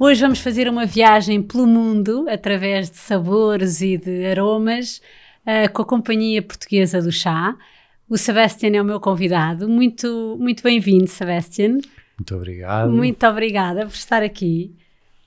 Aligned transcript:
Hoje 0.00 0.20
vamos 0.20 0.38
fazer 0.38 0.68
uma 0.68 0.86
viagem 0.86 1.42
pelo 1.42 1.66
mundo 1.66 2.24
através 2.28 2.88
de 2.88 2.98
sabores 2.98 3.80
e 3.80 3.96
de 3.96 4.26
aromas 4.26 5.02
uh, 5.44 5.72
com 5.72 5.82
a 5.82 5.84
Companhia 5.84 6.40
Portuguesa 6.40 7.02
do 7.02 7.10
Chá. 7.10 7.56
O 8.08 8.16
Sebastian 8.16 8.76
é 8.76 8.80
o 8.80 8.84
meu 8.84 9.00
convidado. 9.00 9.68
Muito, 9.68 10.36
muito 10.38 10.62
bem-vindo, 10.62 11.08
Sebastian. 11.08 11.78
Muito 12.16 12.32
obrigado. 12.32 12.92
Muito 12.92 13.26
obrigada 13.26 13.86
por 13.86 13.94
estar 13.94 14.22
aqui. 14.22 14.72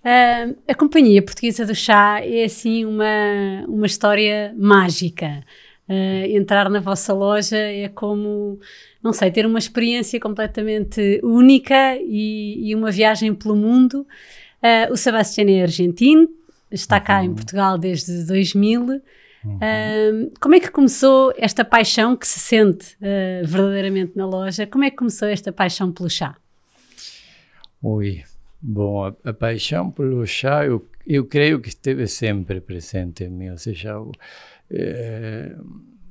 Uh, 0.05 0.55
a 0.65 0.73
Companhia 0.73 1.21
Portuguesa 1.21 1.65
do 1.65 1.75
Chá 1.75 2.21
é 2.23 2.45
assim 2.45 2.85
uma, 2.85 3.65
uma 3.67 3.85
história 3.85 4.55
mágica. 4.57 5.43
Uh, 5.89 6.31
entrar 6.33 6.69
na 6.69 6.79
vossa 6.79 7.13
loja 7.13 7.57
é 7.57 7.89
como, 7.89 8.57
não 9.03 9.11
sei, 9.11 9.31
ter 9.31 9.45
uma 9.45 9.59
experiência 9.59 10.17
completamente 10.17 11.19
única 11.21 11.97
e, 11.97 12.69
e 12.69 12.73
uma 12.73 12.89
viagem 12.89 13.35
pelo 13.35 13.57
mundo. 13.57 14.07
Uh, 14.63 14.93
o 14.93 14.97
Sebastião 14.97 15.47
é 15.49 15.63
argentino, 15.63 16.27
está 16.71 16.99
cá 16.99 17.19
uhum. 17.19 17.25
em 17.25 17.33
Portugal 17.33 17.77
desde 17.77 18.25
2000. 18.25 18.81
Uhum. 19.43 19.55
Uh, 19.55 20.31
como 20.39 20.55
é 20.55 20.59
que 20.59 20.69
começou 20.69 21.33
esta 21.37 21.65
paixão 21.65 22.15
que 22.15 22.27
se 22.27 22.39
sente 22.39 22.95
uh, 22.95 23.45
verdadeiramente 23.45 24.13
na 24.15 24.25
loja? 24.25 24.67
Como 24.67 24.83
é 24.83 24.89
que 24.89 24.97
começou 24.97 25.27
esta 25.27 25.51
paixão 25.51 25.91
pelo 25.91 26.09
chá? 26.09 26.35
Ui, 27.81 28.23
bom, 28.61 29.05
a, 29.05 29.15
a 29.25 29.33
paixão 29.33 29.89
pelo 29.89 30.25
chá 30.27 30.65
eu, 30.65 30.87
eu 31.07 31.25
creio 31.25 31.59
que 31.59 31.69
esteve 31.69 32.05
sempre 32.07 32.61
presente 32.61 33.23
em 33.23 33.29
mim, 33.29 33.49
ou 33.49 33.57
seja, 33.57 33.99
o, 33.99 34.11
eh, 34.69 35.55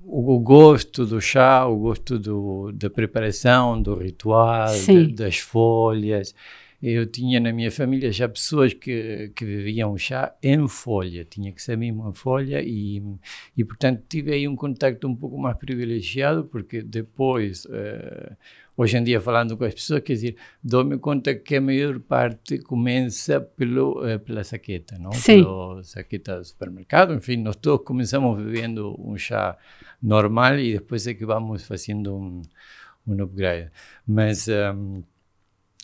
o, 0.04 0.34
o 0.34 0.40
gosto 0.40 1.06
do 1.06 1.20
chá, 1.20 1.64
o 1.66 1.76
gosto 1.76 2.18
do, 2.18 2.72
da 2.72 2.90
preparação, 2.90 3.80
do 3.80 3.94
ritual, 3.94 4.74
de, 4.74 5.06
das 5.12 5.38
folhas. 5.38 6.34
Eu 6.82 7.04
tinha 7.04 7.38
na 7.38 7.52
minha 7.52 7.70
família 7.70 8.10
já 8.10 8.26
pessoas 8.26 8.72
que, 8.72 9.30
que 9.36 9.44
bebiam 9.44 9.98
chá 9.98 10.34
em 10.42 10.66
folha, 10.66 11.26
tinha 11.26 11.52
que 11.52 11.62
ser 11.62 11.76
mesmo 11.76 12.08
em 12.08 12.14
folha 12.14 12.62
e, 12.62 13.02
e 13.54 13.64
portanto 13.64 14.02
tive 14.08 14.32
aí 14.32 14.48
um 14.48 14.56
contacto 14.56 15.06
um 15.06 15.14
pouco 15.14 15.38
mais 15.38 15.56
privilegiado 15.58 16.44
porque 16.44 16.80
depois, 16.80 17.66
uh, 17.66 18.34
hoje 18.78 18.96
em 18.96 19.04
dia 19.04 19.20
falando 19.20 19.58
com 19.58 19.64
as 19.64 19.74
pessoas, 19.74 20.00
quer 20.00 20.14
dizer, 20.14 20.36
dou-me 20.64 20.96
conta 20.96 21.34
que 21.34 21.56
a 21.56 21.60
maior 21.60 22.00
parte 22.00 22.58
começa 22.60 23.38
pelo, 23.38 24.02
uh, 24.02 24.18
pela 24.18 24.42
saqueta, 24.42 24.96
não? 24.98 25.12
Sim. 25.12 25.44
Pela 25.44 25.84
saqueta 25.84 26.38
do 26.38 26.44
supermercado, 26.46 27.12
enfim, 27.12 27.36
nós 27.36 27.56
todos 27.56 27.84
começamos 27.84 28.42
bebendo 28.42 28.96
um 28.98 29.18
chá 29.18 29.54
normal 30.02 30.58
e 30.58 30.72
depois 30.72 31.06
é 31.06 31.12
que 31.12 31.26
vamos 31.26 31.62
fazendo 31.66 32.16
um, 32.16 32.40
um 33.06 33.22
upgrade. 33.22 33.70
Mas... 34.06 34.48
Um, 34.48 35.02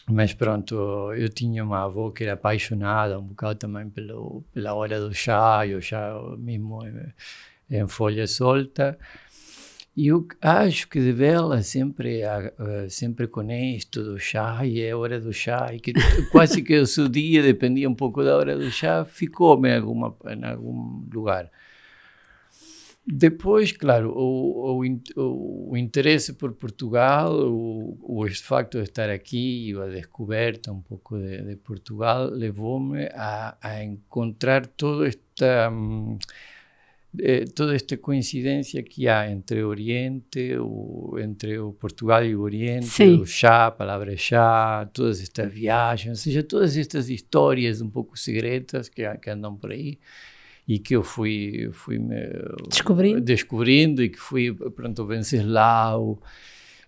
mas 0.08 0.32
pronto, 0.32 1.12
eu 1.14 1.28
tinha 1.28 1.64
uma 1.64 1.84
avó 1.84 2.10
que 2.10 2.22
era 2.22 2.34
apaixonada 2.34 3.18
um 3.18 3.24
bocado 3.24 3.58
também 3.58 3.90
pelo, 3.90 4.44
pela 4.52 4.72
hora 4.74 5.00
do 5.00 5.12
chá, 5.12 5.66
e 5.66 5.74
o 5.74 5.82
chá 5.82 6.14
mesmo 6.38 6.80
em, 7.68 7.88
folha 7.88 8.26
solta. 8.26 8.96
E 9.96 10.08
eu 10.08 10.28
acho 10.42 10.88
que 10.88 11.00
de 11.00 11.10
vela 11.10 11.62
sempre, 11.62 12.20
sempre 12.88 13.26
com 13.26 13.50
isto 13.50 14.04
do 14.04 14.18
chá, 14.18 14.64
e 14.64 14.80
é 14.80 14.94
hora 14.94 15.18
do 15.18 15.32
chá, 15.32 15.72
e 15.74 15.80
que 15.80 15.92
quase 16.30 16.62
que 16.62 16.78
o 16.78 16.86
seu 16.86 17.08
dia 17.08 17.42
dependia 17.42 17.88
um 17.88 17.94
pouco 17.94 18.22
da 18.22 18.36
hora 18.36 18.56
do 18.56 18.70
chá, 18.70 19.04
ficou-me 19.04 19.70
em, 19.70 19.80
em 19.80 20.44
algum 20.44 21.04
lugar. 21.12 21.50
Depois, 23.08 23.70
claro, 23.70 24.10
o, 24.10 24.82
o, 24.82 25.70
o, 25.70 25.76
interesse 25.76 26.32
por 26.32 26.52
Portugal, 26.54 27.32
o, 27.32 27.96
o 28.02 28.28
facto 28.34 28.78
de 28.78 28.82
estar 28.82 29.08
aqui 29.08 29.70
e 29.70 29.80
a 29.80 29.86
descoberta 29.86 30.72
um 30.72 30.80
pouco 30.80 31.16
de, 31.16 31.40
de 31.42 31.54
Portugal 31.54 32.28
levou-me 32.28 33.06
a, 33.14 33.56
a, 33.62 33.84
encontrar 33.84 34.66
toda 34.66 35.06
esta, 35.06 35.70
eh, 37.20 37.44
toda 37.54 37.76
esta 37.76 37.96
coincidência 37.96 38.82
que 38.82 39.06
há 39.06 39.30
entre 39.30 39.62
o 39.62 39.68
Oriente, 39.68 40.56
o, 40.58 41.16
entre 41.20 41.60
o 41.60 41.72
Portugal 41.74 42.24
e 42.24 42.34
o 42.34 42.40
Oriente, 42.40 42.86
Sim. 42.86 43.20
o 43.20 43.24
chá, 43.24 43.66
a 43.66 43.70
palavra 43.70 44.16
chá, 44.16 44.84
todas 44.92 45.22
estas 45.22 45.52
viagens, 45.52 46.10
ou 46.10 46.16
seja, 46.16 46.42
todas 46.42 46.76
estas 46.76 47.08
histórias 47.08 47.80
um 47.80 47.88
pouco 47.88 48.18
secretas 48.18 48.88
que, 48.88 49.08
que 49.18 49.30
andam 49.30 49.54
por 49.54 49.70
aí 49.70 49.96
e 50.66 50.78
que 50.78 50.96
eu 50.96 51.02
fui, 51.02 51.70
fui 51.72 51.98
me 51.98 52.16
descobrindo. 52.68 53.20
descobrindo 53.20 54.02
e 54.02 54.08
que 54.08 54.18
fui 54.18 54.52
pronto, 54.52 55.06
Venceslau. 55.06 56.20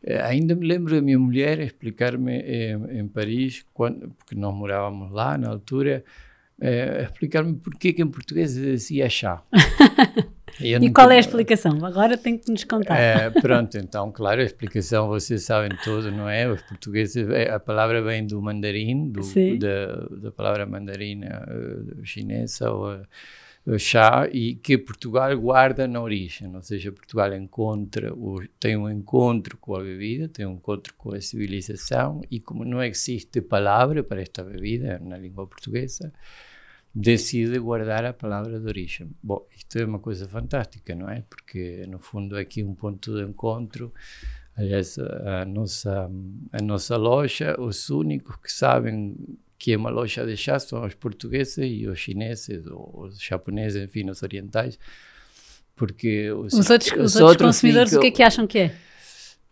Eh, 0.03 0.21
ainda 0.21 0.55
me 0.55 0.67
lembro 0.67 0.95
da 0.95 1.01
minha 1.01 1.19
mulher 1.19 1.61
explicar-me 1.61 2.41
em, 2.41 3.01
em, 3.01 3.09
Paris, 3.09 3.65
quando, 3.73 4.11
porque 4.19 4.35
nós 4.35 4.55
morávamos 4.55 5.13
lá 5.13 5.39
na 5.39 5.49
altura, 5.49 6.05
eh, 6.61 7.03
explicar-me 7.05 7.55
porquê 7.55 7.93
que 7.93 8.03
em 8.03 8.09
português 8.09 8.55
dizia 8.55 9.09
chá. 9.09 9.43
e, 10.61 10.75
e 10.75 10.91
qual 10.91 11.11
é 11.13 11.17
a 11.17 11.21
explicação? 11.21 11.85
Agora 11.85 12.17
tem 12.17 12.37
que 12.37 12.51
nos 12.51 12.65
contar. 12.65 12.97
É, 12.97 13.31
pronto, 13.31 13.79
então, 13.79 14.11
claro, 14.11 14.41
a 14.41 14.45
explicação 14.45 15.07
vocês 15.07 15.45
sabem 15.45 15.71
todo, 15.85 16.11
não 16.11 16.29
é? 16.29 16.49
Os 16.49 16.63
portugueses, 16.63 17.29
a 17.49 17.61
palavra 17.61 18.03
vem 18.03 18.27
do 18.27 18.43
mandarim, 18.43 19.09
do, 19.09 19.21
da, 19.59 20.17
da 20.17 20.33
palavra 20.33 20.67
mandarina 20.67 21.47
chinesa 22.03 22.73
ou 22.73 23.01
chá 23.77 24.29
e 24.33 24.55
que 24.55 24.79
Portugal 24.79 25.37
guarda 25.37 25.89
na 25.89 26.01
origem, 26.01 26.55
ou 26.55 26.63
seja, 26.63 26.93
Portugal 26.93 27.35
encontra, 27.35 28.13
tem 28.61 28.77
um 28.77 28.89
encontro 28.89 29.59
com 29.59 29.75
a 29.75 29.83
bebida, 29.83 30.29
tem 30.29 30.47
um 30.47 30.55
encontro 30.55 30.95
com 30.95 31.13
a 31.13 31.21
civilização 31.21 32.21
e 32.31 32.39
como 32.39 32.65
não 32.65 32.81
existe 32.81 33.41
palavra 33.41 34.05
para 34.05 34.23
esta 34.23 34.45
bebida 34.45 35.01
na 35.01 35.19
língua 35.19 35.45
portuguesa, 35.45 36.13
decide 36.95 37.59
guardar 37.59 38.05
a 38.05 38.13
palavra 38.13 38.61
de 38.61 38.67
origem. 38.67 39.11
Bom, 39.21 39.45
isto 39.57 39.77
é 39.79 39.85
uma 39.85 39.99
coisa 39.99 40.29
fantástica, 40.29 40.95
não 40.95 41.11
é? 41.11 41.25
Porque 41.29 41.85
no 41.89 41.99
fundo 41.99 42.37
é 42.39 42.43
aqui 42.43 42.63
um 42.63 42.75
ponto 42.75 43.15
de 43.15 43.23
encontro 43.23 43.93
Aliás, 44.59 44.99
a 44.99 45.45
nossa, 45.45 46.11
a 46.53 46.61
nossa 46.61 46.97
loja, 46.97 47.55
os 47.61 47.91
únicos 47.91 48.35
que 48.43 48.53
sabem 48.53 49.15
que 49.59 49.73
é 49.73 49.77
uma 49.77 49.91
loja 49.91 50.25
de 50.25 50.37
chá 50.37 50.59
são 50.59 50.85
os 50.85 50.95
portugueses 50.95 51.59
e 51.59 51.87
os 51.87 51.99
chineses, 51.99 52.65
ou 52.67 53.07
os 53.07 53.21
japoneses, 53.21 53.83
enfim, 53.83 54.09
os 54.09 54.23
orientais, 54.23 54.79
porque 55.75 56.31
os, 56.31 56.53
os 56.53 56.71
outros, 56.71 56.93
os 56.93 57.15
os 57.15 57.21
outros 57.21 57.47
consumidores 57.47 57.91
ficam, 57.91 57.99
o 57.99 58.03
que 58.03 58.09
é 58.09 58.11
que 58.11 58.23
acham 58.23 58.47
que 58.47 58.59
é? 58.59 58.75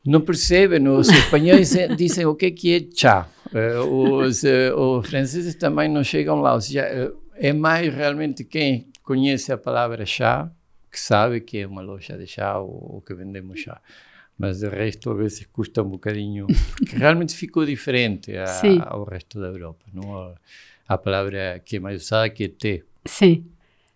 Não 0.04 0.20
percebem, 0.20 0.86
os 0.88 1.08
espanhóis 1.08 1.72
dizem 1.96 2.24
o 2.26 2.34
que 2.34 2.46
é 2.46 2.50
que 2.52 2.76
é 2.76 2.96
chá, 2.96 3.28
os, 3.90 4.42
os 4.44 5.08
franceses 5.08 5.54
também 5.56 5.88
não 5.88 6.04
chegam 6.04 6.40
lá, 6.40 6.54
ou 6.54 6.60
seja, 6.60 7.12
é 7.34 7.52
mais 7.52 7.92
realmente 7.92 8.44
quem 8.44 8.86
conhece 9.02 9.52
a 9.52 9.58
palavra 9.58 10.06
chá 10.06 10.50
que 10.90 11.00
sabe 11.00 11.40
que 11.40 11.58
é 11.58 11.66
uma 11.66 11.82
loja 11.82 12.16
de 12.16 12.26
chá 12.26 12.58
ou, 12.58 12.94
ou 12.94 13.00
que 13.02 13.12
vendemos 13.14 13.60
chá 13.60 13.80
mas 14.38 14.62
o 14.62 14.69
resto 14.69 15.10
a 15.10 15.14
vezes 15.14 15.47
custa 15.52 15.82
um 15.82 15.91
bocadinho, 15.91 16.47
porque 16.76 16.97
realmente 16.97 17.34
ficou 17.34 17.64
diferente 17.64 18.36
a, 18.36 18.47
ao 18.86 19.04
resto 19.04 19.41
da 19.41 19.47
Europa. 19.47 19.84
Não? 19.92 20.16
A, 20.16 20.34
a, 20.88 20.98
palavra 20.98 21.60
que 21.65 21.77
é 21.77 21.80
mais 21.80 22.03
usada 22.03 22.28
que 22.30 22.44
é 22.44 22.48
té. 22.48 22.83
Sim. 23.04 23.44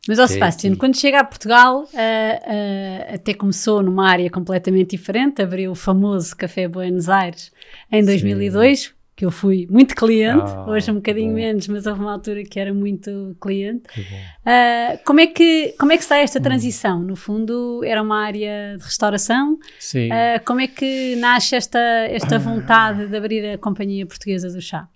Mas, 0.09 0.19
ó 0.19 0.27
Sebastião, 0.27 0.75
quando 0.77 0.97
chega 0.97 1.21
a 1.21 1.25
Portugal, 1.25 1.83
uh, 1.83 1.85
uh, 1.85 3.15
até 3.15 3.35
começou 3.35 3.83
numa 3.83 4.09
área 4.09 4.31
completamente 4.31 4.97
diferente, 4.97 5.43
abriu 5.43 5.73
o 5.73 5.75
famoso 5.75 6.35
Café 6.35 6.67
Buenos 6.67 7.09
Aires 7.09 7.53
em 7.93 8.03
2002, 8.03 8.85
Sim 8.85 9.00
que 9.21 9.27
eu 9.27 9.31
fui 9.31 9.67
muito 9.69 9.95
cliente, 9.95 10.51
ah, 10.51 10.65
hoje 10.67 10.91
um 10.91 10.95
bocadinho 10.95 11.35
menos, 11.35 11.69
mas 11.69 11.85
houve 11.85 12.01
uma 12.01 12.11
altura 12.11 12.43
que 12.43 12.59
era 12.59 12.73
muito 12.73 13.37
cliente. 13.39 13.83
Uh, 14.01 14.99
como, 15.05 15.21
é 15.21 15.27
que, 15.27 15.75
como 15.79 15.93
é 15.93 15.99
que 15.99 16.03
está 16.03 16.17
esta 16.17 16.39
hum. 16.39 16.43
transição? 16.43 17.03
No 17.03 17.15
fundo, 17.15 17.85
era 17.85 18.01
uma 18.01 18.25
área 18.25 18.79
de 18.79 18.83
restauração. 18.83 19.59
Sim. 19.79 20.09
Uh, 20.09 20.43
como 20.43 20.63
é 20.63 20.67
que 20.67 21.17
nasce 21.17 21.55
esta, 21.55 21.79
esta 21.79 22.39
vontade 22.39 23.09
de 23.09 23.15
abrir 23.15 23.47
a 23.47 23.59
Companhia 23.59 24.07
Portuguesa 24.07 24.49
do 24.49 24.63
Chá? 24.63 24.89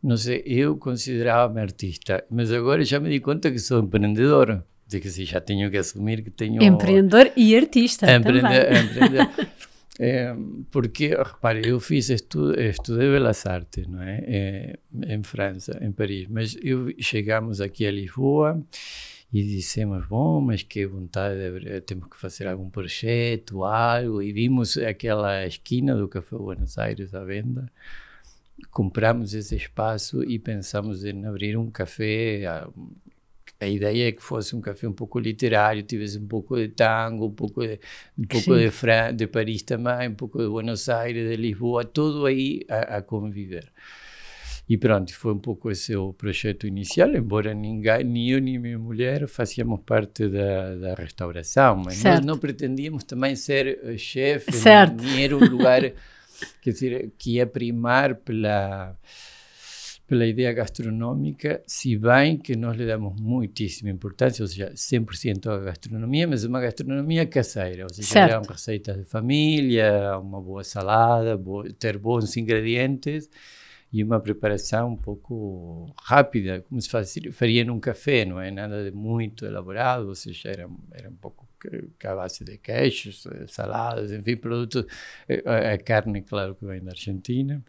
Não 0.00 0.16
sei, 0.16 0.44
eu 0.46 0.76
considerava-me 0.76 1.60
artista, 1.60 2.22
mas 2.30 2.52
agora 2.52 2.84
já 2.84 3.00
me 3.00 3.10
di 3.10 3.18
conta 3.18 3.50
que 3.50 3.58
sou 3.58 3.82
empreendedor. 3.82 4.62
Digo 4.86 5.08
assim, 5.08 5.24
já 5.24 5.40
tenho 5.40 5.68
que 5.68 5.78
assumir 5.78 6.22
que 6.22 6.30
tenho... 6.30 6.62
Empreendedor 6.62 7.32
e 7.36 7.56
artista 7.56 8.06
Empreende 8.08 8.42
também. 8.42 8.84
Empreendedor. 8.84 9.46
É, 9.98 10.34
porque, 10.72 11.08
repare, 11.14 11.68
eu 11.68 11.78
fiz 11.78 12.10
estudo, 12.10 12.60
estudei 12.60 13.08
Belas 13.10 13.46
Artes, 13.46 13.86
não 13.86 14.02
é? 14.02 14.24
é? 14.26 14.78
Em 15.14 15.22
França, 15.22 15.78
em 15.80 15.92
Paris, 15.92 16.26
mas 16.28 16.56
eu, 16.60 16.92
chegamos 16.98 17.60
aqui 17.60 17.86
a 17.86 17.92
Lisboa 17.92 18.60
e 19.32 19.42
dissemos, 19.42 20.04
bom, 20.06 20.40
mas 20.40 20.62
que 20.64 20.84
vontade, 20.86 21.60
de, 21.60 21.80
temos 21.82 22.08
que 22.08 22.16
fazer 22.16 22.48
algum 22.48 22.68
projeto, 22.68 23.64
algo, 23.64 24.20
e 24.20 24.32
vimos 24.32 24.76
aquela 24.78 25.46
esquina 25.46 25.94
do 25.94 26.08
Café 26.08 26.36
Buenos 26.36 26.76
Aires 26.76 27.14
à 27.14 27.24
venda, 27.24 27.70
compramos 28.70 29.32
esse 29.32 29.54
espaço 29.54 30.24
e 30.24 30.40
pensamos 30.40 31.04
em 31.04 31.24
abrir 31.24 31.56
um 31.56 31.70
café 31.70 32.42
a 33.60 33.66
ideia 33.66 34.08
é 34.08 34.12
que 34.12 34.22
fosse 34.22 34.54
um 34.54 34.60
café 34.60 34.86
um 34.88 34.92
pouco 34.92 35.18
literário, 35.18 35.82
tivesse 35.82 36.18
um 36.18 36.26
pouco 36.26 36.56
de 36.56 36.68
tango, 36.68 37.26
um 37.26 37.32
pouco 37.32 37.66
de, 37.66 37.78
um 38.18 38.24
pouco 38.24 38.56
de, 38.56 38.70
Fran 38.70 39.14
de 39.14 39.26
Paris 39.26 39.62
também, 39.62 40.08
um 40.08 40.14
pouco 40.14 40.38
de 40.38 40.48
Buenos 40.48 40.88
Aires, 40.88 41.28
de 41.28 41.36
Lisboa, 41.36 41.84
tudo 41.84 42.26
aí 42.26 42.64
a, 42.68 42.96
a 42.96 43.02
conviver. 43.02 43.72
E 44.66 44.78
pronto, 44.78 45.14
foi 45.14 45.34
um 45.34 45.38
pouco 45.38 45.70
esse 45.70 45.94
o 45.94 46.14
projeto 46.14 46.66
inicial, 46.66 47.14
embora 47.14 47.52
ninguém, 47.52 48.02
nem 48.02 48.30
eu 48.30 48.40
nem 48.40 48.58
minha 48.58 48.78
mulher 48.78 49.28
fazíamos 49.28 49.80
parte 49.84 50.26
da, 50.26 50.74
da 50.76 50.94
restauração, 50.94 51.76
mas 51.76 51.96
certo. 51.96 52.16
nós 52.16 52.26
não 52.26 52.38
pretendíamos 52.38 53.04
também 53.04 53.36
ser 53.36 53.78
eh, 53.82 53.98
chefe, 53.98 54.50
nem, 54.50 55.12
nem 55.12 55.24
era 55.24 55.36
um 55.36 55.44
lugar 55.44 55.82
quer 56.62 56.70
dizer, 56.70 57.12
que 57.18 57.34
ia 57.34 57.46
primar 57.46 58.14
pela 58.16 58.96
pela 60.06 60.26
ideia 60.26 60.52
gastronómica, 60.52 61.62
se 61.66 61.96
bem 61.96 62.36
que 62.36 62.54
nós 62.54 62.76
lhe 62.76 62.86
damos 62.86 63.18
muitíssima 63.18 63.90
importância, 63.90 64.42
ou 64.42 64.48
seja, 64.48 64.70
100% 64.74 65.46
à 65.46 65.58
gastronomia, 65.58 66.28
mas 66.28 66.44
uma 66.44 66.60
gastronomia 66.60 67.26
caseira, 67.26 67.84
ou 67.84 67.94
seja, 67.94 68.08
certo. 68.08 68.50
receitas 68.50 68.98
de 68.98 69.04
família, 69.04 70.18
uma 70.18 70.42
boa 70.42 70.62
salada, 70.62 71.38
boa, 71.38 71.64
ter 71.72 71.96
bons 71.96 72.36
ingredientes 72.36 73.30
e 73.90 74.02
uma 74.02 74.20
preparação 74.20 74.92
um 74.92 74.96
pouco 74.96 75.94
rápida, 76.02 76.60
como 76.68 76.80
se 76.82 76.90
faz, 76.90 77.14
faria 77.32 77.64
num 77.64 77.80
café, 77.80 78.26
não 78.26 78.38
é 78.40 78.50
nada 78.50 78.90
de 78.90 78.94
muito 78.94 79.46
elaborado, 79.46 80.08
ou 80.08 80.14
seja, 80.14 80.50
era, 80.50 80.68
era 80.92 81.08
um 81.08 81.16
pouco 81.16 81.48
a 82.04 82.14
base 82.14 82.44
de 82.44 82.58
queijos, 82.58 83.26
saladas, 83.46 84.12
enfim, 84.12 84.36
produtos, 84.36 84.84
eh, 85.26 85.72
a 85.72 85.78
carne, 85.78 86.20
claro, 86.20 86.54
que 86.54 86.66
vem 86.66 86.82
da 86.82 86.90
Argentina, 86.90 87.64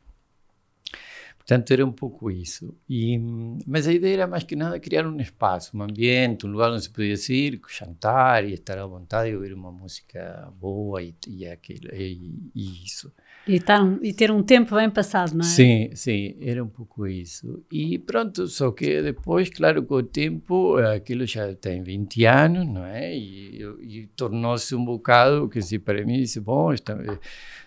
Portanto, 1.46 1.72
era 1.72 1.86
um 1.86 1.92
pouco 1.92 2.32
isso. 2.32 2.76
E, 2.90 3.20
mas 3.68 3.88
a 3.88 3.94
ideia 3.94 4.16
era 4.16 4.28
mais 4.28 4.44
que 4.44 4.56
nada 4.56 4.80
criar 4.80 5.06
um 5.06 5.20
espaço, 5.20 5.78
um 5.78 5.84
ambiente, 5.84 6.46
um 6.48 6.52
lugar 6.52 6.72
onde 6.72 6.82
se 6.82 6.90
podia 6.90 7.14
ir, 7.30 7.62
jantar 7.70 8.44
e 8.44 8.54
estar 8.54 8.80
à 8.80 8.86
vontade 8.88 9.30
e 9.30 9.36
ouvir 9.36 9.54
uma 9.54 9.72
música 9.72 10.52
boa 10.60 11.04
e, 11.04 11.14
e, 11.28 11.48
aquilo, 11.48 11.94
e, 11.94 12.50
e 12.56 12.84
isso. 12.86 13.14
E, 13.48 13.60
tá 13.60 13.80
e, 14.02 14.12
ter 14.12 14.32
um 14.32 14.42
tempo 14.42 14.76
bem 14.76 14.90
passado, 14.90 15.34
não 15.34 15.46
é? 15.46 15.48
Sim, 15.48 15.90
sim, 15.94 16.36
era 16.42 16.64
um 16.64 16.68
pouco 16.68 17.06
isso. 17.06 17.64
E 17.72 18.00
pronto, 18.00 18.48
só 18.48 18.72
que 18.72 19.04
depois, 19.04 19.50
claro, 19.50 19.84
com 19.84 19.96
o 19.96 20.04
tempo, 20.04 20.78
aquilo 20.78 21.28
já 21.28 21.54
tem 21.54 21.84
20 21.84 22.26
anos, 22.26 22.68
não 22.68 22.84
é? 22.84 23.16
E, 23.16 23.62
e 23.82 24.08
tornou-se 24.16 24.74
um 24.74 24.84
bocado, 24.84 25.48
que 25.48 25.62
se 25.62 25.78
para 25.78 26.04
mim, 26.04 26.22
disse, 26.22 26.40
bom, 26.40 26.74
está, 26.74 26.98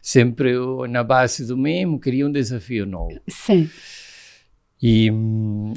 sempre 0.03 0.55
na 0.89 1.05
base 1.05 1.47
do 1.47 1.57
mesmo, 1.57 2.01
queria 2.01 2.27
um 2.27 2.33
desafio 2.33 2.85
novo. 2.85 3.21
Sim. 3.29 3.71
E, 4.83 5.11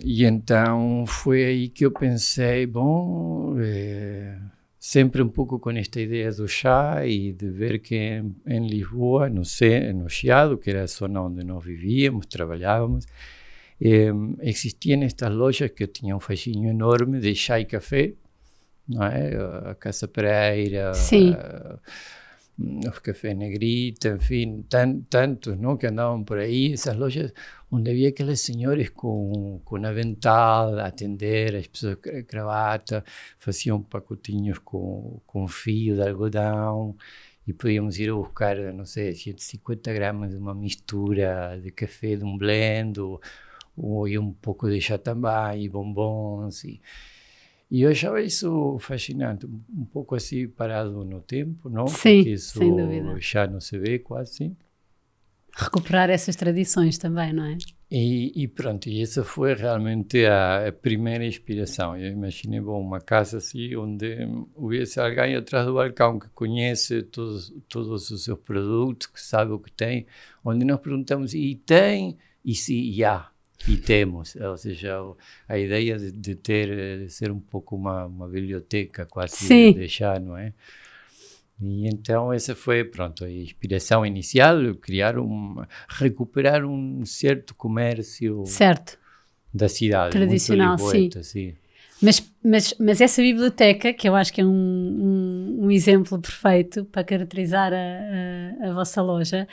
e 0.03 0.25
então 0.25 1.06
foi 1.06 1.44
aí 1.44 1.69
que 1.69 1.86
eu 1.86 1.92
pensei, 1.92 2.65
bom... 2.65 3.56
É, 3.59 4.38
sempre 4.81 5.22
um 5.22 5.30
pouco 5.30 5.60
com 5.60 5.69
esta 5.69 6.01
ideia 6.01 6.31
do 6.31 6.48
chá 6.48 7.06
e 7.06 7.31
de 7.31 7.51
ver 7.51 7.78
que 7.78 7.95
em, 7.95 8.36
em 8.48 8.68
Lisboa, 8.68 9.30
no, 9.30 9.44
no 9.94 10.10
Chiado, 10.10 10.57
que 10.57 10.72
era 10.72 10.81
a 10.81 10.88
zona 10.88 11.22
onde 11.22 11.44
nós 11.44 11.63
vivíamos, 11.63 12.25
trabalhávamos, 12.25 13.06
eh, 13.80 14.12
existiam 14.42 15.04
estas 15.04 15.31
lojas 15.31 15.69
que 15.69 15.86
tinham 15.86 16.18
um 16.18 16.19
fascínio 16.19 16.72
enorme 16.72 17.19
de 17.19 17.36
chá 17.36 17.60
e 17.60 17.66
café, 17.66 18.13
não 18.89 19.04
é? 19.04 19.36
A 19.69 19.75
Casa 19.75 20.07
Pereira, 20.07 20.95
Sim. 20.95 21.34
A, 21.34 21.77
os 22.88 23.00
cafés 23.00 23.36
Negrita, 23.36 24.10
enfim, 24.10 24.63
tan, 24.69 25.02
tantos 25.10 25.58
não, 25.58 25.78
que 25.78 25.88
andavam 25.88 26.24
por 26.24 26.38
aí, 26.38 26.74
essas 26.74 26.96
lojas 26.96 27.34
onde 27.72 27.92
havia 27.92 28.10
aqueles 28.10 28.42
senhores 28.42 28.90
com, 28.90 29.62
com 29.63 29.75
avental 29.86 30.78
a 30.78 30.88
atender 30.88 31.56
as 31.56 31.68
pessoas 31.68 31.96
com 31.96 32.10
gravata, 32.30 33.04
faziam 33.38 33.81
pacotinhos 33.81 34.60
com, 34.60 35.22
com 35.25 35.48
fio 35.48 35.96
de 35.96 36.02
algodão 36.02 36.96
e 37.48 37.54
podíamos 37.54 37.98
ir 38.00 38.10
a 38.10 38.16
buscar, 38.16 38.58
não 38.74 38.86
sei, 38.86 39.16
150 39.16 39.94
gramas 39.94 40.31
de 40.31 40.38
uma 40.38 40.54
mistura 40.54 41.60
de 41.62 41.72
café 41.72 42.16
de 42.16 42.24
um 42.24 42.38
blend 42.38 43.00
ou, 43.00 43.22
ou 43.78 44.08
um 44.08 44.34
pouco 44.34 44.69
de 44.69 44.81
chá 44.81 44.98
também, 44.98 45.69
bombons 45.69 46.63
e 47.71 47.83
eu 47.83 47.89
achava 47.89 48.21
isso 48.21 48.77
fascinante, 48.81 49.45
um 49.45 49.85
pouco 49.85 50.13
assim 50.13 50.45
parado 50.45 51.06
no 51.06 51.21
tempo, 51.21 51.69
não? 51.69 51.88
Sim, 51.88 52.18
Porque 52.18 52.31
isso 52.31 52.59
sem 52.59 52.75
dúvida. 52.75 53.15
já 53.18 53.47
não 53.47 53.62
se 53.62 53.79
vê 53.79 53.97
quase. 53.97 54.53
Recuperar 55.56 56.09
essas 56.09 56.35
tradições 56.35 56.97
também, 56.97 57.31
não 57.31 57.45
é? 57.45 57.57
E, 57.89 58.44
e 58.44 58.45
pronto, 58.45 58.89
e 58.89 59.01
essa 59.01 59.23
foi 59.23 59.53
realmente 59.53 60.25
a, 60.25 60.68
a, 60.68 60.71
primeira 60.73 61.25
inspiração. 61.25 61.95
Eu 61.95 62.12
imaginei, 62.12 62.59
bom, 62.59 62.81
uma 62.81 63.00
casa 63.00 63.38
assim, 63.38 63.74
onde 63.77 64.17
houvesse 64.53 65.00
alguém 65.00 65.38
atrás 65.38 65.65
do 65.65 65.74
balcão 65.74 66.19
que 66.19 66.27
conhece 66.29 67.03
todos, 67.03 67.53
todos 67.69 68.12
os 68.12 68.25
seus 68.25 68.39
produtos, 68.39 69.07
que 69.07 69.21
sabe 69.21 69.53
o 69.53 69.59
que 69.59 69.71
tem, 69.71 70.06
onde 70.44 70.65
nós 70.65 70.79
perguntamos, 70.81 71.33
e 71.33 71.56
tem? 71.56 72.17
E 72.44 72.53
se 72.53 73.01
há? 73.06 73.31
E 73.68 73.78
temos, 73.78 74.36
ou 74.36 74.58
seja, 74.58 74.98
a 75.48 75.58
ideia 75.58 75.98
de, 75.98 76.12
de 76.12 76.36
ter, 76.36 77.00
de 77.00 77.10
ser 77.10 77.31
um 77.31 77.40
pouco 77.40 77.75
uma, 77.75 78.06
uma 78.06 78.28
biblioteca 78.28 79.06
quase 79.06 79.36
Sim. 79.36 79.74
de 79.74 79.88
chá, 79.88 80.19
não 80.19 80.38
é? 80.38 80.54
E 81.62 81.88
então 81.88 82.34
essa 82.34 82.56
foi, 82.56 82.84
pronto, 82.84 83.24
a 83.24 83.31
inspiração 83.31 84.04
inicial, 84.04 84.74
criar 84.75 85.19
um, 85.19 85.63
recuperar 85.88 86.66
um 86.66 87.06
certo 87.06 87.54
comércio 87.54 88.44
certo. 88.48 88.98
da 89.54 89.69
cidade. 89.69 90.12
Tradicional, 90.12 90.78
sim. 90.80 91.10
sim. 91.22 91.56
Mas, 92.01 92.31
mas, 92.44 92.74
mas 92.80 93.00
essa 93.00 93.21
biblioteca, 93.21 93.94
que 93.94 94.09
eu 94.09 94.15
acho 94.15 94.33
que 94.33 94.42
é 94.42 94.45
um, 94.45 94.50
um, 94.50 95.65
um 95.65 95.71
exemplo 95.71 96.19
perfeito 96.19 96.83
para 96.86 97.03
caracterizar 97.03 97.71
a, 97.71 98.65
a, 98.65 98.69
a 98.69 98.74
vossa 98.74 99.01
loja, 99.01 99.48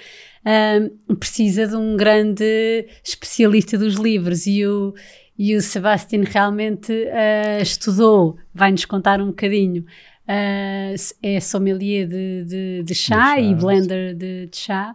uh, 0.44 1.16
precisa 1.16 1.66
de 1.66 1.76
um 1.76 1.96
grande 1.96 2.86
especialista 3.04 3.76
dos 3.76 3.96
livros. 3.96 4.46
E 4.46 4.66
o, 4.66 4.94
e 5.38 5.54
o 5.54 5.60
Sebastian 5.60 6.24
realmente 6.24 6.92
uh, 6.92 7.62
estudou, 7.62 8.38
vai-nos 8.54 8.86
contar 8.86 9.20
um 9.20 9.26
bocadinho. 9.26 9.84
Uh, 10.26 10.94
é 11.22 11.40
sommelier 11.40 12.06
de, 12.06 12.44
de, 12.44 12.82
de 12.82 12.94
chá, 12.94 13.14
chá, 13.14 13.40
e 13.40 13.54
blender 13.54 14.14
de, 14.14 14.46
de 14.46 14.56
chá, 14.56 14.94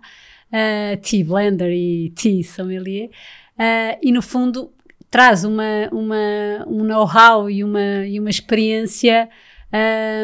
uh, 0.49 1.01
tea 1.01 1.25
blender 1.25 1.71
e 1.71 2.11
tea 2.11 2.43
sommelier, 2.43 3.09
uh, 3.57 3.97
e 3.99 4.11
no 4.11 4.21
fundo 4.21 4.71
traz 5.13 5.43
uma, 5.43 5.87
uma, 5.91 6.65
um 6.65 6.83
know-how 6.83 7.47
e 7.47 7.63
uma, 7.63 8.03
e 8.07 8.19
uma 8.19 8.31
experiência 8.31 9.29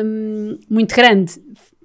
um, 0.04 0.58
muito 0.68 0.96
grande. 0.96 1.34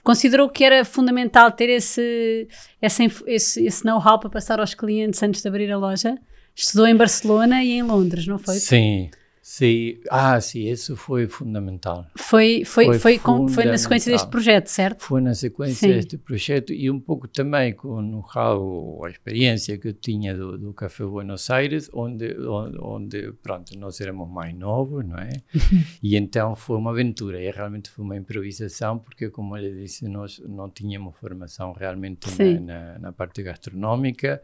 Considerou 0.02 0.49
que 0.49 0.64
era 0.64 0.87
fundamental 0.87 1.52
ter 1.52 1.68
esse, 1.68 2.49
esse, 2.80 3.12
esse, 3.26 3.66
esse 3.66 3.84
know-how 3.84 4.18
para 4.18 4.30
passar 4.30 4.58
aos 4.58 4.73
clientes 4.73 5.23
antes 5.23 5.42
de 5.42 5.49
abrir 5.49 5.70
a 5.70 5.76
loja? 5.76 6.16
Estudou 6.56 6.87
em 6.87 6.96
Barcelona 6.96 7.62
e 7.62 7.73
em 7.73 7.82
Londres, 7.82 8.26
não 8.26 8.38
foi? 8.38 8.54
Sim, 8.54 9.11
Sim, 9.46 9.98
ah, 10.10 10.40
sim, 10.40 10.70
isso 10.70 10.96
foi 10.96 11.28
fundamental. 11.28 12.06
Foi, 12.16 12.64
foi, 12.64 12.86
foi, 12.86 12.98
foi, 12.98 13.18
com, 13.18 13.46
foi 13.46 13.66
na 13.66 13.76
sequência 13.76 14.10
deste 14.10 14.28
projeto, 14.28 14.68
certo? 14.68 15.02
Foi 15.02 15.20
na 15.20 15.34
sequência 15.34 15.86
sim. 15.86 15.94
deste 15.94 16.16
projeto 16.16 16.72
e 16.72 16.90
um 16.90 16.98
pouco 16.98 17.28
também 17.28 17.74
com 17.74 17.88
o 17.88 18.00
know-how, 18.00 19.04
a 19.04 19.10
experiência 19.10 19.76
que 19.76 19.88
eu 19.88 19.92
tinha 19.92 20.34
do, 20.34 20.56
do 20.56 20.72
Café 20.72 21.04
Buenos 21.04 21.50
Aires, 21.50 21.90
onde, 21.92 22.34
onde, 22.40 22.78
onde, 22.80 23.32
pronto, 23.42 23.78
nós 23.78 24.00
éramos 24.00 24.30
mais 24.30 24.54
novos, 24.54 25.04
não 25.04 25.18
é? 25.18 25.42
e 26.02 26.16
então 26.16 26.56
foi 26.56 26.78
uma 26.78 26.92
aventura 26.92 27.38
e 27.38 27.50
realmente 27.50 27.90
foi 27.90 28.02
uma 28.02 28.16
improvisação, 28.16 28.98
porque, 28.98 29.28
como 29.28 29.58
ele 29.58 29.82
disse, 29.82 30.08
nós 30.08 30.40
não 30.48 30.70
tínhamos 30.70 31.14
formação 31.18 31.74
realmente 31.74 32.30
na, 32.38 32.60
na, 32.60 32.98
na, 32.98 33.12
parte 33.12 33.42
gastronómica, 33.42 34.40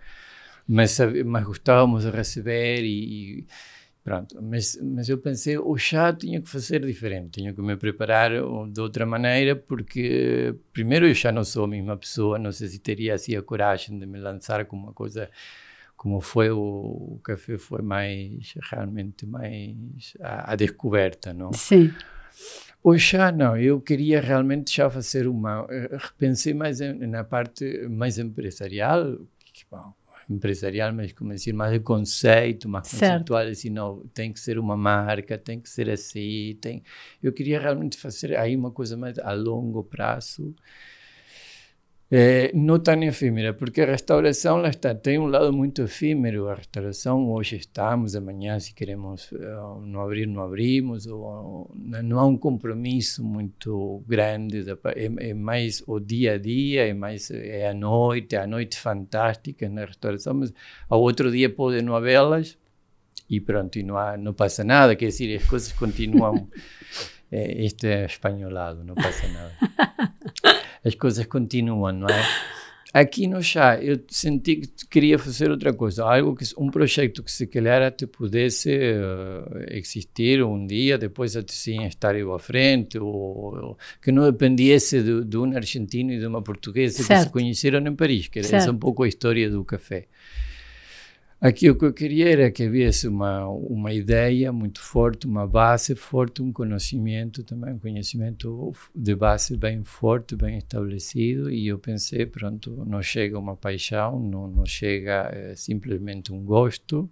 mas, 0.69 0.99
mas 1.25 1.45
gostávamos 1.45 2.04
de 2.04 2.11
receber 2.11 2.85
e, 2.85 3.38
e 3.38 3.47
Pronto, 4.02 4.40
mas, 4.42 4.78
mas 4.83 5.09
eu 5.11 5.19
pensei, 5.19 5.59
o 5.59 5.76
chá 5.76 6.11
tinha 6.12 6.40
que 6.40 6.49
fazer 6.49 6.85
diferente, 6.87 7.33
tinha 7.33 7.52
que 7.52 7.61
me 7.61 7.76
preparar 7.76 8.30
de 8.30 8.80
outra 8.80 9.04
maneira, 9.04 9.54
porque 9.54 10.54
primeiro 10.73 11.07
eu 11.07 11.12
já 11.12 11.30
não 11.30 11.45
sou 11.45 11.64
a 11.64 11.69
mesma 11.69 11.97
pessoa, 11.99 12.38
não 12.38 12.50
sei 12.50 12.69
se 12.69 12.78
teria 12.78 13.14
assim 13.14 13.37
a 13.37 13.42
coragem 13.42 13.99
de 13.99 14.07
me 14.07 14.19
lançar 14.19 14.64
com 14.64 14.75
uma 14.75 14.92
coisa 14.92 15.28
como 16.00 16.19
foi 16.23 16.50
o, 16.50 16.59
o 16.59 17.21
café, 17.23 17.59
foi 17.59 17.83
mais, 17.83 18.54
realmente 18.71 19.26
mais 19.26 20.14
a, 20.19 20.52
a 20.52 20.57
descoberta, 20.57 21.35
não? 21.35 21.52
Sim. 21.52 21.92
O 22.83 22.97
chá, 22.97 23.30
não, 23.30 23.54
eu 23.54 23.78
queria 23.83 24.19
realmente 24.19 24.75
já 24.75 24.88
fazer 24.88 25.26
uma. 25.28 25.66
Eh, 25.69 25.99
repensei 25.99 26.54
mais 26.54 26.80
em, 26.80 26.95
na 27.07 27.23
parte 27.23 27.87
mais 27.87 28.19
empresarial, 28.19 29.19
que, 29.52 29.66
bom, 29.71 29.92
empresarial, 30.30 30.92
mas 30.92 31.12
como 31.12 31.32
dizer, 31.32 31.52
mais 31.52 31.72
de 31.72 31.80
conceito, 31.80 32.68
mais 32.68 32.87
certo. 32.87 33.00
conceitual, 33.00 33.42
assim, 33.49 33.70
não, 33.70 34.02
tem 34.14 34.32
que 34.32 34.40
ser 34.40 34.58
uma 34.58 34.76
marca, 34.76 35.37
tem 35.37 35.60
que 35.60 35.68
ser 35.68 35.90
assim, 35.90 36.56
tem... 36.60 36.82
Eu 37.22 37.32
queria 37.32 37.60
realmente 37.60 37.96
fazer 37.96 38.37
aí 38.37 38.54
uma 38.56 38.70
coisa 38.70 38.96
mais 38.96 39.18
a 39.18 39.32
longo 39.32 39.82
prazo, 39.82 40.54
é, 42.12 42.50
não 42.52 42.81
tão 42.81 43.00
efímera, 43.05 43.55
porque 43.55 43.83
a 43.83 43.87
restauração 43.87 44.57
lá 44.57 44.71
está, 44.71 44.93
tem 44.93 45.17
um 45.17 45.26
lado 45.26 45.52
muito 45.52 45.83
efímero. 45.83 46.49
A 46.49 46.55
restauração, 46.55 47.31
hoje 47.31 47.57
estamos, 47.57 48.17
amanhã, 48.17 48.59
se 48.59 48.75
queremos 48.75 49.31
uh, 49.31 49.81
não 49.81 50.00
abrir, 50.00 50.26
não 50.26 50.43
abrimos, 50.43 51.07
ou, 51.07 51.71
não 52.02 52.19
há 52.19 52.26
um 52.26 52.37
compromisso 52.37 53.23
muito 53.23 54.02
grande. 54.09 54.64
É, 54.97 55.29
é, 55.29 55.35
mais 55.35 55.85
o 55.87 56.00
dia 56.00 56.35
a 56.35 56.38
dia, 56.38 56.88
é 56.88 56.93
mais 56.93 57.31
é 57.31 57.69
a 57.69 57.75
noite, 57.75 58.35
a 58.35 58.45
noite 58.45 58.76
fantástica 58.76 59.69
na 59.69 59.85
restauração, 59.85 60.35
mas 60.35 60.52
ao 60.88 61.00
outro 61.00 61.31
dia 61.31 61.49
pode 61.49 61.81
não 61.81 61.95
havê-las 61.95 62.59
e 63.29 63.40
pronto, 63.40 63.79
e 63.79 63.85
não, 63.85 63.97
há, 63.97 64.17
não 64.17 64.35
passa 64.35 64.64
nada, 64.64 64.97
quer 64.97 65.07
dizer, 65.07 65.37
as 65.37 65.45
coisas 65.49 65.73
continuam. 65.73 66.49
é, 67.31 67.64
este 67.64 67.87
é 67.87 68.05
espanholado, 68.07 68.83
não 68.83 68.97
passa 68.97 69.29
nada. 69.29 69.52
as 70.84 70.94
coisas 70.94 71.26
continuam, 71.26 71.92
não 71.92 72.08
é? 72.08 72.25
Aqui 72.92 73.28
no 73.28 73.40
chá 73.40 73.78
eu 73.80 74.00
senti 74.08 74.56
que 74.56 74.87
queria 74.88 75.16
fazer 75.16 75.49
outra 75.49 75.72
coisa, 75.72 76.04
algo 76.04 76.34
que 76.34 76.44
um 76.58 76.68
projeto 76.70 77.22
que 77.22 77.30
se 77.30 77.46
calhar 77.46 77.80
até 77.82 78.04
pudesse 78.04 78.68
uh, 78.68 79.64
existir 79.70 80.42
um 80.42 80.66
dia, 80.66 80.99
depois 80.99 81.37
até 81.37 81.52
sim 81.52 81.84
estar 81.84 82.16
eu 82.16 82.34
à 82.34 82.38
frente, 82.40 82.99
ou, 82.99 83.06
ou 83.08 83.78
que 84.02 84.10
não 84.10 84.25
dependesse 84.25 85.02
de, 85.04 85.25
de, 85.25 85.37
um 85.38 85.56
argentino 85.56 86.12
e 86.12 86.18
de 86.18 86.26
uma 86.26 86.42
portuguesa 86.42 87.00
certo. 87.04 87.20
que 87.20 87.26
se 87.26 87.32
conheceram 87.32 87.78
em 87.87 87.94
Paris, 87.94 88.26
que 88.26 88.40
era 88.40 88.56
essa 88.56 88.72
um 88.72 88.78
pouco 88.78 89.04
a 89.04 89.08
história 89.08 89.49
do 89.49 89.64
café. 89.64 90.08
Aqui 91.40 91.70
o 91.70 91.75
que 91.75 91.87
eu 91.87 91.92
queria 91.94 92.28
era 92.28 92.50
que 92.50 92.66
houvesse 92.66 93.09
uma, 93.09 93.49
uma 93.49 93.94
ideia 93.94 94.52
muito 94.52 94.82
forte, 94.82 95.26
uma 95.26 95.47
base 95.47 95.94
forte, 95.94 96.42
um 96.42 96.52
conhecimento 96.52 97.42
também, 97.42 97.73
um 97.73 97.78
conhecimento 97.78 98.75
de 98.94 99.14
base 99.14 99.56
bem 99.56 99.82
forte, 99.82 100.37
bem 100.37 100.59
estabelecido. 100.59 101.50
E 101.50 101.66
eu 101.66 101.78
pensei, 101.78 102.26
pronto, 102.26 102.85
não 102.87 103.00
chega 103.00 103.38
uma 103.38 103.56
paixão, 103.56 104.20
não, 104.20 104.49
não 104.49 104.66
chega 104.66 105.30
é, 105.32 105.54
simplesmente 105.56 106.30
um 106.30 106.44
gosto. 106.44 107.09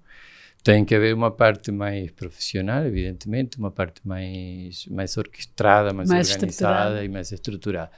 Tem 0.62 0.85
que 0.85 0.94
haver 0.94 1.14
uma 1.14 1.30
parte 1.30 1.73
mais 1.73 2.11
profissional, 2.11 2.85
evidentemente, 2.85 3.56
uma 3.56 3.70
parte 3.70 4.06
mais, 4.06 4.85
mais 4.88 5.16
orquestrada, 5.16 5.94
mais, 5.94 6.11
mais 6.11 6.30
organizada 6.30 7.02
e 7.02 7.08
mais 7.08 7.32
estruturada. 7.32 7.90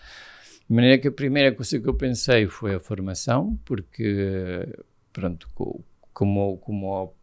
De 0.68 0.76
maneira 0.76 0.96
que 0.96 1.08
a 1.08 1.12
primeira 1.12 1.52
coisa 1.52 1.80
que 1.80 1.88
eu 1.88 1.94
pensei 1.94 2.46
foi 2.46 2.76
a 2.76 2.78
formação, 2.78 3.58
porque, 3.64 4.68
pronto, 5.12 5.48
como, 6.12 6.58
como 6.58 7.14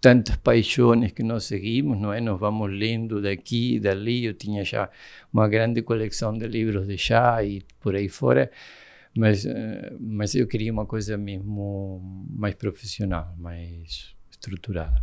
tantas 0.00 0.36
paixões 0.36 1.12
que 1.12 1.22
nós 1.22 1.44
seguimos, 1.44 1.98
não 1.98 2.12
é? 2.12 2.20
Nós 2.20 2.38
vamos 2.40 2.70
lendo 2.72 3.20
daqui 3.20 3.78
dali. 3.78 4.24
Eu 4.24 4.34
tinha 4.34 4.64
já 4.64 4.90
uma 5.32 5.48
grande 5.48 5.82
coleção 5.82 6.36
de 6.36 6.46
livros 6.46 6.86
de 6.86 6.96
chá 6.96 7.42
e 7.44 7.62
por 7.80 7.94
aí 7.94 8.08
fora, 8.08 8.50
mas, 9.16 9.44
eh, 9.44 9.92
mas 10.00 10.34
eu 10.34 10.46
queria 10.46 10.72
uma 10.72 10.86
coisa 10.86 11.16
mesmo 11.18 12.26
mais 12.30 12.54
profissional, 12.54 13.34
mais 13.38 14.14
estruturada. 14.30 15.02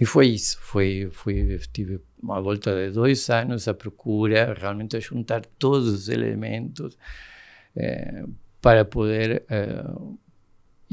E 0.00 0.04
foi 0.04 0.28
isso. 0.28 0.58
Foi, 0.60 1.08
foi, 1.12 1.58
tive 1.72 2.00
uma 2.20 2.40
volta 2.40 2.74
de 2.74 2.92
dois 2.92 3.28
anos 3.30 3.68
à 3.68 3.74
procura, 3.74 4.54
realmente 4.54 4.96
a 4.96 5.00
juntar 5.00 5.44
todos 5.58 5.88
os 5.88 6.08
elementos 6.08 6.98
eh, 7.76 8.24
para 8.60 8.84
poder 8.84 9.44
eh, 9.48 9.84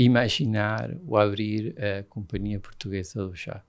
imaginar 0.03 0.95
o 1.05 1.17
abrir 1.17 1.75
a 1.77 2.03
Companhia 2.03 2.59
Portuguesa 2.59 3.25
do 3.25 3.35
Chá. 3.35 3.61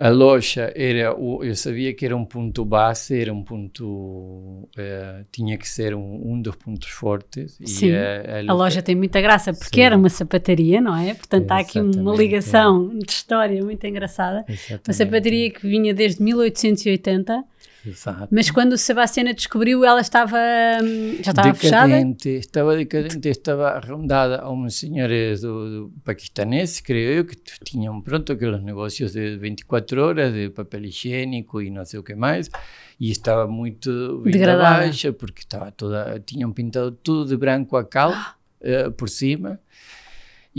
A 0.00 0.10
loja 0.10 0.72
era, 0.76 1.12
o, 1.12 1.42
eu 1.42 1.56
sabia 1.56 1.92
que 1.92 2.06
era 2.06 2.16
um 2.16 2.24
ponto 2.24 2.64
base, 2.64 3.20
era 3.20 3.34
um 3.34 3.42
ponto, 3.42 3.84
uh, 3.84 5.26
tinha 5.32 5.58
que 5.58 5.68
ser 5.68 5.92
um, 5.92 6.32
um 6.32 6.40
dos 6.40 6.54
pontos 6.54 6.88
fortes. 6.88 7.58
Sim, 7.64 7.92
a, 7.92 8.36
a, 8.36 8.52
a, 8.52 8.54
loja 8.54 8.80
tem 8.80 8.94
muita 8.94 9.20
graça, 9.20 9.52
porque 9.52 9.80
sim. 9.80 9.82
era 9.82 9.96
uma 9.96 10.08
sapataria, 10.08 10.80
não 10.80 10.96
é? 10.96 11.14
Portanto, 11.14 11.50
há 11.50 11.58
aqui 11.58 11.80
uma 11.80 12.14
ligação 12.14 12.92
é. 12.94 12.98
de 13.04 13.10
história 13.10 13.64
muito 13.64 13.84
engraçada. 13.84 14.44
Exatamente. 14.48 14.88
Uma 14.88 14.94
sapataria 14.94 15.50
que 15.50 15.66
vinha 15.66 15.92
desde 15.92 16.22
1880 16.22 17.44
Exato. 17.86 18.28
Mas 18.30 18.50
quando 18.50 18.72
o 18.72 18.78
Sebastiana 18.78 19.32
descobriu, 19.32 19.84
ela 19.84 20.00
estava 20.00 20.36
hum, 20.82 21.16
já 21.22 21.30
estava 21.30 21.52
decadente, 21.52 21.60
fechada? 21.60 22.38
Estava 22.38 22.76
decadente, 22.76 23.28
estava 23.28 23.68
arrondada 23.70 24.40
a 24.40 24.50
uns 24.50 24.74
senhores 24.74 25.42
do, 25.42 25.88
do 25.88 25.92
paquistanês, 26.04 26.80
creio 26.80 27.10
eu, 27.10 27.24
que 27.24 27.36
tinham 27.64 28.00
pronto 28.00 28.32
aqueles 28.32 28.62
negócios 28.62 29.12
de 29.12 29.36
24 29.36 30.02
horas 30.02 30.32
de 30.32 30.50
papel 30.50 30.84
higiênico 30.84 31.62
e 31.62 31.70
não 31.70 31.84
sei 31.84 32.00
o 32.00 32.02
que 32.02 32.14
mais, 32.14 32.50
e 32.98 33.10
estava 33.10 33.46
muito 33.46 34.22
baixa, 34.24 35.12
porque 35.12 35.42
estava 35.42 35.70
toda, 35.70 36.20
tinham 36.24 36.52
pintado 36.52 36.90
tudo 36.90 37.28
de 37.28 37.36
branco 37.36 37.76
a 37.76 37.84
cal 37.84 38.12
uh, 38.12 38.90
por 38.92 39.08
cima, 39.08 39.60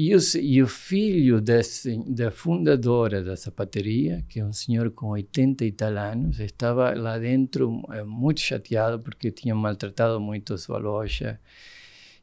e 0.01 0.15
o, 0.15 0.19
e 0.41 0.63
o 0.63 0.67
filho 0.67 1.41
desse, 1.41 1.97
da 2.07 2.31
fundadora 2.31 3.21
da 3.21 3.35
sapateria, 3.35 4.23
que 4.29 4.39
é 4.39 4.45
um 4.45 4.53
senhor 4.53 4.91
com 4.91 5.07
80 5.07 5.65
e 5.65 5.73
tal 5.73 5.97
anos, 5.97 6.39
estava 6.39 6.93
lá 6.93 7.17
dentro 7.17 7.83
eh, 7.91 8.05
muito 8.05 8.39
chateado 8.39 8.97
porque 9.01 9.29
tinham 9.29 9.57
maltratado 9.57 10.17
muito 10.21 10.53
a 10.53 10.57
sua 10.57 10.77
loja 10.77 11.37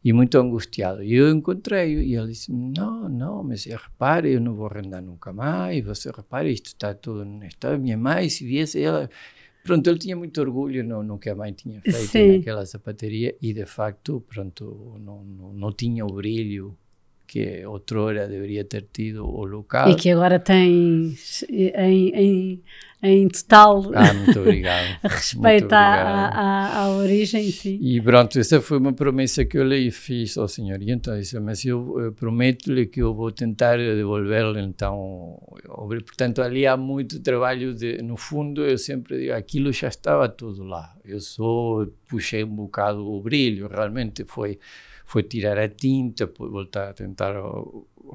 e 0.02 0.10
muito 0.10 0.38
angustiado. 0.38 1.02
E 1.02 1.12
eu 1.12 1.28
encontrei-o 1.30 2.00
e 2.00 2.16
ele 2.16 2.28
disse: 2.28 2.50
Não, 2.50 3.10
não, 3.10 3.44
mas 3.44 3.66
repare, 3.66 4.32
eu 4.32 4.40
não 4.40 4.54
vou 4.54 4.68
arrendar 4.68 5.02
nunca 5.02 5.30
mais. 5.30 5.84
Você 5.84 6.10
repare, 6.10 6.50
isto 6.50 6.68
está 6.68 6.94
tudo 6.94 7.26
no 7.26 7.44
estado. 7.44 7.78
Minha 7.78 7.98
mãe, 7.98 8.30
se 8.30 8.42
viesse, 8.42 8.80
ela. 8.80 9.10
Pronto, 9.62 9.86
ele 9.90 9.98
tinha 9.98 10.16
muito 10.16 10.40
orgulho 10.40 10.82
no, 10.82 11.02
no 11.02 11.18
que 11.18 11.28
a 11.28 11.34
mãe 11.34 11.52
tinha 11.52 11.82
feito 11.82 12.06
Sim. 12.06 12.38
naquela 12.38 12.64
sapateria 12.64 13.36
e, 13.42 13.52
de 13.52 13.66
facto, 13.66 14.24
pronto, 14.26 14.96
não, 14.98 15.22
não, 15.24 15.52
não 15.52 15.72
tinha 15.72 16.06
o 16.06 16.12
brilho 16.14 16.74
que 17.36 17.66
outrora 17.66 18.26
deveria 18.26 18.64
ter 18.64 18.88
tido 18.90 19.28
o 19.28 19.44
local. 19.44 19.90
E 19.90 19.94
que 19.94 20.10
agora 20.10 20.38
tem 20.38 21.14
em, 21.50 22.08
em, 22.14 22.62
em 23.02 23.28
total 23.28 23.90
ah, 23.94 24.14
muito 24.14 24.40
obrigado. 24.40 24.98
respeito 25.04 25.72
à, 25.72 26.28
à, 26.28 26.78
à, 26.80 26.90
origem, 26.96 27.50
sim. 27.50 27.78
E 27.80 28.00
pronto, 28.00 28.38
essa 28.38 28.60
foi 28.60 28.78
uma 28.78 28.92
promessa 28.92 29.44
que 29.44 29.58
eu 29.58 29.64
lhe 29.64 29.90
fiz 29.90 30.36
ao 30.38 30.48
senhor. 30.48 30.82
E 30.82 30.90
então 30.90 31.18
disse, 31.18 31.38
mas 31.38 31.64
eu, 31.64 32.00
eu 32.00 32.12
prometo-lhe 32.12 32.86
que 32.86 33.02
eu 33.02 33.14
vou 33.14 33.30
tentar 33.30 33.76
devolver-lhe 33.76 34.60
então. 34.60 35.38
Portanto, 35.64 36.40
ali 36.40 36.66
há 36.66 36.76
muito 36.76 37.20
trabalho, 37.20 37.74
de, 37.74 38.00
no 38.02 38.16
fundo, 38.16 38.64
eu 38.64 38.78
sempre 38.78 39.20
digo, 39.20 39.34
aquilo 39.34 39.72
já 39.72 39.88
estava 39.88 40.28
tudo 40.28 40.64
lá. 40.64 40.96
Eu 41.04 41.20
só 41.20 41.86
puxei 42.08 42.44
um 42.44 42.54
bocado 42.54 43.06
o 43.06 43.20
brilho, 43.20 43.68
realmente 43.68 44.24
foi 44.24 44.58
foi 45.06 45.22
tirar 45.22 45.56
a 45.56 45.68
tinta, 45.68 46.26
voltar 46.36 46.88
a 46.90 46.92
tentar 46.92 47.36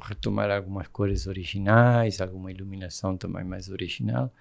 retomar 0.02 0.52
algumas 0.52 0.88
cores 0.88 1.26
originais, 1.26 2.20
alguma 2.20 2.52
iluminação 2.52 3.16
também 3.16 3.46
mais 3.46 3.70
original. 3.70 4.32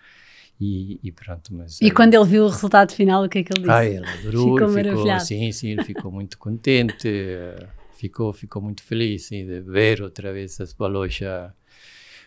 E, 0.60 1.00
e, 1.02 1.10
pronto, 1.10 1.54
mas... 1.54 1.80
E 1.80 1.86
é, 1.86 1.90
quando 1.90 2.12
ele 2.12 2.24
viu 2.24 2.44
o 2.44 2.48
resultado 2.48 2.92
final, 2.92 3.24
o 3.24 3.28
que 3.30 3.38
é 3.38 3.42
que 3.42 3.52
ele 3.52 3.60
disse? 3.60 3.72
Ah, 3.72 3.84
ele 3.84 4.04
adorou, 4.20 4.58
ficou, 4.58 4.68
ficou 4.68 5.20
sim, 5.20 5.52
sim, 5.52 5.68
ele 5.70 5.84
ficou 5.84 6.12
muito 6.12 6.36
contente, 6.36 7.08
ficou, 7.92 8.30
ficou 8.32 8.60
muito 8.60 8.82
feliz 8.82 9.24
sim, 9.26 9.46
de 9.46 9.60
ver 9.60 10.02
outra 10.02 10.32
vez 10.32 10.60
a 10.60 10.66
sua 10.66 10.86
loja 10.86 11.54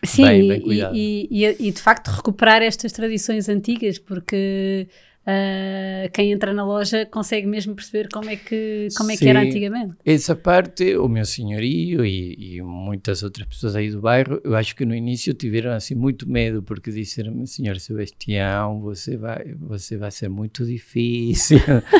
sim, 0.02 0.24
bem, 0.24 0.48
bem 0.48 0.60
cuidada. 0.60 0.96
E, 0.96 1.28
e, 1.30 1.68
e, 1.68 1.70
de 1.70 1.80
facto 1.80 2.08
recuperar 2.08 2.60
estas 2.60 2.90
tradições 2.90 3.48
antigas, 3.48 4.00
porque 4.00 4.88
Uh, 5.26 6.10
quem 6.12 6.32
entra 6.32 6.52
na 6.52 6.66
loja 6.66 7.06
consegue 7.06 7.46
mesmo 7.46 7.74
perceber 7.74 8.08
como 8.12 8.28
é 8.28 8.36
que, 8.36 8.88
como 8.94 9.10
é 9.10 9.16
que 9.16 9.26
era 9.26 9.40
antigamente. 9.40 9.94
Essa 10.04 10.36
parte, 10.36 10.96
o 10.98 11.08
meu 11.08 11.24
senhorio 11.24 12.04
e, 12.04 12.56
e, 12.56 12.62
muitas 12.62 13.22
outras 13.22 13.46
pessoas 13.46 13.74
aí 13.74 13.90
do 13.90 14.02
bairro, 14.02 14.38
eu 14.44 14.54
acho 14.54 14.76
que 14.76 14.84
no 14.84 14.94
início 14.94 15.32
tiveram 15.32 15.72
assim 15.72 15.94
muito 15.94 16.28
medo, 16.28 16.62
porque 16.62 16.90
disseram 16.90 17.46
senhor 17.46 17.80
Sebastião, 17.80 18.82
você 18.82 19.16
vai, 19.16 19.54
você 19.58 19.96
vai 19.96 20.10
ser 20.10 20.28
muito 20.28 20.66
difícil. 20.66 21.58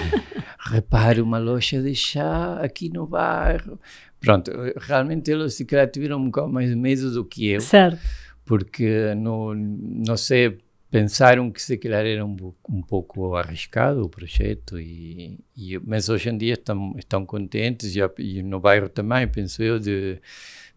Repare 0.60 1.22
uma 1.22 1.38
loja 1.38 1.80
de 1.80 1.94
chá 1.94 2.60
aqui 2.60 2.90
no 2.90 3.06
bairro. 3.06 3.80
Pronto, 4.20 4.50
realmente 4.76 5.30
eles 5.30 5.54
se 5.54 5.64
calhar 5.64 5.90
tiveram 5.90 6.18
um 6.18 6.26
bocado 6.26 6.52
mais 6.52 6.74
medo 6.74 7.10
do 7.10 7.24
que 7.24 7.48
eu. 7.48 7.60
Certo. 7.62 7.98
Porque 8.44 9.14
no, 9.14 9.54
não 9.54 10.16
sei 10.18 10.58
pensaram 10.94 11.50
que 11.50 11.60
se 11.60 11.76
calhar 11.76 12.06
era 12.06 12.24
um, 12.24 12.36
um 12.70 12.80
pouco 12.80 13.34
arriscado 13.34 14.04
o 14.04 14.08
projeto, 14.08 14.78
e, 14.78 15.40
e, 15.56 15.76
mas 15.84 16.08
hoje 16.08 16.30
em 16.30 16.38
dia 16.38 16.54
estão, 16.54 16.94
estão 16.96 17.26
contentes, 17.26 17.96
e, 17.96 18.00
e 18.18 18.44
no 18.44 18.60
bairro 18.60 18.88
também, 18.88 19.26
penso 19.26 19.60
eu, 19.60 19.80
de, 19.80 20.20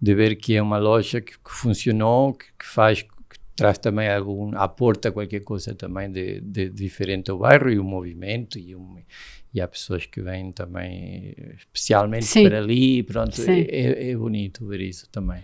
de 0.02 0.16
ver 0.16 0.36
que 0.38 0.56
é 0.56 0.62
uma 0.62 0.80
loja 0.80 1.22
que, 1.22 1.34
que 1.34 1.52
funcionou, 1.52 2.34
que, 2.34 2.48
que, 2.58 2.66
faz, 2.66 3.06
traz 3.56 3.78
também 3.78 4.10
algum, 4.10 4.58
aporta 4.58 5.12
qualquer 5.12 5.42
coisa 5.42 5.76
também 5.76 6.12
de, 6.12 6.42
de 6.42 6.68
diferente 6.72 7.30
ao 7.30 7.38
bairro 7.38 7.70
e 7.70 7.78
o 7.78 7.84
movimento 7.84 8.58
e, 8.58 8.76
um, 8.76 8.98
e 9.54 9.62
há 9.62 9.68
pessoas 9.68 10.08
que 10.08 10.20
vêm 10.20 10.52
também 10.52 11.36
especialmente 11.58 12.26
Sim. 12.26 12.50
para 12.50 12.58
ali, 12.58 13.04
pronto, 13.04 13.40
é, 13.48 14.10
é, 14.10 14.16
bonito 14.18 14.66
ver 14.66 14.82
isso 14.82 15.08
também. 15.12 15.44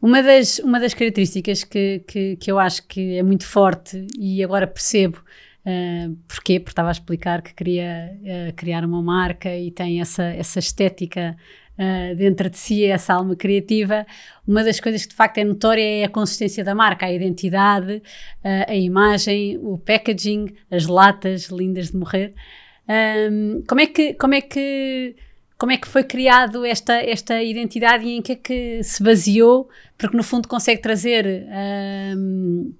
Uma 0.00 0.22
das, 0.22 0.58
uma 0.60 0.78
das 0.78 0.94
características 0.94 1.64
que, 1.64 2.04
que, 2.06 2.36
que 2.36 2.50
eu 2.50 2.58
acho 2.58 2.86
que 2.86 3.16
é 3.16 3.22
muito 3.22 3.44
forte 3.44 4.06
e 4.18 4.42
agora 4.44 4.66
percebo 4.66 5.22
Uh, 5.68 6.16
porquê? 6.26 6.58
Porque 6.58 6.72
estava 6.72 6.88
a 6.88 6.92
explicar 6.92 7.42
que 7.42 7.52
queria 7.52 8.16
uh, 8.22 8.52
criar 8.54 8.86
uma 8.86 9.02
marca 9.02 9.54
e 9.54 9.70
tem 9.70 10.00
essa, 10.00 10.24
essa 10.24 10.58
estética 10.58 11.36
uh, 11.74 12.16
dentro 12.16 12.48
de 12.48 12.56
si, 12.56 12.86
essa 12.86 13.12
alma 13.12 13.36
criativa. 13.36 14.06
Uma 14.46 14.64
das 14.64 14.80
coisas 14.80 15.02
que 15.02 15.10
de 15.10 15.14
facto 15.14 15.36
é 15.36 15.44
notória 15.44 15.82
é 15.82 16.04
a 16.04 16.08
consistência 16.08 16.64
da 16.64 16.74
marca, 16.74 17.04
a 17.04 17.12
identidade, 17.12 18.02
a 18.42 18.74
imagem, 18.74 19.58
o 19.58 19.76
packaging, 19.76 20.54
as 20.70 20.86
latas 20.86 21.50
lindas 21.50 21.90
de 21.90 21.98
morrer. 21.98 22.32
Um, 23.30 23.62
como 23.68 23.82
é 23.82 23.86
que. 23.86 24.14
Como 24.14 24.32
é 24.32 24.40
que 24.40 25.14
como 25.58 25.72
é 25.72 25.76
que 25.76 25.88
foi 25.88 26.04
criado 26.04 26.64
esta, 26.64 26.94
esta 26.94 27.42
identidade 27.42 28.06
e 28.06 28.16
em 28.16 28.22
que 28.22 28.32
é 28.32 28.36
que 28.36 28.82
se 28.84 29.02
baseou, 29.02 29.68
porque 29.98 30.16
no 30.16 30.22
fundo 30.22 30.46
consegue 30.46 30.80
trazer 30.80 31.44
um, 32.16 32.72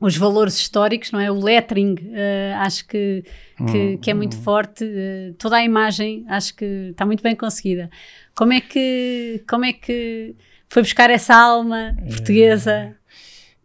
os 0.00 0.16
valores 0.16 0.56
históricos, 0.56 1.12
não 1.12 1.20
é? 1.20 1.30
O 1.30 1.40
lettering, 1.40 1.94
uh, 1.94 2.56
acho 2.58 2.84
que, 2.88 3.22
que, 3.70 3.78
hum, 3.78 3.98
que, 3.98 4.10
é 4.10 4.14
muito 4.14 4.36
forte, 4.38 4.84
uh, 4.84 5.34
toda 5.34 5.56
a 5.56 5.64
imagem 5.64 6.26
acho 6.28 6.56
que 6.56 6.64
está 6.90 7.06
muito 7.06 7.22
bem 7.22 7.36
conseguida. 7.36 7.88
Como 8.34 8.52
é 8.52 8.60
que, 8.60 9.44
como 9.48 9.64
é 9.64 9.72
que 9.72 10.34
foi 10.68 10.82
buscar 10.82 11.10
essa 11.10 11.32
alma 11.32 11.96
portuguesa 12.08 12.72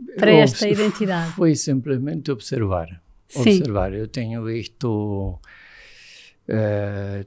é, 0.08 0.20
para 0.20 0.32
esta 0.34 0.70
identidade? 0.70 1.32
Foi 1.32 1.56
simplesmente 1.56 2.32
observar. 2.32 3.01
Sim. 3.27 3.39
Observar. 3.58 3.91
Eu 3.91 4.08
tenho 4.08 4.44
visto 4.44 5.39
uh, 6.48 7.25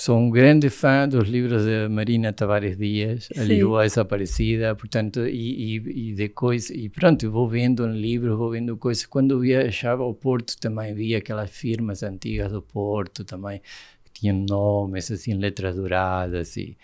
sou 0.00 0.16
um 0.16 0.30
grande 0.30 0.70
fã 0.70 1.06
dos 1.06 1.28
livros 1.28 1.66
de 1.66 1.86
Marina 1.86 2.32
Tavares 2.32 2.74
Dias, 2.78 3.28
a 3.36 3.42
Lisboa 3.42 3.82
Desaparecida, 3.82 4.74
portanto, 4.74 5.26
e, 5.26 5.76
e, 5.76 6.08
e 6.08 6.14
de 6.14 6.30
coisas, 6.30 6.70
e 6.70 6.88
pronto, 6.88 7.30
vou 7.30 7.46
vendo 7.46 7.84
um 7.84 7.92
livro, 7.92 8.34
vou 8.34 8.50
vendo 8.50 8.78
coisas. 8.78 9.04
Quando 9.04 9.38
viajava 9.38 10.02
ao 10.02 10.14
Porto 10.14 10.56
também 10.58 10.94
via 10.94 11.18
aquelas 11.18 11.50
firmas 11.50 12.02
antigas 12.02 12.50
do 12.50 12.62
Porto 12.62 13.26
também, 13.26 13.60
que 14.04 14.20
tinham 14.20 14.38
nomes, 14.38 15.10
assim, 15.10 15.34
letras 15.34 15.76
douradas 15.76 16.56
e 16.56 16.78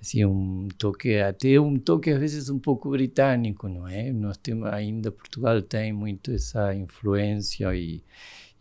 assim 0.00 0.24
um 0.24 0.68
toque 0.78 1.16
até 1.16 1.58
um 1.58 1.76
toque 1.76 2.10
às 2.10 2.20
vezes 2.20 2.48
um 2.48 2.60
pouco 2.60 2.90
britânico 2.90 3.68
não 3.68 3.88
é? 3.88 4.12
Nós 4.12 4.36
temos 4.36 4.68
ainda 4.72 5.10
Portugal 5.10 5.60
tem 5.62 5.92
muito 5.92 6.30
essa 6.30 6.72
influência 6.74 7.74
e 7.74 8.02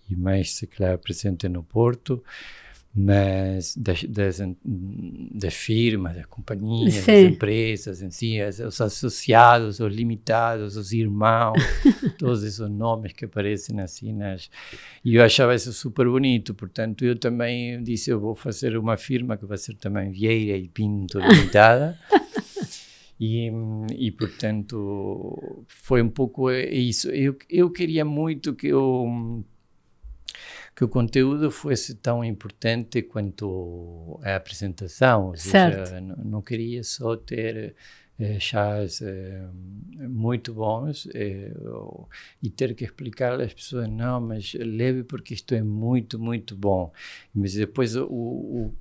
e 0.09 0.15
mais 0.15 0.65
claro 0.75 0.97
presente 0.99 1.47
no 1.47 1.63
Porto 1.63 2.23
mas 2.93 3.73
das, 3.77 4.03
das, 4.03 4.41
das, 4.63 5.53
firmas, 5.53 6.13
das 6.13 6.25
companhias, 6.25 6.95
Sim. 6.95 7.05
das 7.05 7.31
empresas 7.31 8.01
em 8.01 8.11
si, 8.11 8.37
os 8.67 8.81
associados, 8.81 9.79
os 9.79 9.95
limitados, 9.95 10.75
os 10.75 10.91
irmãos, 10.91 11.57
todos 12.19 12.43
esses 12.43 12.59
nomes 12.69 13.13
que 13.13 13.25
aparecem 13.25 13.79
assim 13.79 14.11
nas... 14.13 14.49
E 15.05 15.15
eu 15.15 15.23
achava 15.23 15.55
isso 15.55 15.71
super 15.71 16.05
bonito, 16.05 16.53
portanto 16.53 17.05
eu 17.05 17.17
também 17.17 17.81
disse, 17.81 18.09
eu 18.09 18.19
vou 18.19 18.35
fazer 18.35 18.75
uma 18.77 18.97
firma 18.97 19.37
que 19.37 19.45
vai 19.45 19.57
ser 19.57 19.75
também 19.75 20.11
Vieira 20.11 20.57
e 20.57 20.67
Pinto 20.67 21.17
Limitada, 21.17 21.97
e, 23.17 23.49
e 23.97 24.11
portanto 24.11 25.63
foi 25.65 26.01
um 26.01 26.09
pouco 26.09 26.51
isso. 26.51 27.09
Eu, 27.09 27.37
eu 27.49 27.69
queria 27.69 28.03
muito 28.03 28.53
que 28.53 28.67
eu 28.67 29.45
que 30.75 30.83
o 30.83 30.87
conteúdo 30.87 31.51
fosse 31.51 31.95
tão 31.95 32.23
importante 32.23 33.01
quanto 33.01 34.19
a 34.23 34.35
apresentação. 34.35 35.27
Ou 35.27 35.37
certo. 35.37 35.89
Seja, 35.89 36.01
não, 36.01 36.41
queria 36.41 36.83
só 36.83 37.15
ter 37.15 37.75
eh, 38.19 38.39
chás 38.39 39.01
eh, 39.01 39.47
muito 40.07 40.53
bons 40.53 41.07
eh, 41.13 41.51
e 42.41 42.49
ter 42.49 42.73
que 42.73 42.85
explicar 42.85 43.39
às 43.39 43.53
pessoas, 43.53 43.89
não, 43.89 44.21
mas 44.21 44.53
leve 44.53 45.03
porque 45.03 45.33
isto 45.33 45.53
é 45.53 45.61
muito, 45.61 46.17
muito 46.17 46.55
bom. 46.55 46.91
Mas 47.33 47.53
depois 47.53 47.95
o, 47.95 48.05
o 48.05 48.73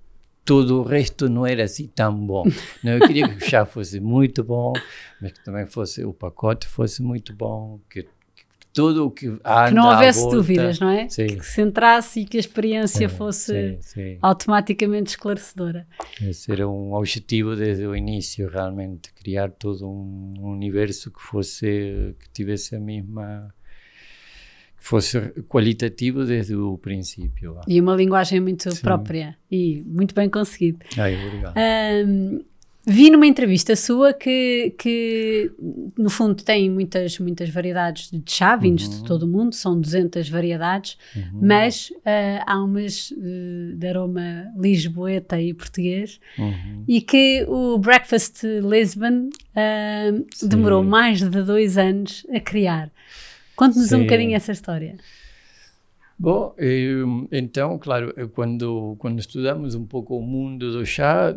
todo 0.44 0.80
o 0.80 0.82
resto 0.82 1.28
não 1.28 1.46
era 1.46 1.64
assim 1.64 1.86
tão 1.86 2.14
bom. 2.26 2.44
Não, 2.82 2.92
eu 2.92 3.06
queria 3.06 3.28
que 3.28 3.36
o 3.36 3.48
chá 3.48 3.64
fosse 3.64 4.00
muito 4.00 4.42
bom, 4.42 4.72
mas 5.20 5.32
que 5.32 5.44
também 5.44 5.64
fosse 5.64 6.04
o 6.04 6.12
pacote 6.12 6.66
fosse 6.66 7.02
muito 7.02 7.32
bom, 7.32 7.78
que 7.88 8.08
tudo 8.72 9.06
o 9.06 9.10
que 9.10 9.26
anda 9.26 9.68
Que 9.68 9.74
não 9.74 9.88
houvesse 9.88 10.20
volta, 10.20 10.36
dúvidas, 10.36 10.80
não 10.80 10.88
é? 10.88 11.08
Sim. 11.08 11.26
Que 11.26 11.44
se 11.44 11.60
entrasse 11.60 12.20
e 12.20 12.24
que 12.24 12.36
a 12.36 12.40
experiência 12.40 13.08
sim, 13.08 13.14
fosse 13.14 13.78
sim, 13.80 14.18
automaticamente 14.22 15.10
esclarecedora. 15.10 15.86
Esse 16.22 16.52
era 16.52 16.68
um 16.68 16.94
objetivo 16.94 17.56
desde 17.56 17.86
o 17.86 17.94
início, 17.94 18.48
realmente, 18.48 19.12
criar 19.14 19.50
todo 19.50 19.88
um 19.88 20.34
universo 20.40 21.10
que 21.10 21.20
fosse, 21.20 22.14
que 22.18 22.30
tivesse 22.32 22.76
a 22.76 22.80
mesma 22.80 23.52
que 24.80 24.86
fosse 24.86 25.20
qualitativo 25.46 26.24
desde 26.24 26.54
o 26.56 26.78
princípio. 26.78 27.60
E 27.68 27.78
uma 27.80 27.94
linguagem 27.94 28.40
muito 28.40 28.74
Sim. 28.74 28.80
própria 28.80 29.36
e 29.50 29.82
muito 29.86 30.14
bem 30.14 30.28
conseguido. 30.30 30.78
Ai, 30.96 31.22
obrigado. 31.22 31.54
Um, 32.06 32.44
Vi 32.86 33.10
numa 33.10 33.26
entrevista 33.26 33.76
sua 33.76 34.14
que, 34.14 34.74
que 34.78 35.52
no 35.98 36.08
fundo, 36.08 36.42
tem 36.42 36.70
muitas, 36.70 37.18
muitas 37.18 37.50
variedades 37.50 38.10
de 38.10 38.22
chá, 38.26 38.56
vinhos 38.56 38.84
uhum. 38.84 38.90
de 38.90 39.04
todo 39.04 39.24
o 39.24 39.28
mundo, 39.28 39.54
são 39.54 39.78
200 39.78 40.28
variedades, 40.30 40.96
uhum. 41.14 41.40
mas 41.42 41.90
uh, 41.90 42.42
há 42.46 42.62
umas 42.62 43.10
uh, 43.10 43.76
de 43.76 43.86
aroma 43.86 44.46
lisboeta 44.56 45.38
e 45.38 45.52
português, 45.52 46.18
uhum. 46.38 46.84
e 46.88 47.02
que 47.02 47.44
o 47.48 47.76
Breakfast 47.76 48.44
Lisbon 48.44 49.28
uh, 49.28 50.46
demorou 50.48 50.82
mais 50.82 51.20
de 51.20 51.42
dois 51.42 51.76
anos 51.76 52.26
a 52.34 52.40
criar. 52.40 52.90
Conte-nos 53.54 53.92
um 53.92 54.04
bocadinho 54.04 54.34
essa 54.34 54.52
história. 54.52 54.96
Bom, 56.22 56.54
então, 57.32 57.78
claro, 57.78 58.12
quando, 58.34 58.94
quando 58.98 59.20
estudamos 59.20 59.74
um 59.74 59.86
pouco 59.86 60.18
o 60.18 60.22
mundo 60.22 60.70
do 60.70 60.84
chá, 60.84 61.34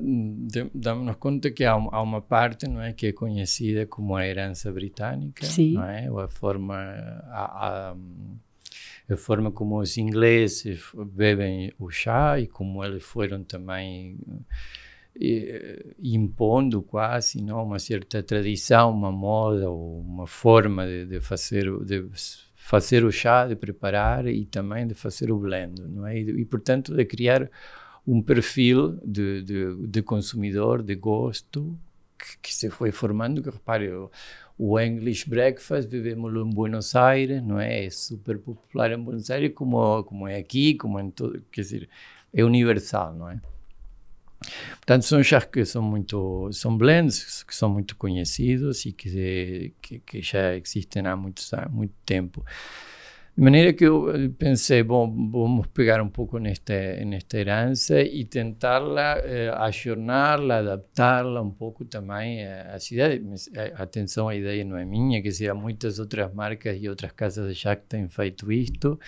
damos-nos 0.74 1.16
conta 1.16 1.50
que 1.50 1.64
há, 1.64 1.72
há, 1.72 2.02
uma 2.02 2.22
parte 2.22 2.68
não 2.68 2.82
é, 2.82 2.92
que 2.92 3.08
é 3.08 3.14
conhecida 3.14 3.86
como 3.86 4.14
a 4.14 4.28
herança 4.28 4.70
britânica, 4.74 5.46
Sim. 5.46 5.76
não 5.76 5.86
é? 5.86 6.12
ou 6.12 6.20
a 6.20 6.28
forma, 6.28 6.76
a, 6.76 7.92
a, 7.92 7.96
a, 9.10 9.16
forma 9.16 9.52
como 9.52 9.80
os 9.80 9.98
ingleses 9.98 10.84
bebem 11.14 11.72
o 11.80 11.90
chá 11.90 12.38
e 12.38 12.46
como 12.46 12.84
eles 12.84 13.04
foram 13.04 13.42
também 13.42 14.18
impondo 15.98 16.82
quase 16.82 17.42
não 17.42 17.64
uma 17.64 17.80
certa 17.80 18.22
tradição, 18.22 18.92
uma 18.92 19.14
moda 19.14 19.70
ou 19.70 20.02
uma 20.02 20.28
forma 20.28 20.86
de, 20.86 21.06
de 21.06 21.22
fazer, 21.22 21.72
de 21.86 22.04
fazer 22.64 23.04
o 23.04 23.12
chá, 23.12 23.46
de 23.46 23.58
preparar 23.58 24.26
e 24.26 24.46
também 24.46 24.88
de 24.88 24.94
fazer 24.94 25.30
o 25.30 25.38
blend, 25.38 25.82
não 25.82 26.08
é? 26.08 26.18
E, 26.18 26.46
portanto, 26.46 26.96
de 26.96 27.04
criar 27.04 27.52
um 28.08 28.22
perfil 28.22 28.98
de, 29.04 29.44
de, 29.44 29.88
de 29.88 30.02
consumidor, 30.02 30.82
de 30.82 30.96
gosto, 30.96 31.78
que, 32.18 32.38
que, 32.42 32.54
se 32.56 32.70
foi 32.70 32.90
formando, 32.90 33.44
que 33.44 33.50
repare, 33.50 33.92
o, 33.92 34.10
o 34.58 34.80
English 34.80 35.30
Breakfast, 35.30 35.90
vivemos 35.90 36.34
em 36.34 36.50
Buenos 36.50 36.96
Aires, 36.96 37.44
não 37.44 37.60
é? 37.60 37.86
É 37.86 37.90
super 37.90 38.40
popular 38.40 38.94
em 38.94 38.98
Buenos 38.98 39.30
Aires, 39.30 39.52
como, 39.54 40.02
como 40.06 40.26
é 40.26 40.38
aqui, 40.38 40.76
como 40.76 40.98
em 41.02 41.12
todo, 41.12 41.44
quer 41.52 41.62
dizer, 41.62 41.90
é 42.34 42.46
universal, 42.46 43.14
não 43.14 43.30
é? 43.30 43.42
Portanto, 44.72 45.04
são 45.04 45.24
chás 45.24 45.46
que 45.46 45.64
são 45.66 45.82
muito, 45.82 46.50
são 46.52 46.78
blends 46.78 47.44
que 47.44 47.56
são 47.56 47.70
muito 47.70 47.96
conhecidos 47.96 48.86
e 48.86 48.92
que, 48.92 49.74
que, 49.82 50.00
que 50.00 50.22
já 50.22 50.56
existem 50.56 51.06
há 51.08 51.16
muito, 51.16 51.42
há 51.54 51.70
muito 51.70 51.94
tempo. 52.06 52.46
De 53.36 53.42
maneira 53.42 53.74
que 53.74 53.84
eu 53.84 54.16
eh, 54.16 54.30
pensei, 54.30 54.84
bom, 54.84 55.10
vamos 55.32 55.66
pegar 55.74 56.00
um 56.04 56.08
pouco 56.08 56.38
nesta, 56.38 57.04
nesta 57.04 57.40
herança 57.40 58.00
e 58.00 58.24
tentarla, 58.26 59.18
eh, 59.24 59.52
acioná-la, 59.56 60.60
adaptá-la 60.60 61.42
um 61.42 61.50
pouco 61.50 61.84
também 61.84 62.46
à, 62.46 62.80
cidade. 62.80 63.20
Mas, 63.26 63.50
eh, 63.56 63.74
atenção, 63.76 64.30
a 64.30 64.36
ideia 64.36 64.64
não 64.64 64.78
é 64.78 64.86
minha, 64.86 65.20
que 65.20 65.32
seja 65.32 65.56
muitas 65.56 65.98
outras 65.98 66.32
marcas 66.32 66.78
e 66.80 66.88
outras 66.88 67.12
casas 67.12 67.58
de 67.58 67.76
que 67.76 67.88
têm 67.88 68.08
feito 68.08 68.52
isto 68.52 69.00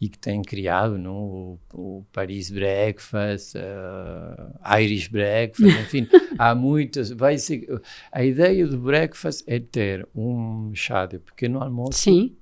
e 0.00 0.08
que 0.08 0.18
têm 0.18 0.42
criado 0.42 0.98
não? 0.98 1.14
O, 1.14 1.58
o 1.72 2.06
Paris 2.12 2.50
Breakfast, 2.50 3.54
uh, 3.54 4.80
Irish 4.80 5.06
Breakfast, 5.06 5.78
enfim, 5.82 6.08
há 6.36 6.52
muitas. 6.52 7.12
Vai 7.12 7.38
ser, 7.38 7.64
a 8.10 8.24
ideia 8.24 8.66
do 8.66 8.76
breakfast 8.76 9.44
é 9.46 9.60
ter 9.60 10.08
um 10.12 10.74
chá 10.74 11.06
de 11.06 11.20
pequeno 11.20 11.62
almoço. 11.62 11.96
Sim 11.96 12.37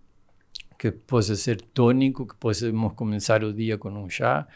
que 0.79 0.91
possa 0.91 1.35
ser 1.35 1.61
tônico, 1.61 2.27
que 2.27 2.35
possamos 2.37 2.93
começar 2.95 3.43
o 3.45 3.53
dia 3.53 3.79
com 3.79 3.91
um 3.91 4.09
chá, 4.09 4.47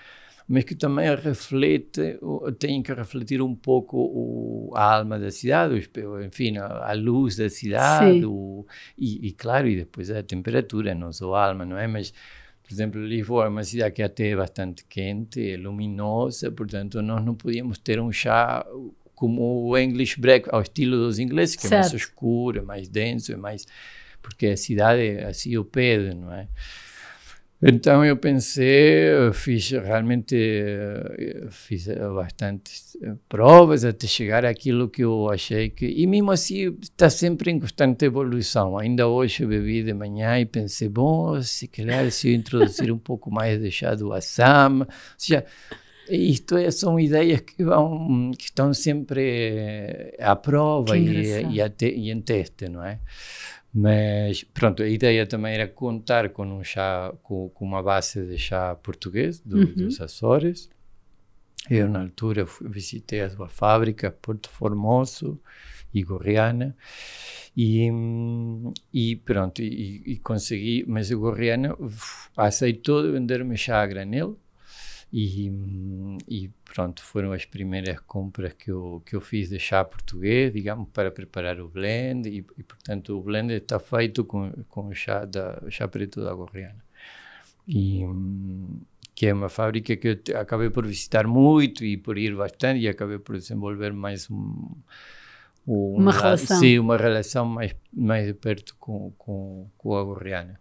mas 0.53 0.65
que 0.65 0.75
também 0.75 1.15
reflete, 1.15 2.19
tem 2.59 2.83
que 2.83 2.93
refletir 2.93 3.41
um 3.41 3.55
pouco 3.55 3.97
o, 3.97 4.73
a 4.75 4.97
alma 4.97 5.17
da 5.17 5.31
cidade, 5.31 5.89
enfim, 6.27 6.59
a, 6.59 6.91
a 6.91 6.93
luz 6.93 7.37
da 7.37 7.49
cidade, 7.49 8.25
o, 8.27 8.67
e, 8.99 9.29
e, 9.29 9.33
claro, 9.33 9.69
e 9.69 9.77
depois 9.77 10.11
a 10.11 10.25
temperatura, 10.25 10.93
não 10.93 11.13
só 11.13 11.35
a 11.37 11.47
alma, 11.47 11.65
não 11.65 11.79
é? 11.79 11.87
Mas, 11.87 12.13
por 12.65 12.73
exemplo, 12.73 13.01
Lisboa 13.01 13.45
é 13.45 13.49
uma 13.49 13.63
cidade 13.63 13.95
que 13.95 14.03
até 14.03 14.31
é 14.31 14.37
bastante 14.37 14.85
quente, 14.87 15.53
é 15.53 15.57
luminosa, 15.57 16.51
portanto, 16.51 17.01
nós 17.01 17.25
não 17.25 17.37
podíamos 17.37 17.79
ter 17.79 18.01
um 18.01 18.11
chá 18.11 18.67
como 19.15 19.69
o 19.69 19.79
English 19.79 20.21
breakfast, 20.21 20.53
ao 20.53 20.63
estilo 20.63 20.97
dos 20.97 21.21
ingleses, 21.21 21.55
que 21.55 21.63
certo. 21.63 21.75
é 21.75 21.79
mais 21.79 21.93
escuro, 21.93 22.59
é 22.59 22.63
mais 22.63 22.89
denso, 22.89 23.33
é 23.33 23.37
mais... 23.37 23.67
porque 24.23 24.47
a 24.47 24.57
cidade 24.57 25.19
assim 25.21 25.57
o 25.57 25.65
pede, 25.65 26.15
não 26.15 26.33
é? 26.33 26.49
Então 27.63 28.03
eu 28.03 28.17
pensei, 28.17 29.11
fiz 29.35 29.71
realmente 29.71 30.35
fiz 31.51 31.89
bastantes 31.89 32.97
provas 33.29 33.85
até 33.85 34.07
chegar 34.07 34.47
àquilo 34.47 34.89
que 34.89 35.05
eu 35.05 35.29
achei 35.31 35.69
que. 35.69 35.85
E 35.87 36.07
mesmo 36.07 36.31
assim 36.31 36.75
está 36.81 37.11
sempre 37.11 37.51
em 37.51 37.61
constante 37.61 38.07
evolução. 38.07 38.79
Ainda 38.79 39.07
hoje 39.07 39.45
bebi 39.45 39.83
de 39.83 39.93
manhã 39.93 40.41
e 40.41 40.47
pensei, 40.47 40.89
bom, 40.89 41.41
se 41.43 41.69
calhar 41.69 42.11
se 42.11 42.31
eu 42.31 42.35
introduzir 42.35 42.91
um 42.91 42.99
pouco 42.99 43.31
mais 43.31 43.61
de 43.61 43.71
chá 43.71 43.95
do 43.95 44.11
Assam. 44.15 44.81
Ou 44.81 44.87
seja, 45.19 45.45
isto 46.09 46.57
é, 46.57 46.71
são 46.71 46.99
ideias 46.99 47.41
que, 47.41 47.63
vão, 47.63 48.31
que 48.37 48.45
estão 48.45 48.73
sempre 48.73 50.15
à 50.19 50.35
prova 50.35 50.97
e, 50.97 51.45
e, 51.53 51.61
até, 51.61 51.89
e 51.89 52.11
em 52.11 52.21
teste, 52.23 52.71
não 52.71 52.83
é? 52.83 52.99
Mas 53.73 54.43
pronto, 54.43 54.83
a 54.83 54.89
ideia 54.89 55.27
também 55.27 55.55
era 55.55 55.69
contar 55.69 56.31
com 56.31 56.45
um 56.45 56.65
chá, 56.65 57.15
com, 57.23 57.49
com 57.51 57.65
uma 57.65 57.83
base 57.83 58.27
de 58.27 58.37
chá 58.37 58.75
português 58.75 59.41
do, 59.41 59.59
uhum. 59.59 59.75
dos 59.75 60.01
Açores. 60.01 60.69
Eu, 61.69 61.89
na 61.89 62.01
altura, 62.03 62.47
fui, 62.47 62.69
visitei 62.69 63.21
a 63.21 63.31
sua 63.31 63.49
fábrica, 63.49 64.11
Porto 64.11 64.51
Formoso 64.51 65.39
e 65.93 66.03
Gorriana, 66.03 66.77
e, 67.57 67.89
e 68.93 69.17
pronto, 69.17 69.61
e, 69.61 70.03
e 70.07 70.17
consegui, 70.19 70.85
mas 70.89 71.11
o 71.11 71.19
Gorriana 71.19 71.77
aceitou 72.37 73.13
vender-me 73.13 73.57
chá 73.57 73.83
a 73.83 73.87
granel, 73.87 74.39
e, 75.13 75.51
e, 76.29 76.51
pronto, 76.65 77.03
foram 77.03 77.33
as 77.33 77.45
primeiras 77.45 77.99
compras 78.01 78.53
que 78.53 78.71
eu, 78.71 79.03
que 79.05 79.17
eu 79.17 79.21
fiz 79.21 79.49
de 79.49 79.59
chá 79.59 79.85
português, 79.85 80.53
digamos, 80.53 80.89
para 80.93 81.11
preparar 81.11 81.61
o 81.61 81.69
blend. 81.69 82.29
E, 82.29 82.45
e 82.57 82.63
portanto, 82.63 83.19
o 83.19 83.23
blend 83.23 83.53
está 83.53 83.81
feito 83.81 84.25
com, 84.25 84.53
com 84.69 84.95
chá, 84.95 85.25
da, 85.25 85.61
chá 85.69 85.89
preto 85.89 86.23
da 86.23 86.33
Gorriana. 86.33 86.85
E, 87.67 88.05
que 89.15 89.27
é 89.27 89.35
uma 89.35 89.49
fábrica 89.49 89.97
que 89.97 90.09
eu 90.09 90.41
acabei 90.41 90.71
por 90.71 90.87
visitar 90.87 91.27
muito 91.27 91.85
e 91.85 91.97
por 91.97 92.17
ir 92.17 92.35
bastante 92.35 92.81
e 92.81 92.89
acabei 92.89 93.19
por 93.19 93.37
desenvolver 93.37 93.93
mais 93.93 94.31
um, 94.31 94.67
um 95.67 95.97
uma 95.97 96.11
relação 96.11 96.59
sim 96.59 96.79
uma 96.79 96.97
relação 96.97 97.45
mais 97.45 97.77
mais 97.93 98.27
de 98.27 98.33
perto 98.33 98.75
com, 98.81 99.13
com, 99.19 99.69
com 99.77 99.95
a 99.95 100.03
Gorriana 100.03 100.59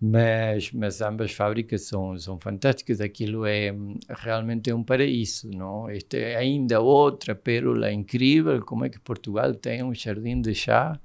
mas, 0.00 0.72
mas 0.72 1.02
ambas 1.02 1.32
fábricas 1.32 1.82
são, 1.82 2.18
são 2.18 2.40
fantásticas. 2.40 3.02
Aquilo 3.02 3.44
é 3.44 3.74
realmente 4.08 4.70
é 4.70 4.74
um 4.74 4.82
paraíso, 4.82 5.50
não? 5.50 5.90
Este 5.90 6.16
é 6.16 6.36
ainda 6.36 6.80
outra 6.80 7.34
pérola 7.34 7.92
incrível. 7.92 8.64
Como 8.64 8.84
é 8.84 8.88
que 8.88 8.98
Portugal 8.98 9.54
tem 9.54 9.82
um 9.82 9.94
jardim 9.94 10.40
de 10.40 10.54
chá 10.54 10.98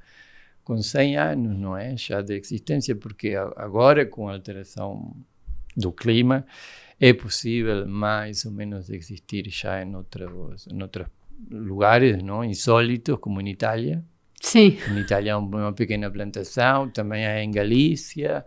com 0.64 0.82
100 0.82 1.18
anos, 1.18 1.58
não 1.58 1.76
é? 1.76 1.98
Já 1.98 2.22
de 2.22 2.36
existência, 2.36 2.96
porque 2.96 3.36
agora, 3.36 4.06
com 4.06 4.30
a 4.30 4.34
alteração 4.34 5.14
do 5.76 5.92
clima, 5.92 6.46
é 6.98 7.12
possível 7.12 7.86
mais 7.86 8.46
ou 8.46 8.52
menos 8.54 8.90
existir 8.90 9.50
já 9.50 9.84
em 9.84 9.94
outros, 9.94 10.68
em 10.68 10.82
outros 10.82 11.08
lugares, 11.52 12.24
não? 12.24 12.46
Insólitos, 12.46 13.18
como 13.20 13.42
em 13.42 13.50
Itália. 13.50 14.02
Sim. 14.40 14.78
Em 14.90 15.00
Itália 15.00 15.32
é 15.32 15.36
uma 15.36 15.74
pequena 15.74 16.10
plantação, 16.10 16.90
também 16.90 17.26
é 17.26 17.44
em 17.44 17.52
Galícia. 17.52 18.46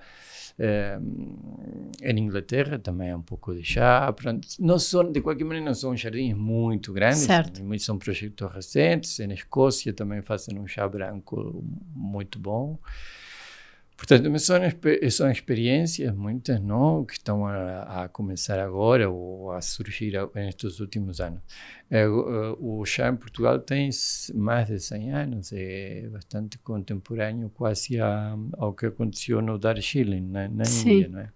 Uh, 0.59 1.91
em 2.03 2.19
Inglaterra 2.19 2.81
também 2.81 3.11
é 3.11 3.17
um 3.17 3.23
pouco 3.23 3.55
de 3.55 3.63
chá. 3.63 4.13
Pronto. 4.13 4.47
Não 4.59 4.79
são, 4.79 5.11
de 5.11 5.21
qualquer 5.21 5.45
maneira, 5.45 5.67
não 5.67 5.75
são 5.75 5.97
jardins 5.97 6.35
muito 6.35 6.93
grandes, 6.93 7.21
certo. 7.21 7.63
são 7.79 7.97
projetos 7.97 8.53
recentes. 8.53 9.21
Em 9.21 9.33
Escócia 9.33 9.93
também 9.93 10.21
fazem 10.23 10.59
um 10.59 10.67
chá 10.67 10.89
branco 10.89 11.65
muito 11.95 12.39
bom. 12.39 12.79
Portanto, 13.99 14.39
são, 14.39 14.57
são 15.11 15.29
experiências, 15.29 16.15
muitas, 16.15 16.61
não, 16.63 17.05
que 17.05 17.15
estão 17.15 17.45
a, 17.45 18.05
a, 18.05 18.09
começar 18.09 18.61
agora 18.61 19.11
ou 19.11 19.51
a 19.51 19.61
surgir 19.61 20.13
nestes 20.37 20.79
últimos 20.79 21.21
anos. 21.21 21.41
É, 21.91 22.07
o, 22.07 22.79
o 22.79 22.87
chá 22.87 23.09
em 23.09 23.17
Portugal 23.17 23.59
tem 23.59 23.91
mais 24.37 24.69
de 24.69 24.79
100 24.79 25.13
anos, 25.13 25.53
é 25.53 26.09
bastante 26.13 26.59
contemporâneo, 26.59 27.51
quase 27.51 28.01
a, 28.01 28.37
ao 28.57 28.73
que 28.73 28.87
aconteceu 28.87 29.43
no 29.43 29.59
Darjeeling, 29.59 30.21
na, 30.21 30.49
na 30.49 30.63
Índia, 30.63 31.09
não 31.09 31.19
é? 31.19 31.33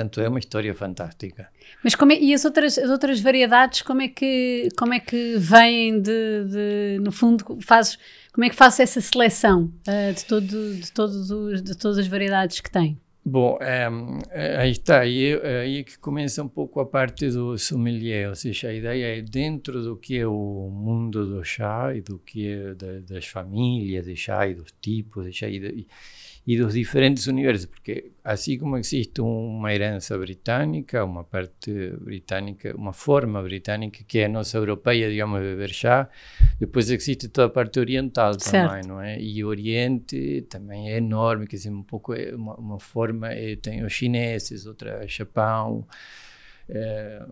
Portanto, 0.00 0.20
é 0.22 0.28
uma 0.28 0.38
história 0.38 0.74
fantástica. 0.74 1.48
Mas 1.84 1.94
como 1.94 2.12
é, 2.12 2.18
e 2.18 2.32
as 2.32 2.44
outras, 2.44 2.78
as 2.78 2.88
outras 2.88 3.20
variedades, 3.20 3.82
como 3.82 4.00
é 4.00 4.08
que, 4.08 4.68
como 4.78 4.94
é 4.94 5.00
que 5.00 5.36
vêm 5.36 6.00
de, 6.00 6.44
de 6.44 6.98
no 7.02 7.12
fundo, 7.12 7.58
fazes, 7.60 7.98
como 8.32 8.44
é 8.44 8.48
que 8.48 8.56
fazes 8.56 8.80
essa 8.80 9.00
seleção 9.00 9.70
uh, 9.86 10.14
de, 10.14 10.24
todo, 10.24 10.46
de, 10.46 10.92
todos 10.92 11.30
os, 11.30 11.62
de 11.62 11.76
todas 11.76 11.98
as 11.98 12.06
variedades 12.06 12.60
que 12.60 12.70
tem? 12.70 12.98
Bom, 13.22 13.58
é, 13.60 13.86
aí 14.56 14.70
está, 14.70 15.00
aí, 15.00 15.34
aí 15.42 15.78
é 15.80 15.82
que 15.82 15.98
começa 15.98 16.42
um 16.42 16.48
pouco 16.48 16.80
a 16.80 16.86
parte 16.86 17.28
do 17.28 17.58
sommelier, 17.58 18.30
ou 18.30 18.34
seja, 18.34 18.68
a 18.68 18.72
ideia 18.72 19.18
é 19.18 19.20
dentro 19.20 19.82
do 19.82 19.94
que 19.94 20.18
é 20.18 20.26
o 20.26 20.70
mundo 20.72 21.26
do 21.26 21.44
chá 21.44 21.94
e 21.94 22.00
do 22.00 22.18
que 22.18 22.48
é 22.48 22.74
da, 22.74 23.00
das 23.00 23.26
famílias 23.26 24.06
de 24.06 24.16
chá 24.16 24.48
e 24.48 24.54
dos 24.54 24.72
tipos 24.80 25.26
de 25.26 25.32
chá 25.34 25.46
e, 25.46 25.60
de, 25.60 25.86
e 26.46 26.56
dos 26.56 26.72
diferentes 26.74 27.26
universos, 27.26 27.66
porque 27.66 28.12
assim 28.24 28.58
como 28.58 28.76
existe 28.76 29.20
uma 29.20 29.72
herança 29.72 30.16
britânica, 30.16 31.04
uma 31.04 31.22
parte 31.22 31.70
britânica, 32.00 32.74
uma 32.76 32.92
forma 32.92 33.42
britânica 33.42 34.02
que 34.06 34.20
é 34.20 34.24
a 34.24 34.28
nossa 34.28 34.56
europeia, 34.56 35.10
digamos, 35.10 35.40
de 35.40 35.46
beber 35.46 35.68
chá, 35.68 36.08
depois 36.58 36.90
existe 36.90 37.28
toda 37.28 37.46
a 37.46 37.50
parte 37.50 37.78
oriental 37.78 38.38
certo. 38.40 38.68
também, 38.68 38.88
não 38.88 39.00
é? 39.00 39.20
E 39.20 39.44
o 39.44 39.48
Oriente 39.48 40.46
também 40.48 40.90
é 40.90 40.96
enorme, 40.96 41.46
quer 41.46 41.56
dizer, 41.56 41.70
um 41.70 41.82
pouco 41.82 42.14
é 42.14 42.34
uma, 42.34 42.54
uma 42.56 42.80
forma, 42.80 43.32
é, 43.32 43.56
tem 43.56 43.84
os 43.84 43.92
chineses, 43.92 44.66
outra 44.66 45.06
Japão, 45.06 45.86
é, 46.68 47.22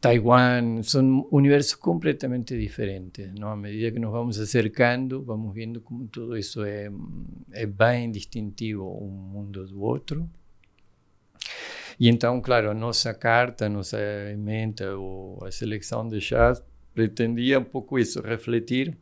Taiwan, 0.00 0.82
são 0.82 1.26
universos 1.30 1.74
completamente 1.74 2.58
diferentes. 2.58 3.32
Não? 3.34 3.48
À 3.48 3.56
medida 3.56 3.92
que 3.92 3.98
nos 3.98 4.10
vamos 4.10 4.38
acercando, 4.38 5.22
vamos 5.22 5.54
vendo 5.54 5.80
como 5.80 6.06
tudo 6.08 6.36
isso 6.36 6.64
é, 6.64 6.90
é 7.52 7.66
bem 7.66 8.10
distintivo 8.10 8.84
um 9.00 9.08
mundo 9.08 9.66
do 9.66 9.80
outro. 9.80 10.28
E 11.98 12.08
então, 12.08 12.40
claro, 12.40 12.70
a 12.70 12.74
nossa 12.74 13.14
carta, 13.14 13.66
a 13.66 13.68
nossa 13.68 13.98
emenda 14.30 14.98
ou 14.98 15.42
a 15.44 15.50
seleção 15.50 16.06
de 16.06 16.20
chás 16.20 16.62
pretendia 16.92 17.58
um 17.58 17.64
pouco 17.64 17.98
isso, 17.98 18.20
refletir 18.20 18.96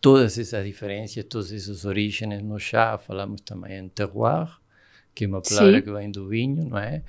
todas 0.00 0.38
essas 0.38 0.64
diferenças, 0.64 1.22
todas 1.24 1.52
essas 1.52 1.84
origens 1.84 2.42
no 2.42 2.58
chá. 2.58 2.98
Falamos 2.98 3.40
também 3.42 3.78
em 3.78 3.88
terroir, 3.88 4.48
que 5.14 5.24
é 5.24 5.28
uma 5.28 5.42
palavra 5.42 5.76
Sim. 5.76 5.82
que 5.82 5.92
vem 5.92 6.10
do 6.10 6.28
vinho, 6.28 6.64
não 6.64 6.78
é? 6.78 7.04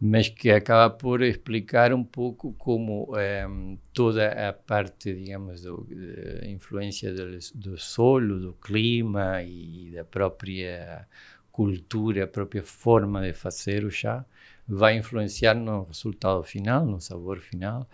Mas 0.00 0.28
que 0.28 0.50
acaba 0.50 0.88
por 0.88 1.20
explicar 1.22 1.92
um 1.92 2.02
pouco 2.02 2.54
como 2.54 3.12
é, 3.18 3.46
toda 3.92 4.48
a 4.48 4.52
parte, 4.52 5.12
digamos, 5.12 5.62
da 5.62 6.48
influência 6.48 7.12
do, 7.12 7.38
do 7.54 7.76
solo, 7.76 8.40
do 8.40 8.52
clima 8.54 9.42
e 9.42 9.92
da 9.94 10.02
própria 10.02 11.06
cultura, 11.52 12.24
a 12.24 12.26
própria 12.26 12.62
forma 12.62 13.20
de 13.20 13.34
fazer 13.34 13.84
o 13.84 13.90
chá, 13.90 14.24
vai 14.66 14.96
influenciar 14.96 15.54
no 15.54 15.82
resultado 15.84 16.42
final, 16.44 16.86
no 16.86 17.00
sabor 17.00 17.40
final, 17.40 17.86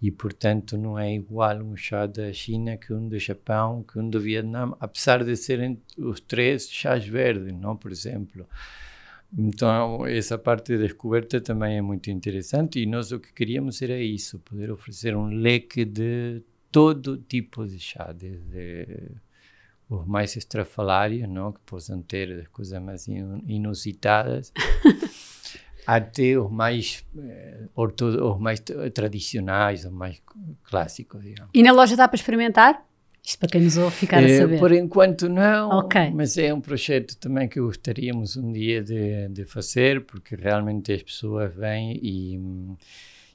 e 0.00 0.10
portanto 0.12 0.76
não 0.76 0.98
é 0.98 1.12
igual 1.12 1.56
um 1.62 1.76
chá 1.76 2.06
da 2.06 2.32
China 2.32 2.76
que 2.76 2.92
um 2.92 3.08
do 3.08 3.18
Japão, 3.18 3.82
que 3.82 3.98
um 3.98 4.08
do 4.08 4.20
Vietnã, 4.20 4.72
apesar 4.78 5.24
de 5.24 5.34
serem 5.36 5.82
os 5.96 6.20
três 6.20 6.70
chás 6.70 7.04
verdes, 7.04 7.52
não, 7.52 7.76
por 7.76 7.90
exemplo. 7.90 8.46
Então, 9.36 10.06
essa 10.06 10.38
parte 10.38 10.76
de 10.76 10.82
descoberta 10.84 11.40
também 11.40 11.76
é 11.76 11.82
muito 11.82 12.10
interessante 12.10 12.80
e 12.80 12.86
nós 12.86 13.12
o 13.12 13.20
que 13.20 13.32
queríamos 13.32 13.82
era 13.82 13.98
isso, 14.00 14.38
poder 14.38 14.70
oferecer 14.70 15.14
um 15.14 15.26
leque 15.26 15.84
de 15.84 16.42
todo 16.72 17.18
tipo 17.18 17.66
de 17.66 17.78
chá, 17.78 18.12
desde 18.12 19.12
os 19.88 20.06
mais 20.06 20.36
estrafalários, 20.36 21.28
não, 21.28 21.52
que 21.52 21.60
possam 21.60 22.02
ter 22.02 22.40
as 22.40 22.48
coisas 22.48 22.80
mais 22.82 23.06
inusitadas, 23.06 24.52
até 25.86 26.38
os 26.38 26.50
mais, 26.50 27.04
eh, 27.18 27.68
os 27.74 28.40
mais 28.40 28.62
tradicionais, 28.94 29.84
os 29.84 29.92
mais 29.92 30.22
clássicos, 30.64 31.22
digamos. 31.22 31.50
E 31.54 31.62
na 31.62 31.72
loja 31.72 31.96
dá 31.96 32.06
para 32.06 32.16
experimentar? 32.16 32.87
Isto 33.28 33.40
para 33.40 33.48
quem 33.50 33.60
nos 33.60 33.76
ouve 33.76 33.94
ficar 33.94 34.24
a 34.24 34.28
saber. 34.38 34.58
Por 34.58 34.72
enquanto 34.72 35.28
não, 35.28 35.80
okay. 35.80 36.10
mas 36.10 36.38
é 36.38 36.54
um 36.54 36.62
projeto 36.62 37.14
também 37.18 37.46
que 37.46 37.60
gostaríamos 37.60 38.38
um 38.38 38.50
dia 38.50 38.82
de, 38.82 39.28
de 39.28 39.44
fazer, 39.44 40.06
porque 40.06 40.34
realmente 40.34 40.94
as 40.94 41.02
pessoas 41.02 41.54
vêm 41.54 42.00
e, 42.02 42.40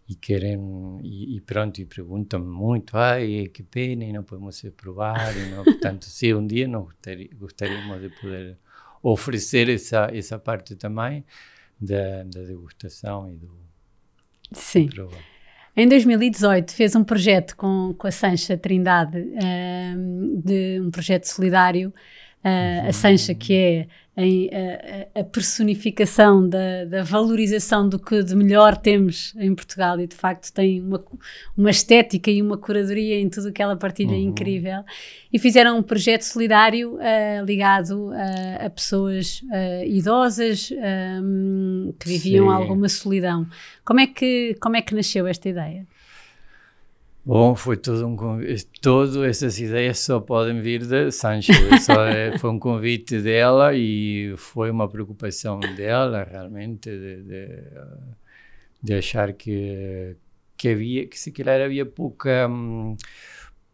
e 0.09 0.15
querem, 0.15 0.99
e, 1.03 1.37
e 1.37 1.41
pronto, 1.41 1.79
e 1.79 1.85
perguntam 1.85 2.39
muito, 2.39 2.97
ai, 2.97 3.51
que 3.53 3.61
pena, 3.61 4.03
e 4.03 4.11
não 4.11 4.23
podemos 4.23 4.59
provar, 4.75 5.31
e 5.37 5.51
não, 5.51 5.61
portanto, 5.63 6.05
se 6.05 6.33
um 6.33 6.47
dia 6.47 6.67
nós 6.67 6.87
gostaríamos 7.35 8.01
de 8.01 8.09
poder 8.19 8.57
oferecer 9.03 9.69
essa, 9.69 10.09
essa 10.11 10.39
parte 10.39 10.75
também 10.75 11.23
da, 11.79 12.23
da 12.23 12.41
degustação 12.41 13.29
e 13.29 13.35
do... 13.35 13.51
Sim. 14.53 14.87
Do 14.87 15.11
em 15.75 15.87
2018 15.87 16.73
fez 16.73 16.95
um 16.95 17.03
projeto 17.03 17.55
com, 17.55 17.93
com 17.97 18.07
a 18.07 18.11
Sancha 18.11 18.57
Trindade, 18.57 19.17
uh, 19.19 20.41
de 20.43 20.79
um 20.79 20.91
projeto 20.91 21.25
solidário, 21.25 21.93
uh, 22.43 22.89
a 22.89 22.93
Sancha 22.93 23.33
que 23.33 23.53
é 23.55 23.87
em, 24.15 24.49
a, 25.15 25.21
a, 25.21 25.23
personificação 25.23 26.47
da, 26.47 26.85
da, 26.85 27.03
valorização 27.03 27.89
do 27.89 27.97
que 27.97 28.21
de 28.21 28.35
melhor 28.35 28.77
temos 28.77 29.33
em 29.37 29.55
Portugal 29.55 29.99
e 29.99 30.05
de 30.05 30.15
facto 30.15 30.53
tem 30.53 30.81
uma, 30.81 31.03
uma 31.57 31.71
estética 31.71 32.29
e 32.29 32.39
uma 32.39 32.55
curadoria 32.55 33.19
em 33.19 33.27
tudo 33.27 33.49
o 33.49 33.51
que 33.51 33.61
ela 33.61 33.75
partilha 33.75 34.11
uhum. 34.11 34.29
incrível 34.29 34.83
e 35.31 35.39
fizeram 35.39 35.79
um 35.79 35.83
projeto 35.83 36.21
solidário 36.21 36.93
uh, 36.95 37.43
ligado 37.43 38.11
a, 38.13 38.67
a 38.67 38.69
pessoas 38.69 39.41
uh, 39.43 39.85
idosas 39.85 40.69
um, 41.21 41.91
que 41.99 42.07
viviam 42.07 42.47
Sim. 42.47 42.53
alguma 42.53 42.87
solidão. 42.89 43.47
Como 43.83 43.99
é, 43.99 44.05
que, 44.05 44.55
como 44.61 44.77
é 44.77 44.81
que 44.81 44.93
nasceu 44.93 45.25
esta 45.25 45.49
ideia? 45.49 45.87
Bom, 47.25 47.55
foi 47.55 47.77
todo 47.77 48.05
um 48.05 48.17
convite. 48.17 48.67
Todas 48.81 49.15
essas 49.15 49.57
ideias 49.57 49.99
só 49.99 50.19
podem 50.19 50.59
vir 50.59 50.85
de 50.85 51.09
Sancho. 51.09 51.53
É, 51.53 52.35
foi 52.39 52.49
um 52.49 52.59
convite 52.59 53.21
dela 53.21 53.73
e 53.73 54.33
foi 54.35 54.69
uma 54.69 54.89
preocupação 54.89 55.57
dela, 55.61 56.27
realmente, 56.29 56.89
de, 56.89 57.23
de, 57.23 57.47
de 58.81 58.93
achar 58.93 59.31
que, 59.31 60.17
que 60.57 60.67
havia, 60.67 61.07
que 61.07 61.17
se 61.17 61.31
calhar 61.31 61.61
havia 61.61 61.85
pouca. 61.85 62.47
Hum, 62.49 62.97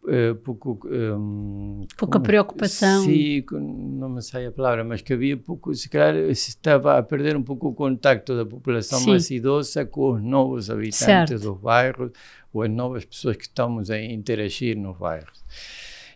Uh, 0.01 0.33
pouco, 0.35 0.79
um, 0.87 1.85
pouca 1.97 2.13
como, 2.13 2.25
preocupação. 2.25 3.03
Sim, 3.03 3.43
não 3.51 4.09
me 4.09 4.21
sai 4.21 4.45
a 4.45 4.51
palavra, 4.51 4.83
mas 4.83 5.01
que 5.01 5.11
havia 5.11 5.35
pouco, 5.35 5.75
se 5.75 5.89
calhar 5.89 6.15
se 6.33 6.49
estava 6.49 6.97
a 6.97 7.03
perder 7.03 7.35
um 7.35 7.43
pouco 7.43 7.67
o 7.67 7.73
contacto 7.73 8.35
da 8.35 8.45
população 8.45 8.99
sim. 8.99 9.09
mais 9.09 9.29
idosa 9.29 9.85
com 9.85 10.13
os 10.13 10.23
novos 10.23 10.69
habitantes 10.69 10.99
certo. 10.99 11.37
dos 11.37 11.57
bairros 11.59 12.11
ou 12.53 12.63
as 12.63 12.69
novas 12.69 13.03
pessoas 13.03 13.35
que 13.35 13.43
estamos 13.43 13.91
a 13.91 14.01
interagir 14.01 14.77
nos 14.77 14.97
bairros. 14.97 15.43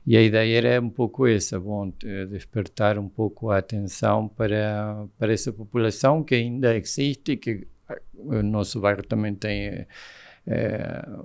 E 0.06 0.18
a 0.18 0.22
ideia 0.22 0.58
era 0.58 0.82
um 0.82 0.90
pouco 0.90 1.28
essa, 1.28 1.60
bom, 1.60 1.92
despertar 2.30 2.98
um 2.98 3.08
pouco 3.08 3.52
a 3.52 3.58
atenção 3.58 4.28
para, 4.28 5.06
para 5.18 5.32
essa 5.32 5.52
população 5.52 6.24
que 6.24 6.36
ainda 6.36 6.76
existe 6.76 7.34
e 7.34 7.38
que 7.38 7.68
ah, 7.88 7.98
o 8.14 8.42
nosso 8.42 8.82
bairro 8.82 9.04
também 9.04 9.34
tem 9.34 9.86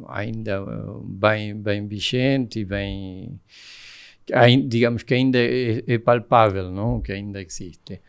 ainda 0.09 0.65
bem, 1.05 1.55
bem 1.55 1.87
vigente 1.87 2.61
e 2.61 2.65
bem, 2.65 3.41
digamos 4.67 5.03
que 5.03 5.15
ainda 5.15 5.39
é, 5.39 5.83
é 5.87 5.99
palpável, 5.99 6.71
não? 6.71 7.01
que 7.01 7.13
ainda 7.13 7.43
existe. 7.43 8.01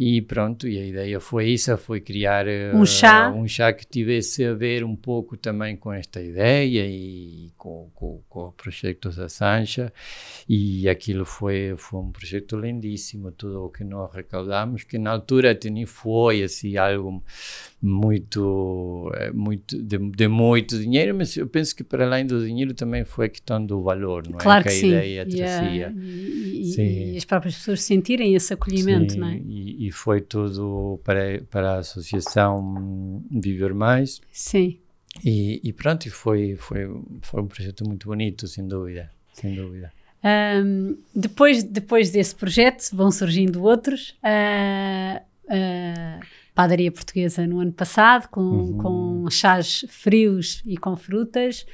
E 0.00 0.22
pronto, 0.22 0.68
e 0.68 0.78
a 0.78 0.86
ideia 0.86 1.18
foi 1.18 1.48
isso, 1.48 1.76
foi 1.76 2.00
criar 2.00 2.46
um 2.72 2.86
chá, 2.86 3.28
uh, 3.28 3.36
um 3.36 3.48
chá 3.48 3.72
que 3.72 3.84
tivesse 3.84 4.44
a 4.44 4.54
ver 4.54 4.84
um 4.84 4.94
pouco 4.94 5.36
também 5.36 5.76
com 5.76 5.92
esta 5.92 6.22
ideia 6.22 6.86
e 6.86 7.50
com, 7.58 7.90
com, 7.96 8.22
com 8.28 8.44
o 8.44 8.52
projeto 8.52 9.10
da 9.10 9.28
Sancha 9.28 9.92
e 10.48 10.88
aquilo 10.88 11.24
foi, 11.24 11.74
foi 11.76 11.98
um 11.98 12.12
projeto 12.12 12.56
lindíssimo, 12.56 13.32
tudo 13.32 13.64
o 13.64 13.70
que 13.70 13.82
nós 13.82 14.14
recaudamos, 14.14 14.84
que 14.84 14.98
na 14.98 15.10
altura 15.10 15.58
nem 15.64 15.84
foi 15.84 16.44
assim 16.44 16.76
algo 16.76 17.20
muito, 17.80 19.10
eh, 19.14 19.30
muito 19.30 19.80
de, 19.80 19.98
de, 19.98 20.28
muito 20.28 20.78
dinheiro, 20.78 21.14
mas 21.14 21.36
eu 21.36 21.46
penso 21.46 21.74
que 21.76 21.84
para 21.84 22.04
além 22.04 22.26
do 22.26 22.44
dinheiro 22.44 22.74
também 22.74 23.04
foi 23.04 23.26
a 23.26 23.28
questão 23.28 23.64
do 23.64 23.80
valor, 23.82 24.28
não 24.28 24.38
é? 24.38 24.42
claro 24.42 24.64
Que, 24.64 24.70
que 24.70 24.76
a 24.76 24.80
sim. 24.80 24.88
ideia 24.88 25.26
trazia. 25.26 25.94
E, 25.96 26.74
e, 26.76 27.12
e, 27.12 27.16
as 27.16 27.24
próprias 27.24 27.54
pessoas 27.54 27.82
sentirem 27.82 28.34
esse 28.34 28.52
acolhimento, 28.52 29.12
sim, 29.12 29.20
não 29.20 29.28
é? 29.28 29.36
E, 29.36 29.86
e, 29.86 29.92
foi 29.92 30.20
tudo 30.20 31.00
para, 31.04 31.40
para 31.50 31.74
a 31.74 31.78
associação 31.78 33.24
Viver 33.30 33.72
Mais. 33.74 34.20
Sim. 34.32 34.78
E, 35.24 35.60
e 35.62 35.72
pronto, 35.72 36.06
e 36.06 36.10
foi, 36.10 36.56
foi, 36.56 36.80
foi 37.22 37.42
um 37.42 37.46
projeto 37.46 37.84
muito 37.86 38.08
bonito, 38.08 38.46
sem 38.48 38.66
dúvida, 38.66 39.10
sem 39.32 39.54
dúvida. 39.54 39.92
Um, 40.24 40.96
depois, 41.14 41.62
depois 41.62 42.10
desse 42.10 42.34
projeto 42.34 42.90
vão 42.92 43.10
surgindo 43.10 43.62
outros. 43.62 44.16
Uh, 44.22 45.20
uh, 45.44 46.37
padaria 46.58 46.90
portuguesa 46.90 47.46
no 47.46 47.60
ano 47.60 47.70
passado, 47.70 48.26
com, 48.30 48.40
uhum. 48.40 48.78
com 48.78 49.30
chás 49.30 49.84
frios 49.88 50.60
e 50.66 50.76
com 50.76 50.96
frutas. 50.96 51.64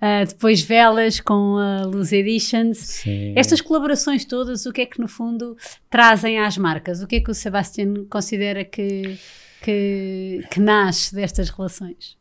Uh, 0.00 0.26
depois 0.26 0.62
velas 0.62 1.20
com 1.20 1.58
a 1.58 1.84
Luz 1.84 2.10
Editions. 2.10 2.78
Sim. 2.78 3.34
Estas 3.36 3.60
colaborações 3.60 4.24
todas, 4.24 4.64
o 4.64 4.72
que 4.72 4.80
é 4.80 4.86
que 4.86 4.98
no 4.98 5.06
fundo 5.06 5.58
trazem 5.90 6.38
às 6.38 6.56
marcas? 6.56 7.02
O 7.02 7.06
que 7.06 7.16
é 7.16 7.20
que 7.20 7.30
o 7.30 7.34
Sebastião 7.34 8.06
considera 8.08 8.64
que, 8.64 9.18
que, 9.60 10.42
que 10.50 10.58
nasce 10.58 11.14
destas 11.14 11.50
relações? 11.50 12.16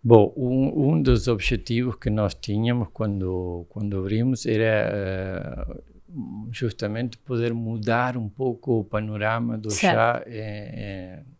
Bom, 0.00 0.32
um, 0.36 0.92
um, 0.92 1.02
dos 1.02 1.26
objetivos 1.26 1.96
que 1.96 2.08
nós 2.08 2.34
tínhamos 2.34 2.86
quando, 2.92 3.66
quando 3.68 3.98
abrimos 3.98 4.46
era 4.46 5.66
uh, 5.68 5.82
justamente 6.52 7.18
poder 7.18 7.52
mudar 7.52 8.16
um 8.16 8.28
pouco 8.28 8.78
o 8.78 8.84
panorama 8.84 9.58
do 9.58 9.72
certo. 9.72 9.96
chá 9.96 10.22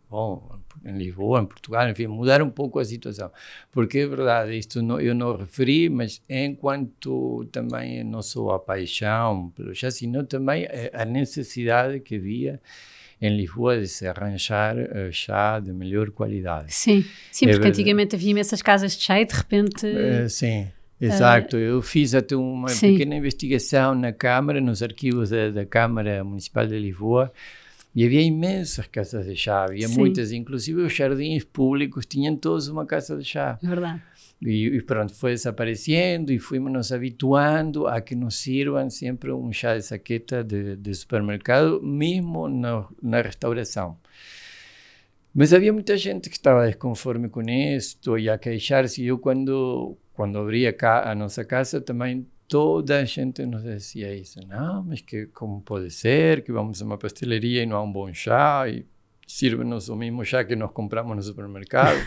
bom, 0.09 0.59
em 0.83 0.97
Lisboa, 0.97 1.41
em 1.41 1.45
Portugal, 1.45 1.89
enfim, 1.89 2.07
mudar 2.07 2.41
um 2.41 2.49
pouco 2.49 2.79
a 2.79 2.85
situação. 2.85 3.31
Porque 3.71 3.99
é 3.99 4.07
verdade, 4.07 4.57
isto 4.57 4.81
não, 4.81 4.99
eu 4.99 5.13
não 5.13 5.35
referi, 5.35 5.89
mas 5.89 6.21
enquanto 6.27 7.47
também 7.51 8.03
não 8.03 8.21
só 8.21 8.51
a 8.51 8.59
paixão 8.59 9.51
pelo 9.55 9.73
chá, 9.75 9.91
sino 9.91 10.23
também 10.23 10.67
a 10.93 11.05
necessidade 11.05 11.99
que 11.99 12.15
havia 12.15 12.59
em 13.21 13.35
Lisboa 13.35 13.79
de 13.79 13.87
se 13.87 14.07
arranjar 14.07 14.77
uh, 14.77 15.11
chá 15.11 15.59
de 15.59 15.73
melhor 15.73 16.09
qualidade. 16.09 16.73
Sim, 16.73 17.05
sim, 17.31 17.47
é 17.47 17.51
porque 17.51 17.67
antigamente 17.67 18.15
havia 18.15 18.31
imensas 18.31 18.61
casas 18.61 18.95
de 18.95 19.03
chá 19.03 19.19
e 19.19 19.25
de 19.25 19.33
repente... 19.33 19.85
Uh, 19.85 20.29
sim, 20.29 20.67
Exato, 21.01 21.57
uh, 21.57 21.59
eu 21.59 21.81
fiz 21.81 22.15
até 22.15 22.35
uma 22.35 22.69
sim. 22.69 22.93
pequena 22.93 23.15
investigação 23.15 23.93
na 23.93 24.13
Câmara, 24.13 24.61
nos 24.61 24.81
arquivos 24.81 25.29
da, 25.29 25.49
da 25.49 25.65
Câmara 25.65 26.23
Municipal 26.23 26.65
de 26.65 26.79
Lisboa, 26.79 27.31
e 27.99 28.05
havia 28.05 28.21
imensas 28.21 28.87
casas 28.87 29.25
de 29.25 29.35
chá, 29.35 29.65
havia 29.65 29.89
Sim. 29.89 29.97
muitas, 29.97 30.31
inclusive 30.31 30.83
os 30.83 30.93
jardins 30.93 31.43
públicos 31.43 32.05
tinham 32.05 32.33
todos 32.33 32.69
uma 32.69 32.85
casa 32.85 33.17
de 33.17 33.25
chá. 33.25 33.59
É 33.61 33.67
verdade. 33.67 34.01
E, 34.41 34.67
e, 34.67 34.81
pronto, 34.81 35.13
foi 35.13 35.31
desaparecendo 35.31 36.31
e 36.31 36.39
fomos 36.39 36.71
nos 36.71 36.93
habituando 36.93 37.87
a 37.87 37.99
que 37.99 38.15
nos 38.15 38.35
sirvam 38.35 38.89
sempre 38.89 39.33
um 39.33 39.51
chá 39.51 39.75
de 39.75 39.81
saqueta 39.81 40.41
de, 40.45 40.77
de 40.77 40.95
supermercado, 40.95 41.81
mesmo 41.83 42.47
no, 42.47 42.87
na 43.03 43.21
restauração. 43.21 43.97
Mas 45.35 45.53
havia 45.53 45.73
muita 45.73 45.97
gente 45.97 46.29
que 46.29 46.37
estava 46.37 46.67
desconforme 46.67 47.27
com 47.27 47.41
isto 47.41 48.17
e 48.17 48.29
a 48.29 48.37
queixar-se. 48.37 49.05
Eu, 49.05 49.19
quando, 49.19 49.97
quando 50.13 50.39
abri 50.39 50.65
a, 50.65 51.11
a 51.11 51.13
nossa 51.13 51.43
casa, 51.43 51.81
também 51.81 52.25
toda 52.49 52.99
a 52.99 53.05
gente 53.05 53.45
nos 53.45 53.63
dizia 53.63 54.13
isso. 54.13 54.39
Não, 54.47 54.83
mas 54.83 55.01
que 55.01 55.27
como 55.27 55.61
pode 55.61 55.91
ser 55.91 56.43
que 56.43 56.51
vamos 56.51 56.81
a 56.81 56.85
uma 56.85 56.97
pastelaria 56.97 57.61
e 57.61 57.65
não 57.65 57.77
há 57.77 57.83
um 57.83 57.91
bom 57.91 58.11
chá 58.11 58.67
e 58.67 58.85
sirve-nos 59.27 59.87
o 59.87 59.95
mesmo 59.95 60.25
chá 60.25 60.43
que 60.43 60.55
nós 60.55 60.71
compramos 60.71 61.15
no 61.15 61.21
supermercado. 61.21 61.99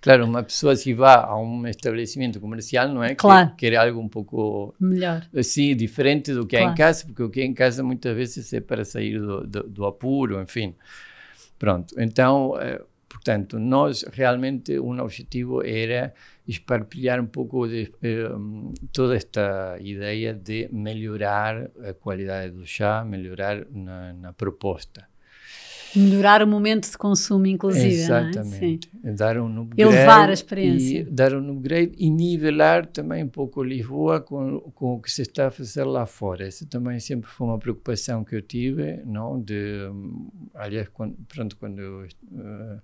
claro, 0.00 0.24
uma 0.24 0.42
pessoa 0.42 0.74
se 0.74 0.94
vai 0.94 1.14
a 1.14 1.36
um 1.36 1.66
estabelecimento 1.66 2.40
comercial, 2.40 2.88
não 2.88 3.04
é? 3.04 3.14
Claro. 3.14 3.50
Que, 3.50 3.70
quer 3.70 3.76
algo 3.76 4.00
um 4.00 4.08
pouco... 4.08 4.74
Melhor. 4.80 5.28
Assim, 5.36 5.76
diferente 5.76 6.32
do 6.32 6.46
que 6.46 6.56
claro. 6.56 6.70
há 6.70 6.72
em 6.72 6.74
casa, 6.74 7.04
porque 7.04 7.22
o 7.22 7.28
que 7.28 7.42
é 7.42 7.44
em 7.44 7.52
casa 7.52 7.82
muitas 7.82 8.16
vezes 8.16 8.50
é 8.54 8.60
para 8.60 8.86
sair 8.86 9.20
do, 9.20 9.46
do, 9.46 9.62
do 9.64 9.84
apuro, 9.84 10.40
enfim. 10.40 10.74
Pronto, 11.58 11.94
então, 11.98 12.58
eh, 12.58 12.82
portanto, 13.08 13.58
nós 13.58 14.04
realmente 14.12 14.78
um 14.78 14.98
objetivo 15.00 15.62
era 15.64 16.12
esparpilhar 16.46 17.20
um 17.20 17.26
pouco 17.26 17.66
de, 17.66 17.92
eh, 18.02 18.28
toda 18.92 19.16
esta 19.16 19.76
ideia 19.80 20.32
de 20.34 20.68
melhorar 20.72 21.70
a 21.84 21.92
qualidade 21.94 22.52
do 22.52 22.66
chá, 22.66 23.04
melhorar 23.04 23.66
na, 23.70 24.12
na 24.12 24.32
proposta. 24.32 25.06
Melhorar 25.94 26.42
o 26.42 26.46
momento 26.46 26.90
de 26.90 26.98
consumo, 26.98 27.46
inclusive. 27.46 27.86
É? 27.86 28.04
Exatamente. 28.04 28.90
É? 29.04 29.12
Dar 29.12 29.38
um 29.38 29.62
upgrade. 29.62 29.82
Elevar 29.82 30.28
a 30.28 30.32
experiência. 30.32 31.00
E 31.00 31.04
dar 31.04 31.34
um 31.34 31.52
upgrade 31.52 31.92
e 31.96 32.10
nivelar 32.10 32.86
também 32.86 33.24
um 33.24 33.28
pouco 33.28 33.62
Lisboa 33.62 34.20
com, 34.20 34.60
com 34.74 34.94
o 34.94 35.00
que 35.00 35.10
se 35.10 35.22
está 35.22 35.48
a 35.48 35.50
fazer 35.50 35.84
lá 35.84 36.06
fora. 36.06 36.46
Essa 36.46 36.66
também 36.66 36.98
sempre 37.00 37.30
foi 37.30 37.46
uma 37.46 37.58
preocupação 37.58 38.24
que 38.24 38.34
eu 38.34 38.42
tive, 38.42 39.02
não? 39.04 39.40
De, 39.40 39.88
aliás, 40.54 40.88
quando, 40.88 41.16
pronto, 41.28 41.56
quando 41.56 41.80
eu. 41.80 42.08
Uh, 42.32 42.80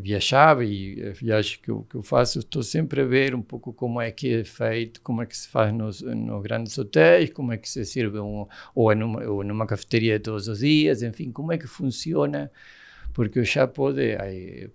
viajava 0.00 0.64
e 0.64 1.08
a 1.08 1.12
viagem 1.12 1.58
que 1.62 1.70
eu, 1.70 1.82
que 1.88 1.96
eu 1.96 2.02
faço, 2.02 2.38
estou 2.38 2.62
sempre 2.62 3.00
a 3.00 3.04
ver 3.04 3.34
um 3.34 3.42
pouco 3.42 3.72
como 3.72 4.00
é 4.00 4.10
que 4.10 4.32
é 4.32 4.44
feito, 4.44 5.00
como 5.02 5.22
é 5.22 5.26
que 5.26 5.36
se 5.36 5.48
faz 5.48 5.72
nos, 5.72 6.00
nos 6.02 6.42
grandes 6.42 6.76
hotéis, 6.78 7.30
como 7.30 7.52
é 7.52 7.56
que 7.56 7.68
se 7.68 7.84
serve 7.84 8.18
um, 8.18 8.46
ou, 8.74 8.92
é 8.92 8.94
numa, 8.94 9.24
ou 9.24 9.42
numa 9.42 9.66
cafeteria 9.66 10.20
todos 10.20 10.48
os 10.48 10.60
dias, 10.60 11.02
enfim, 11.02 11.32
como 11.32 11.52
é 11.52 11.58
que 11.58 11.66
funciona 11.66 12.50
porque 13.14 13.38
o 13.38 13.46
chá 13.46 13.66
pode, 13.66 14.18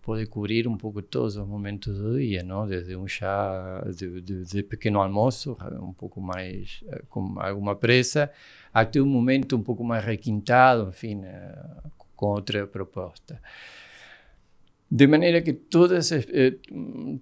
pode 0.01 0.25
cobrir 0.25 0.65
um 0.65 0.77
pouco 0.77 1.01
todos 1.01 1.35
os 1.35 1.45
momentos 1.45 1.97
do 1.97 2.17
dia, 2.17 2.41
não? 2.41 2.65
desde 2.65 2.95
um 2.95 3.05
chá 3.05 3.83
de, 3.93 4.21
de, 4.21 4.45
de, 4.45 4.63
pequeno 4.63 5.01
almoço, 5.01 5.57
um 5.81 5.91
pouco 5.91 6.21
mais 6.21 6.81
eh, 6.88 7.01
com 7.09 7.35
alguma 7.38 7.75
pressa, 7.75 8.31
até 8.73 9.01
um 9.01 9.05
momento 9.05 9.57
um 9.57 9.62
pouco 9.62 9.83
mais 9.83 10.05
requintado, 10.05 10.88
enfim, 10.88 11.21
eh, 11.25 11.65
com 12.15 12.27
outra 12.27 12.65
proposta. 12.65 13.41
De 14.91 15.06
maneira 15.06 15.39
que 15.39 15.54
todas 15.54 16.12
eh, 16.12 16.56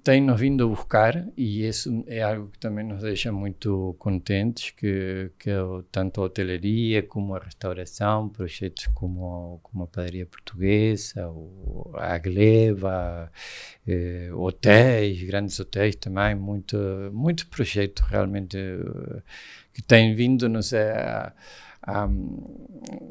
têm 0.01 0.21
nos 0.21 0.39
vindo 0.39 0.63
a 0.63 0.67
buscar, 0.67 1.27
e 1.35 1.67
isso 1.67 2.01
é 2.07 2.21
algo 2.23 2.47
que 2.49 2.57
também 2.59 2.85
nos 2.85 3.01
deixa 3.01 3.29
muito 3.29 3.93
contentes, 3.99 4.69
que, 4.71 5.31
que 5.37 5.51
tanto 5.91 6.21
a 6.21 6.25
hotelaria 6.25 7.03
como 7.03 7.35
a 7.35 7.39
restauração, 7.39 8.29
projetos 8.29 8.87
como, 8.93 9.59
como 9.61 9.83
a 9.83 9.87
padaria 9.87 10.25
portuguesa, 10.25 11.27
o, 11.29 11.91
a 11.95 12.17
Gleba, 12.17 13.29
eh, 13.85 14.29
hotéis, 14.33 15.21
grandes 15.23 15.59
hotéis 15.59 15.97
também, 15.97 16.35
muito, 16.35 16.77
muitos 17.11 17.43
projetos 17.43 18.01
realmente 18.07 18.57
eh, 18.57 19.21
que 19.73 19.81
têm 19.81 20.15
vindo, 20.15 20.47
não 20.47 20.61
sei, 20.61 20.79
a, 20.83 21.33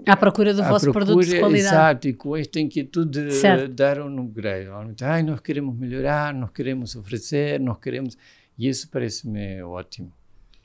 à 0.06 0.16
procura 0.16 0.52
do 0.52 0.62
vosso 0.62 0.84
procura, 0.84 1.06
produto 1.06 1.26
de 1.26 1.38
qualidade. 1.38 1.74
Exato, 1.74 2.08
e 2.08 2.12
com 2.12 2.36
esta 2.36 2.60
inquietude 2.60 3.30
de 3.30 3.68
dar 3.68 4.00
um 4.00 4.20
upgrade. 4.20 4.68
Ai, 5.02 5.22
nós 5.22 5.40
queremos 5.40 5.76
melhorar, 5.76 6.34
nós 6.34 6.50
queremos 6.50 6.94
oferecer, 6.94 7.58
nós 7.58 7.78
queremos... 7.78 8.16
E 8.58 8.68
isso 8.68 8.88
parece-me 8.90 9.62
ótimo, 9.62 10.12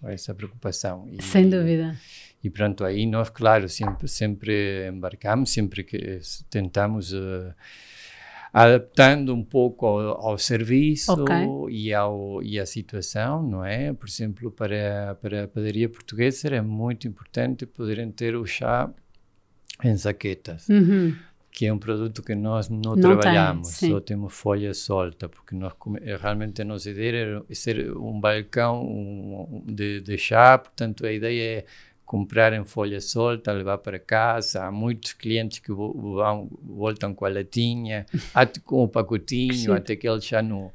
essa 0.03 0.33
preocupação. 0.33 1.07
E, 1.09 1.21
Sem 1.23 1.49
dúvida. 1.49 1.95
E 2.43 2.49
pronto, 2.49 2.83
aí 2.83 3.05
nós, 3.05 3.29
claro, 3.29 3.69
sempre, 3.69 4.07
sempre 4.07 4.89
embarcamos, 4.89 5.51
sempre 5.51 5.83
que 5.83 6.19
tentamos... 6.49 7.13
Uh, 7.13 7.53
adaptando 8.53 9.33
um 9.33 9.43
pouco 9.43 9.85
ao, 9.85 10.27
ao 10.27 10.37
serviço 10.37 11.11
okay. 11.13 11.47
e, 11.69 11.93
ao, 11.93 12.43
e 12.43 12.59
à 12.59 12.65
situação, 12.65 13.41
não 13.41 13.63
é? 13.63 13.93
Por 13.93 14.09
exemplo, 14.09 14.51
para, 14.51 15.17
para 15.21 15.45
a 15.45 15.47
padaria 15.47 15.87
portuguesa 15.87 16.47
era 16.47 16.61
muito 16.61 17.07
importante 17.07 17.65
poderem 17.65 18.11
ter 18.11 18.35
o 18.35 18.45
chá 18.45 18.89
em 19.83 19.95
saquetas. 19.97 20.67
Uhum. 20.67 21.15
Que 21.49 21.65
é 21.65 21.73
um 21.73 21.79
produto 21.79 22.23
que 22.23 22.33
nós 22.33 22.69
não, 22.69 22.79
não 22.79 22.95
trabalhamos, 22.95 23.79
tem, 23.79 23.89
só 23.89 23.99
temos 23.99 24.33
folha 24.33 24.73
solta, 24.73 25.27
porque 25.27 25.53
nós 25.53 25.73
realmente 26.21 26.61
a 26.61 26.65
nossa 26.65 26.89
ideia 26.89 27.15
era 27.15 27.45
ser 27.51 27.91
um 27.97 28.19
balcão 28.19 28.85
um, 28.85 29.63
de, 29.65 29.99
de 29.99 30.17
chá, 30.17 30.57
portanto 30.57 31.05
a 31.05 31.11
ideia 31.11 31.59
é 31.59 31.65
comprar 32.11 32.51
em 32.51 32.65
folha 32.65 32.99
solta, 32.99 33.53
levar 33.53 33.77
para 33.77 33.97
casa. 33.97 34.65
Há 34.65 34.69
muitos 34.69 35.13
clientes 35.13 35.59
que 35.59 35.71
vão, 35.71 36.49
voltam 36.61 37.15
com 37.15 37.23
a 37.23 37.29
latinha, 37.29 38.05
até 38.35 38.59
com 38.59 38.83
o 38.83 38.87
pacotinho, 38.89 39.71
até 39.71 39.95
que 39.95 40.09
ele 40.09 40.19
já 40.19 40.41
não 40.41 40.73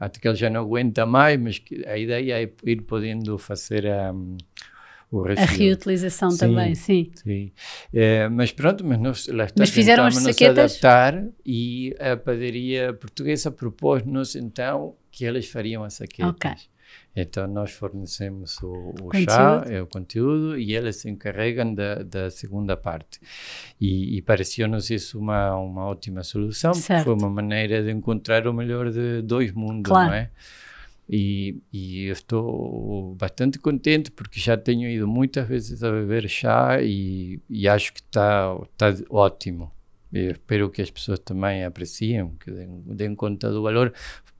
até 0.00 0.18
que 0.18 0.26
ele 0.26 0.34
já 0.34 0.50
não 0.50 0.62
aguenta 0.62 1.06
mais, 1.06 1.38
mas 1.38 1.62
a 1.86 1.96
ideia 1.96 2.42
é 2.42 2.50
ir 2.68 2.82
podendo 2.82 3.38
fazer 3.38 3.86
a, 3.86 4.12
o 5.12 5.24
A 5.24 5.44
reutilização 5.44 6.32
sim, 6.32 6.38
também, 6.38 6.74
sim. 6.74 7.12
sim. 7.14 7.52
É, 7.94 8.28
mas 8.28 8.50
pronto, 8.50 8.84
mas 8.84 8.98
nós 8.98 9.28
lá 9.28 9.44
está, 9.44 9.54
mas 9.60 9.70
fizeram 9.70 10.04
as 10.04 10.16
saquetas? 10.16 10.82
adaptar 10.82 11.24
e 11.46 11.94
a 12.00 12.16
padaria 12.16 12.92
portuguesa 12.92 13.52
propôs-nos 13.52 14.34
então 14.34 14.96
que 15.12 15.24
eles 15.24 15.48
fariam 15.48 15.84
as 15.84 15.94
saquetas. 15.94 16.30
Okay. 16.30 16.71
Então 17.14 17.46
nós 17.46 17.72
fornecemos 17.72 18.58
o, 18.62 18.94
o 19.02 19.10
chá, 19.24 19.64
é 19.68 19.82
o 19.82 19.86
conteúdo, 19.86 20.58
e 20.58 20.74
eles 20.74 20.96
se 20.96 21.10
encarregam 21.10 21.74
da, 21.74 22.02
da 22.02 22.30
segunda 22.30 22.76
parte. 22.76 23.20
E, 23.80 24.16
e 24.16 24.22
pareceu-nos 24.22 24.88
isso 24.90 25.18
uma, 25.18 25.54
uma 25.56 25.84
ótima 25.84 26.22
solução, 26.22 26.72
certo. 26.72 27.04
foi 27.04 27.14
uma 27.14 27.28
maneira 27.28 27.82
de 27.82 27.90
encontrar 27.90 28.46
o 28.46 28.54
melhor 28.54 28.90
de 28.90 29.20
dois 29.22 29.52
mundos, 29.52 29.90
claro. 29.90 30.08
não 30.08 30.14
é? 30.14 30.30
E, 31.08 31.60
e 31.70 32.06
estou 32.06 33.14
bastante 33.16 33.58
contente 33.58 34.10
porque 34.10 34.40
já 34.40 34.56
tenho 34.56 34.88
ido 34.88 35.06
muitas 35.06 35.46
vezes 35.46 35.82
a 35.82 35.90
beber 35.90 36.26
chá 36.28 36.80
e, 36.80 37.40
e 37.50 37.68
acho 37.68 37.92
que 37.92 38.00
está 38.00 38.56
tá 38.78 38.94
ótimo. 39.10 39.70
Eu 40.10 40.32
espero 40.32 40.70
que 40.70 40.80
as 40.80 40.90
pessoas 40.90 41.18
também 41.18 41.64
apreciem, 41.64 42.34
que 42.36 42.50
deem, 42.50 42.82
deem 42.86 43.14
conta 43.14 43.50
do 43.50 43.62
valor, 43.62 43.92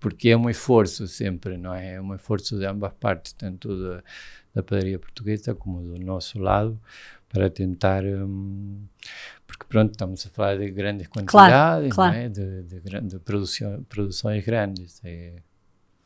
porque 0.02 0.30
é 0.30 0.36
um 0.36 0.50
esforço 0.50 1.06
sempre, 1.06 1.56
não 1.56 1.72
é? 1.72 1.94
É 1.94 2.00
um 2.00 2.12
esforço 2.12 2.58
de 2.58 2.66
ambas 2.66 2.92
partes, 2.94 3.32
tanto 3.34 3.80
da, 3.80 4.02
da 4.52 4.62
padaria 4.62 4.98
portuguesa 4.98 5.54
como 5.54 5.80
do 5.80 5.96
nosso 6.04 6.40
lado, 6.40 6.78
para 7.28 7.48
tentar. 7.48 8.04
Um, 8.04 8.82
porque, 9.46 9.64
pronto, 9.68 9.92
estamos 9.92 10.26
a 10.26 10.30
falar 10.30 10.58
de 10.58 10.68
grandes 10.72 11.06
quantidades, 11.06 11.94
claro, 11.94 12.12
claro. 12.12 12.16
É? 12.16 12.28
de, 12.28 12.62
de, 12.64 12.80
de, 12.80 13.00
de 13.00 13.18
produção, 13.20 13.84
produções 13.88 14.44
grandes. 14.44 15.00
É, 15.04 15.36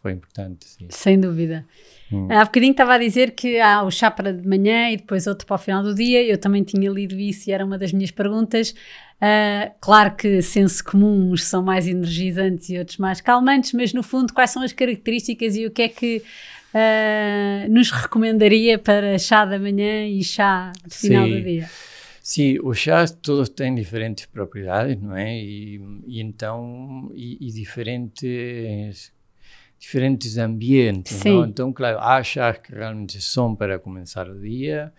foi 0.06 0.12
importante. 0.12 0.66
Sim. 0.68 0.86
Sem 0.88 1.18
dúvida. 1.18 1.66
Hum. 2.12 2.28
Há 2.30 2.44
bocadinho 2.44 2.70
estava 2.70 2.94
a 2.94 2.98
dizer 2.98 3.32
que 3.32 3.58
há 3.58 3.82
o 3.82 3.90
chá 3.90 4.08
para 4.08 4.32
de 4.32 4.46
manhã 4.46 4.88
e 4.90 4.96
depois 4.96 5.26
outro 5.26 5.44
para 5.44 5.56
o 5.56 5.58
final 5.58 5.82
do 5.82 5.92
dia. 5.92 6.22
Eu 6.22 6.38
também 6.38 6.62
tinha 6.62 6.88
lido 6.88 7.18
isso 7.18 7.50
e 7.50 7.52
era 7.52 7.64
uma 7.64 7.76
das 7.76 7.92
minhas 7.92 8.12
perguntas. 8.12 8.70
Uh, 8.70 9.74
claro 9.80 10.14
que 10.14 10.40
senso 10.42 10.84
comum, 10.84 11.32
uns 11.32 11.42
são 11.42 11.60
mais 11.60 11.88
energizantes 11.88 12.68
e 12.68 12.78
outros 12.78 12.98
mais 12.98 13.20
calmantes, 13.20 13.72
mas 13.72 13.92
no 13.92 14.04
fundo, 14.04 14.32
quais 14.32 14.50
são 14.50 14.62
as 14.62 14.72
características 14.72 15.56
e 15.56 15.66
o 15.66 15.72
que 15.72 15.82
é 15.82 15.88
que 15.88 16.22
uh, 16.72 17.72
nos 17.72 17.90
recomendaria 17.90 18.78
para 18.78 19.18
chá 19.18 19.44
da 19.44 19.58
manhã 19.58 20.06
e 20.06 20.22
chá 20.22 20.70
de 20.86 20.94
final 20.94 21.26
Sim. 21.26 21.32
do 21.32 21.42
dia? 21.42 21.68
Sim, 22.22 22.58
os 22.62 22.78
chás 22.78 23.10
todos 23.10 23.48
têm 23.48 23.74
diferentes 23.74 24.26
propriedades, 24.26 25.00
não 25.02 25.16
é? 25.16 25.36
E, 25.36 25.80
e 26.06 26.20
então, 26.20 27.10
e, 27.14 27.38
e, 27.40 27.52
diferentes 27.52 29.15
diferentes 29.78 30.38
ambientes, 30.38 31.22
não? 31.24 31.44
Então, 31.44 31.72
claro, 31.72 31.98
há 32.00 32.22
chás 32.22 32.58
que 32.58 32.74
realmente 32.74 33.20
são 33.20 33.54
para 33.54 33.78
começar 33.78 34.28
o 34.28 34.40
dia, 34.40 34.92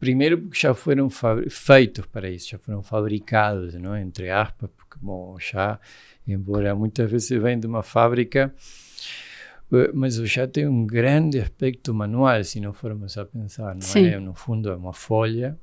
Primeiro 0.00 0.38
porque 0.38 0.58
já 0.58 0.72
foram 0.72 1.10
feitos 1.50 2.06
para 2.06 2.30
isso, 2.30 2.48
já 2.48 2.58
foram 2.58 2.82
fabricados, 2.82 3.74
não 3.74 3.94
entre 3.94 4.30
aspas, 4.30 4.70
porque 4.74 4.96
bom, 4.98 5.34
o 5.34 5.38
chá, 5.38 5.78
embora 6.26 6.74
muitas 6.74 7.10
vezes 7.10 7.38
vem 7.38 7.60
de 7.60 7.66
uma 7.66 7.82
fábrica, 7.82 8.50
eh, 9.70 9.90
mas 9.92 10.16
o 10.18 10.26
chá 10.26 10.48
tem 10.48 10.66
um 10.66 10.86
grande 10.86 11.38
aspecto 11.38 11.92
manual, 11.92 12.42
se 12.42 12.60
não 12.60 12.72
formos 12.72 13.18
a 13.18 13.26
pensar, 13.26 13.74
não 13.74 13.82
Sim. 13.82 14.06
é? 14.06 14.18
No 14.18 14.32
fundo 14.32 14.70
é 14.70 14.74
uma 14.74 14.94
folha, 14.94 15.58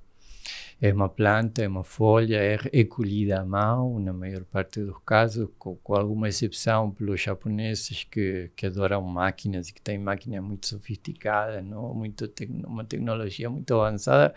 é 0.80 0.94
uma 0.94 1.10
planta, 1.10 1.64
é 1.64 1.68
uma 1.68 1.84
folha, 1.84 2.38
é, 2.38 2.60
é 2.72 2.84
colhida 2.84 3.40
à 3.42 3.46
mão, 3.46 4.00
na 4.00 4.14
maior 4.14 4.44
parte 4.44 4.80
dos 4.80 4.98
casos, 5.04 5.50
com, 5.58 5.76
com 5.78 5.96
alguma 5.96 6.30
exceção 6.30 6.92
pelos 6.92 7.20
japoneses 7.20 8.04
que, 8.04 8.52
que 8.56 8.68
adoram 8.68 9.02
máquinas 9.02 9.70
e 9.70 9.74
que 9.74 9.82
têm 9.82 9.98
máquinas 9.98 10.44
muito 10.44 10.68
sofisticadas, 10.68 11.66
não? 11.66 11.94
muito 11.96 12.28
tec 12.28 12.50
uma 12.66 12.86
tecnologia 12.86 13.50
muito 13.50 13.74
avançada, 13.74 14.36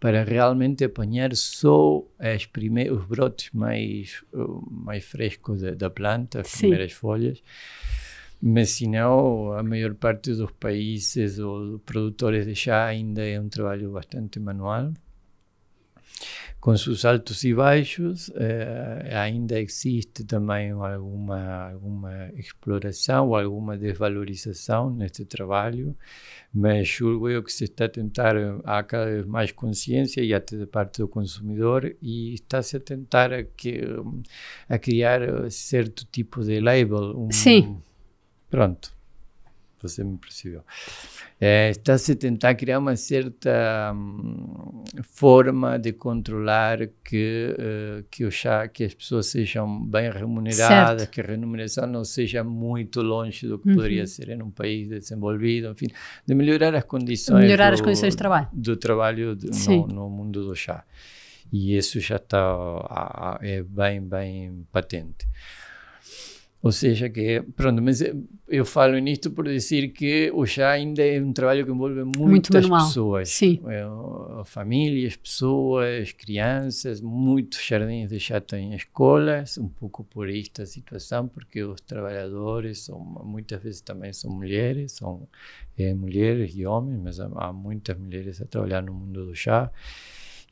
para 0.00 0.24
realmente 0.24 0.84
apanhar 0.84 1.34
só 1.34 1.98
os 1.98 3.04
brotes 3.06 3.50
mais, 3.52 4.24
mais 4.70 5.04
frescos 5.04 5.60
da, 5.60 5.72
da 5.72 5.90
planta, 5.90 6.40
as 6.40 6.48
Sim. 6.48 6.58
primeiras 6.58 6.92
folhas 6.92 7.42
mas 8.40 8.70
se 8.70 8.86
não, 8.86 9.52
a 9.52 9.64
maior 9.64 9.94
parte 9.94 10.32
dos 10.32 10.52
países 10.52 11.40
ou 11.40 11.80
produtores 11.80 12.46
de 12.46 12.54
chá 12.54 12.86
ainda 12.86 13.26
é 13.26 13.40
um 13.40 13.48
trabalho 13.48 13.90
bastante 13.90 14.38
manual 14.38 14.92
com 16.60 16.76
seus 16.76 17.04
altos 17.04 17.44
e 17.44 17.54
baixos, 17.54 18.30
eh, 18.34 19.10
ainda 19.14 19.60
existe 19.60 20.24
também 20.24 20.72
alguma, 20.72 21.70
alguma 21.70 22.30
exploração, 22.34 23.34
alguma 23.34 23.76
desvalorização 23.76 24.90
neste 24.90 25.24
trabalho, 25.24 25.96
mas 26.52 26.88
julgo 26.88 27.28
eu 27.28 27.42
que 27.42 27.52
se 27.52 27.64
está 27.64 27.84
a 27.84 27.88
tentar, 27.88 28.34
há 28.64 28.82
cada 28.82 29.06
vez 29.06 29.26
mais 29.26 29.52
consciência 29.52 30.20
e 30.20 30.34
até 30.34 30.56
da 30.56 30.66
parte 30.66 30.98
do 30.98 31.06
consumidor 31.06 31.94
e 32.02 32.34
está-se 32.34 32.76
a 32.76 32.80
tentar 32.80 33.32
a, 33.32 33.44
que, 33.44 33.80
a 34.68 34.78
criar 34.78 35.20
certo 35.50 36.06
tipo 36.10 36.42
de 36.42 36.60
label. 36.60 37.16
Um, 37.16 37.30
Sim. 37.30 37.78
Pronto, 38.50 38.92
você-me 39.80 40.18
percebeu. 40.18 40.62
É, 41.40 41.70
Está-se 41.70 42.12
a 42.12 42.16
tentar 42.16 42.54
criar 42.56 42.78
uma 42.78 42.96
certa 42.96 43.92
hum, 43.94 44.77
forma 45.02 45.78
de 45.78 45.92
controlar 45.92 46.78
que, 47.04 47.54
uh, 47.58 48.04
que, 48.10 48.24
o 48.24 48.30
chá, 48.30 48.66
que 48.68 48.84
as 48.84 48.94
pessoas 48.94 49.26
sejam 49.26 49.84
bem 49.84 50.10
remuneradas, 50.10 51.02
certo. 51.02 51.10
que 51.10 51.20
a 51.20 51.24
remuneração 51.24 51.86
não 51.86 52.04
seja 52.04 52.42
muito 52.42 53.02
longe 53.02 53.46
do 53.46 53.58
que 53.58 53.68
uhum. 53.68 53.74
poderia 53.76 54.06
ser 54.06 54.30
em 54.30 54.42
um 54.42 54.50
país 54.50 54.88
desenvolvido, 54.88 55.70
enfim, 55.70 55.88
de 56.26 56.34
melhorar 56.34 56.74
as 56.74 56.84
condições, 56.84 57.44
melhorar 57.44 57.70
do, 57.70 57.74
as 57.74 57.80
condições 57.80 58.14
de 58.14 58.16
trabalho, 58.16 58.48
do 58.52 58.76
trabalho 58.76 59.36
de, 59.36 59.50
no, 59.68 59.86
no, 59.86 60.10
mundo 60.10 60.44
do 60.44 60.54
chá. 60.54 60.84
E 61.52 61.76
isso 61.76 62.00
já 62.00 62.16
está 62.16 63.38
é 63.42 63.62
bem, 63.62 64.00
bem 64.00 64.66
patente. 64.70 65.26
Ou 66.60 66.72
seja, 66.72 67.08
que, 67.08 67.40
pronto, 67.54 67.80
mas 67.80 68.02
eu 68.48 68.64
falo 68.64 68.98
nisto 68.98 69.30
por 69.30 69.44
dizer 69.44 69.88
que 69.88 70.28
o 70.34 70.44
chá 70.44 70.72
ainda 70.72 71.04
é 71.04 71.20
um 71.20 71.32
trabalho 71.32 71.64
que 71.64 71.70
envolve 71.70 72.02
muitas 72.02 72.66
Muito 72.66 72.84
pessoas. 72.84 73.28
Sim. 73.28 73.60
É, 73.68 73.84
famílias, 74.44 75.14
pessoas, 75.14 76.10
crianças, 76.10 77.00
muitos 77.00 77.64
jardins 77.64 78.08
de 78.08 78.18
chá 78.18 78.40
têm 78.40 78.74
escolas, 78.74 79.56
um 79.56 79.68
pouco 79.68 80.02
por 80.02 80.28
esta 80.28 80.66
situação, 80.66 81.28
porque 81.28 81.62
os 81.62 81.80
trabalhadores 81.80 82.80
são, 82.80 82.98
muitas 83.24 83.62
vezes 83.62 83.80
também 83.80 84.12
são 84.12 84.28
mulheres, 84.28 84.92
são 84.92 85.28
é, 85.78 85.94
mulheres 85.94 86.56
e 86.56 86.66
homens, 86.66 87.00
mas 87.00 87.20
há, 87.20 87.30
há 87.36 87.52
muitas 87.52 87.96
mulheres 87.96 88.42
a 88.42 88.46
trabalhar 88.46 88.82
no 88.82 88.92
mundo 88.92 89.26
do 89.26 89.34
chá 89.34 89.70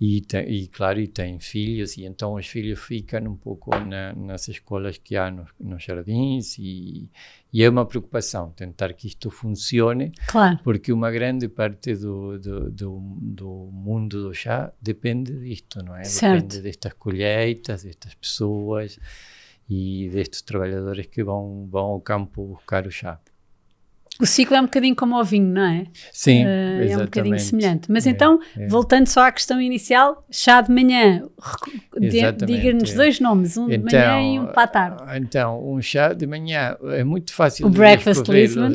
e, 0.00 0.20
tem, 0.20 0.46
e 0.48 0.68
claro, 0.68 1.00
e 1.00 1.08
tem 1.08 1.38
filhos, 1.38 1.96
e 1.96 2.04
então 2.04 2.34
os 2.34 2.46
filhos 2.46 2.78
ficam 2.78 3.22
um 3.24 3.36
pouco 3.36 3.70
na, 3.78 4.12
nas 4.12 4.46
escolas 4.48 4.98
que 4.98 5.16
há 5.16 5.30
nos, 5.30 5.48
nos 5.58 5.82
jardins, 5.82 6.58
e, 6.58 7.08
e, 7.50 7.62
é 7.62 7.68
uma 7.68 7.86
preocupação 7.86 8.50
tentar 8.50 8.92
que 8.92 9.06
isto 9.06 9.30
funcione, 9.30 10.12
claro. 10.26 10.58
porque 10.62 10.92
uma 10.92 11.10
grande 11.10 11.48
parte 11.48 11.94
do, 11.94 12.38
do, 12.38 12.70
do, 12.70 13.00
do 13.20 13.48
mundo 13.72 14.22
do 14.22 14.34
chá 14.34 14.70
depende 14.80 15.32
disto, 15.40 15.82
não 15.82 15.96
é? 15.96 16.04
Certo. 16.04 16.42
Depende 16.42 16.60
destas 16.60 16.92
colheitas, 16.92 17.82
destas 17.82 18.14
pessoas 18.14 18.98
e 19.68 20.10
destes 20.10 20.42
trabalhadores 20.42 21.06
que 21.06 21.24
vão, 21.24 21.66
vão 21.70 21.86
ao 21.86 22.00
campo 22.00 22.46
buscar 22.46 22.86
o 22.86 22.90
chá. 22.90 23.18
O 24.20 24.26
ciclo 24.26 24.56
é 24.56 24.60
um 24.60 24.64
bocadinho 24.64 24.96
como 24.96 25.18
o 25.18 25.24
vinho, 25.24 25.52
não 25.52 25.62
é? 25.62 25.86
Sim, 26.12 26.44
uh, 26.44 26.90
é 26.90 26.96
um 26.96 27.04
bocadinho 27.04 27.38
semelhante. 27.38 27.90
Mas 27.90 28.06
é, 28.06 28.10
então, 28.10 28.40
é. 28.56 28.66
voltando 28.66 29.06
só 29.06 29.26
à 29.26 29.32
questão 29.32 29.60
inicial, 29.60 30.24
chá 30.30 30.60
de 30.60 30.72
manhã, 30.72 31.22
diga-nos 31.98 32.92
é. 32.92 32.94
dois 32.94 33.20
nomes, 33.20 33.56
um 33.56 33.70
então, 33.70 33.86
de 33.86 33.96
manhã 33.96 34.22
e 34.22 34.40
um 34.40 34.46
para 34.46 34.62
a 34.62 34.66
tarde. 34.66 35.02
Então, 35.16 35.62
um 35.68 35.80
chá 35.82 36.12
de 36.12 36.26
manhã 36.26 36.76
é 36.84 37.04
muito 37.04 37.32
fácil 37.32 37.66
o 37.66 37.70
de 37.70 37.76
breakfast 37.76 38.26
Lisbon. 38.28 38.72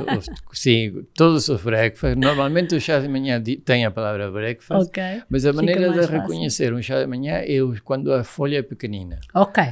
Sim, 0.52 1.04
todos 1.14 1.48
os 1.48 1.60
breakfasts. 1.60 2.18
Normalmente 2.18 2.74
o 2.74 2.80
chá 2.80 2.98
de 2.98 3.08
manhã 3.08 3.42
tem 3.64 3.84
a 3.84 3.90
palavra 3.90 4.30
breakfast, 4.30 4.88
okay. 4.88 5.22
mas 5.28 5.44
a 5.44 5.52
maneira 5.52 5.90
de 5.90 5.96
fácil. 5.96 6.20
reconhecer 6.20 6.72
um 6.72 6.80
chá 6.80 7.00
de 7.00 7.06
manhã 7.06 7.34
é 7.34 7.58
quando 7.84 8.12
a 8.12 8.24
folha 8.24 8.58
é 8.58 8.62
pequenina. 8.62 9.18
Ok 9.34 9.62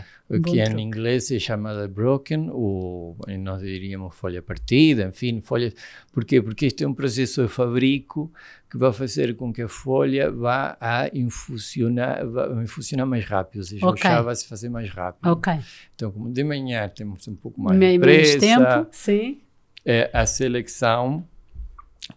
que 0.42 0.60
em 0.60 0.80
inglês 0.80 1.30
é 1.30 1.38
chamada 1.38 1.86
broken, 1.86 2.48
ou 2.50 3.16
nós 3.40 3.60
diríamos 3.60 4.14
folha 4.14 4.40
partida, 4.40 5.04
enfim, 5.04 5.40
folhas. 5.42 5.74
Porquê? 6.12 6.40
Porque 6.40 6.66
isto 6.66 6.82
é 6.82 6.86
um 6.86 6.94
processo 6.94 7.42
de 7.42 7.48
fabrico 7.48 8.32
que 8.70 8.78
vai 8.78 8.92
fazer 8.92 9.36
com 9.36 9.52
que 9.52 9.62
a 9.62 9.68
folha 9.68 10.30
vá 10.30 10.76
a 10.80 11.08
infusionar, 11.12 12.26
vá 12.26 12.62
infusionar 12.62 13.06
mais 13.06 13.24
rápido, 13.24 13.58
ou 13.58 13.64
seja, 13.64 13.86
okay. 13.86 14.10
o 14.10 14.14
chá 14.14 14.22
vai 14.22 14.34
se 14.34 14.48
fazer 14.48 14.70
mais 14.70 14.90
rápido. 14.90 15.30
Ok. 15.30 15.52
Então, 15.94 16.10
como 16.10 16.32
de 16.32 16.42
manhã 16.42 16.88
temos 16.88 17.28
um 17.28 17.36
pouco 17.36 17.60
mais 17.60 17.78
de 17.78 17.98
pressa, 17.98 18.38
tempo, 18.38 18.88
sim. 18.90 19.42
É, 19.84 20.10
a 20.12 20.24
seleção 20.24 21.26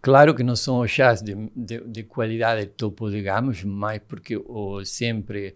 Claro 0.01 0.36
que 0.36 0.43
não 0.43 0.55
são 0.55 0.80
os 0.82 0.91
chás 0.91 1.22
de, 1.22 1.34
de, 1.55 1.80
de, 1.80 2.03
qualidade 2.03 2.66
topo, 2.66 3.10
digamos, 3.10 3.64
mas 3.64 4.01
porque 4.05 4.36
o, 4.36 4.84
sempre 4.84 5.55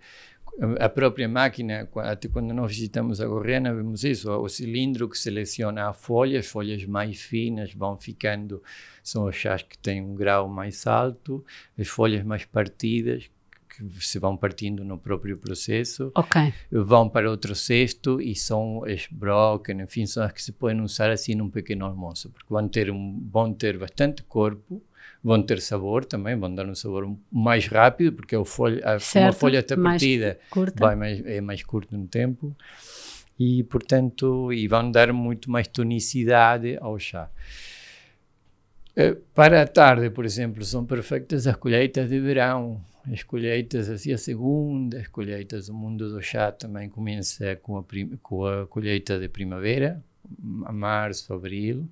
a 0.80 0.90
própria 0.90 1.28
máquina, 1.28 1.88
até 1.98 2.28
quando 2.28 2.54
nós 2.54 2.72
visitamos 2.72 3.20
a 3.20 3.28
Gorrena, 3.28 3.74
vemos 3.74 4.04
isso, 4.04 4.32
o 4.32 4.48
cilindro 4.48 5.10
que 5.10 5.18
seleciona 5.18 5.90
a 5.90 5.94
folha, 5.94 6.40
as 6.40 6.48
folhas 6.48 6.86
mais 6.86 7.22
finas 7.22 7.74
vão 7.74 7.98
ficando, 7.98 8.62
são 9.04 9.26
os 9.26 9.36
chás 9.36 9.64
que 9.64 9.78
têm 9.78 10.02
um 10.02 10.14
grau 10.14 10.48
mais 10.48 10.86
alto, 10.86 11.44
as 11.78 11.88
folhas 11.88 12.24
mais 12.24 12.46
partidas, 12.46 13.30
que 13.70 14.06
se 14.06 14.20
vão 14.20 14.36
partindo 14.36 14.84
no 14.84 14.98
próprio 14.98 15.38
processo, 15.38 16.12
okay. 16.16 16.54
vão 16.70 17.10
para 17.10 17.30
outro 17.30 17.56
cesto 17.56 18.22
e 18.22 18.36
são 18.36 18.84
as 18.84 19.08
broken, 19.10 19.82
enfim, 19.82 20.06
são 20.06 20.24
as 20.24 20.32
que 20.32 20.44
se 20.44 20.52
podem 20.52 20.82
usar 20.82 21.10
assim 21.10 21.34
num 21.34 21.50
pequeno 21.50 21.86
almoço, 21.86 22.30
porque 22.30 22.54
vão 22.54 22.68
ter, 22.68 22.92
um, 22.92 23.28
vão 23.32 23.54
ter 23.54 23.78
bastante 23.78 24.24
corpo, 24.24 24.82
vão 25.24 25.42
ter 25.42 25.62
sabor 25.62 26.04
também, 26.06 26.36
vão 26.36 26.54
dar 26.54 26.66
um 26.66 26.76
sabor 26.76 27.16
mais 27.32 27.68
rápido, 27.68 28.14
porque 28.14 28.36
a 28.36 28.44
folha, 28.44 29.00
certo, 29.00 29.26
uma 29.26 29.34
folha 29.34 29.60
está 29.60 29.78
partida 29.78 30.40
vai 30.76 30.96
mais, 30.96 31.26
é 31.26 31.42
mais 31.42 31.64
curto 31.64 31.96
no 31.96 32.08
tempo. 32.08 32.56
E, 33.40 33.64
portanto, 33.64 34.54
e 34.54 34.68
vão 34.68 34.92
dar 34.92 35.12
muito 35.14 35.50
mais 35.50 35.68
tonicidade 35.68 36.78
ao 36.80 37.00
chá. 37.00 37.30
Eh, 38.96 39.16
para 39.34 39.62
a 39.62 39.68
tarde, 39.68 40.10
por 40.10 40.26
exemplo, 40.26 40.64
são 40.64 40.86
perfeitas 40.86 41.48
as 41.48 41.56
colheitas 41.56 42.10
de 42.10 42.20
verão, 42.20 42.82
as 43.12 43.24
colheitas 43.24 43.90
assim 43.90 44.12
a 44.12 44.18
segunda, 44.18 45.00
as 45.00 45.08
colheitas 45.08 45.68
do 45.68 45.74
mundo 45.74 46.10
do 46.10 46.22
chá 46.22 46.52
também 46.52 46.90
começa 46.90 47.56
com 47.56 47.78
a, 47.78 47.84
com 48.22 48.46
a 48.46 48.68
colheita 48.68 49.18
de 49.18 49.28
primavera, 49.28 50.04
março, 50.40 51.34
abril, 51.34 51.88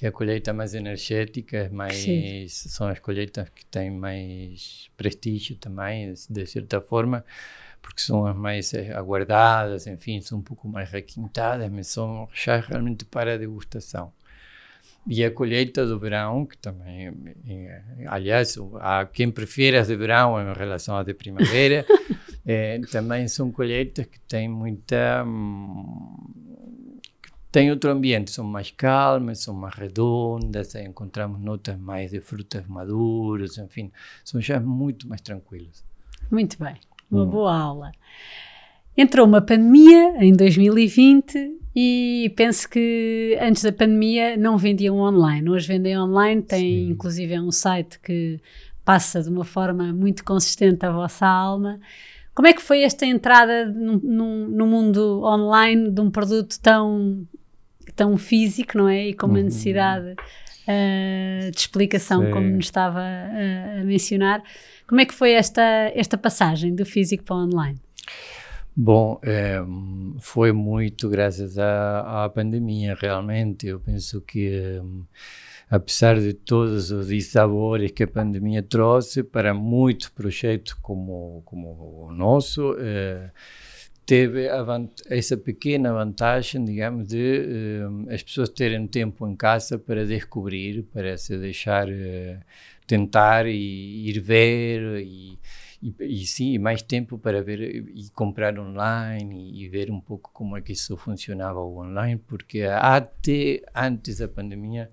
que 0.00 0.06
é 0.06 0.08
a 0.08 0.12
colheita 0.12 0.54
mais 0.54 0.72
energética, 0.72 1.68
mais 1.70 2.54
são 2.54 2.88
as 2.88 2.98
colheitas 2.98 3.50
que 3.50 3.66
têm 3.66 3.90
mais 3.90 4.90
prestígio 4.96 5.56
também, 5.56 6.14
de 6.30 6.46
certa 6.46 6.80
forma, 6.80 7.22
porque 7.82 8.00
são 8.00 8.24
as 8.24 8.34
mais 8.34 8.72
aguardadas, 8.96 9.86
enfim, 9.86 10.22
são 10.22 10.38
um 10.38 10.42
pouco 10.42 10.66
mais 10.66 10.90
requintadas, 10.90 11.70
mas 11.70 11.88
são 11.88 12.26
já 12.32 12.60
realmente 12.60 13.04
para 13.04 13.36
degustação. 13.36 14.10
E 15.06 15.22
a 15.22 15.30
colheita 15.30 15.84
do 15.84 15.98
verão, 15.98 16.46
que 16.46 16.56
também, 16.56 17.12
eh, 17.46 17.82
aliás, 18.06 18.56
há 18.80 19.04
quem 19.04 19.30
prefere 19.30 19.76
as 19.76 19.88
de 19.88 19.96
verão 19.96 20.40
em 20.40 20.54
relação 20.54 20.96
às 20.96 21.04
de 21.04 21.12
primavera, 21.12 21.84
é, 22.46 22.78
também 22.90 23.28
são 23.28 23.52
colheitas 23.52 24.06
que 24.06 24.18
têm 24.20 24.48
muita. 24.48 25.26
Tem 27.52 27.68
outro 27.70 27.90
ambiente, 27.90 28.30
são 28.30 28.44
mais 28.44 28.70
calmas, 28.70 29.40
são 29.40 29.52
mais 29.52 29.74
redondas, 29.74 30.74
encontramos 30.76 31.40
notas 31.40 31.76
mais 31.76 32.12
de 32.12 32.20
frutas 32.20 32.64
maduras, 32.66 33.58
enfim, 33.58 33.90
são 34.24 34.40
já 34.40 34.60
muito 34.60 35.08
mais 35.08 35.20
tranquilos. 35.20 35.84
Muito 36.30 36.56
bem, 36.62 36.76
uma 37.10 37.24
hum. 37.24 37.26
boa 37.26 37.56
aula. 37.56 37.92
Entrou 38.96 39.26
uma 39.26 39.40
pandemia 39.40 40.24
em 40.24 40.32
2020 40.32 41.58
e 41.74 42.32
penso 42.36 42.68
que 42.68 43.36
antes 43.40 43.64
da 43.64 43.72
pandemia 43.72 44.36
não 44.36 44.56
vendiam 44.56 44.98
online. 44.98 45.48
Hoje 45.48 45.66
vendem 45.66 45.98
online, 45.98 46.42
tem 46.42 46.60
Sim. 46.60 46.90
inclusive 46.90 47.40
um 47.40 47.50
site 47.50 47.98
que 47.98 48.40
passa 48.84 49.22
de 49.22 49.28
uma 49.28 49.44
forma 49.44 49.92
muito 49.92 50.24
consistente 50.24 50.84
a 50.86 50.92
vossa 50.92 51.26
alma. 51.26 51.80
Como 52.34 52.46
é 52.46 52.52
que 52.52 52.62
foi 52.62 52.82
esta 52.82 53.04
entrada 53.04 53.66
no, 53.66 53.98
no, 53.98 54.48
no 54.48 54.66
mundo 54.66 55.22
online 55.24 55.90
de 55.90 56.00
um 56.00 56.10
produto 56.10 56.58
tão 56.60 57.26
tão 57.92 58.16
físico, 58.16 58.78
não 58.78 58.88
é? 58.88 59.08
E 59.08 59.14
com 59.14 59.26
uma 59.26 59.38
uhum. 59.38 59.44
necessidade 59.44 60.12
uh, 60.12 61.50
de 61.50 61.58
explicação, 61.58 62.24
Sim. 62.24 62.30
como 62.30 62.46
nos 62.48 62.66
estava 62.66 63.00
a, 63.00 63.80
a 63.80 63.84
mencionar. 63.84 64.42
Como 64.86 65.00
é 65.00 65.04
que 65.04 65.14
foi 65.14 65.32
esta, 65.32 65.62
esta 65.94 66.18
passagem 66.18 66.74
do 66.74 66.84
físico 66.84 67.24
para 67.24 67.36
o 67.36 67.44
online? 67.44 67.78
Bom, 68.76 69.20
é, 69.22 69.58
foi 70.20 70.52
muito 70.52 71.08
graças 71.08 71.58
à, 71.58 72.24
à, 72.24 72.28
pandemia, 72.28 72.96
realmente. 72.98 73.66
Eu 73.66 73.80
penso 73.80 74.20
que, 74.20 74.80
apesar 75.68 76.18
de 76.18 76.32
todos 76.32 76.90
os 76.90 77.08
dissabores 77.08 77.90
que 77.90 78.04
a 78.04 78.08
pandemia 78.08 78.62
trouxe 78.62 79.22
para 79.22 79.52
muitos 79.52 80.08
projetos 80.08 80.72
como, 80.74 81.42
como 81.44 82.06
o 82.08 82.12
nosso, 82.12 82.76
é, 82.78 83.30
teve 84.10 84.48
essa 85.08 85.36
pequena 85.36 85.92
vantagem, 85.92 86.64
digamos, 86.64 87.06
de 87.06 87.46
uh, 87.86 88.12
as 88.12 88.20
pessoas 88.20 88.48
terem 88.48 88.84
tempo 88.88 89.24
em 89.28 89.36
casa 89.36 89.78
para 89.78 90.04
descobrir, 90.04 90.82
para 90.92 91.16
se 91.16 91.38
deixar 91.38 91.86
uh, 91.88 92.40
tentar 92.88 93.46
e 93.46 94.08
ir 94.08 94.18
ver 94.18 95.00
e, 95.00 95.38
e, 95.80 95.94
e, 96.00 96.26
sim, 96.26 96.58
mais 96.58 96.82
tempo 96.82 97.18
para 97.18 97.40
ver 97.40 97.60
e 97.60 98.10
comprar 98.10 98.58
online 98.58 99.52
e, 99.52 99.62
e, 99.62 99.68
ver 99.68 99.92
um 99.92 100.00
pouco 100.00 100.32
como 100.32 100.56
é 100.56 100.60
que 100.60 100.72
isso 100.72 100.96
funcionava 100.96 101.60
online, 101.60 102.20
porque 102.26 102.62
até 102.62 103.62
antes 103.72 104.18
da 104.18 104.26
pandemia 104.26 104.90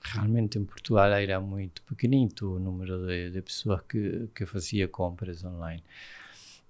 realmente 0.00 0.56
em 0.56 0.64
Portugal 0.64 1.10
era 1.14 1.40
muito 1.40 1.82
pequenito 1.82 2.54
o 2.54 2.58
número 2.60 3.08
de, 3.08 3.28
de 3.28 3.42
pessoas 3.42 3.80
que, 3.88 4.28
que 4.32 4.46
fazia 4.46 4.86
compras 4.86 5.44
online. 5.44 5.82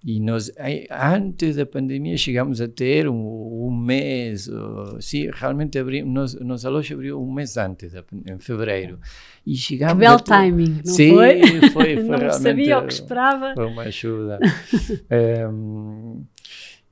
E 0.05 0.21
nós, 0.21 0.53
antes 0.91 1.57
da 1.57 1.67
pandemia, 1.67 2.17
chegamos 2.17 2.61
a 2.61 2.69
ter 2.69 3.09
um, 3.09 3.67
um 3.67 3.77
mês, 3.77 4.47
uh, 4.47 5.01
sim, 5.01 5.29
realmente 5.33 5.79
abrimos, 5.79 6.13
nós, 6.13 6.35
nossa 6.35 6.69
loja 6.71 6.95
abriu 6.95 7.21
um 7.21 7.33
mês 7.33 7.57
antes, 7.57 7.93
em 7.95 8.39
fevereiro. 8.39 9.01
E 9.45 9.57
chegamos 9.57 9.95
que 9.95 10.01
belo 10.01 10.21
timing, 10.21 10.81
não 10.85 10.95
sim, 10.95 11.13
foi? 11.13 11.41
foi, 11.71 11.97
foi 11.97 12.05
não 12.05 12.31
sabia 12.31 12.79
o 12.79 12.87
que 12.87 12.93
esperava. 12.93 13.55
Foi 13.55 13.67
uma 13.67 13.83
ajuda. 13.83 14.39
um, 15.51 16.06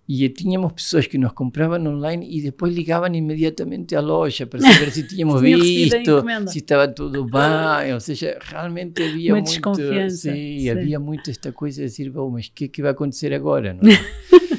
e 0.07 0.29
tínhamos 0.29 0.73
pessoas 0.73 1.07
que 1.07 1.17
nos 1.17 1.33
compravam 1.33 1.81
online 1.87 2.27
e 2.31 2.43
depois 2.43 2.75
ligavam 2.75 3.13
imediatamente 3.15 3.97
à 3.97 4.01
loja 4.01 4.47
para 4.47 4.61
saber 4.61 4.91
se 4.91 5.03
tínhamos 5.09 5.41
visto, 5.41 6.23
se 6.49 6.59
estava 6.59 6.87
tudo 6.89 7.25
bem, 7.25 7.95
ou 7.95 8.01
seja, 8.01 8.39
realmente 8.41 9.03
havia 9.03 9.33
Uma 9.33 9.41
muito, 9.41 9.49
desconfiança. 9.49 10.31
Sim, 10.31 10.59
sim, 10.59 10.71
havia 10.71 11.01
muito 11.01 11.31
esta 11.31 11.51
coisa 11.53 11.83
de 11.83 11.89
dizer, 11.89 12.13
oh, 12.17 12.29
mas 12.31 12.47
o 12.47 12.53
que, 12.53 12.65
é 12.67 12.69
que 12.69 12.83
vai 12.83 12.91
acontecer 12.91 13.33
agora? 13.33 13.73
Não 13.75 13.91
é? 13.91 13.95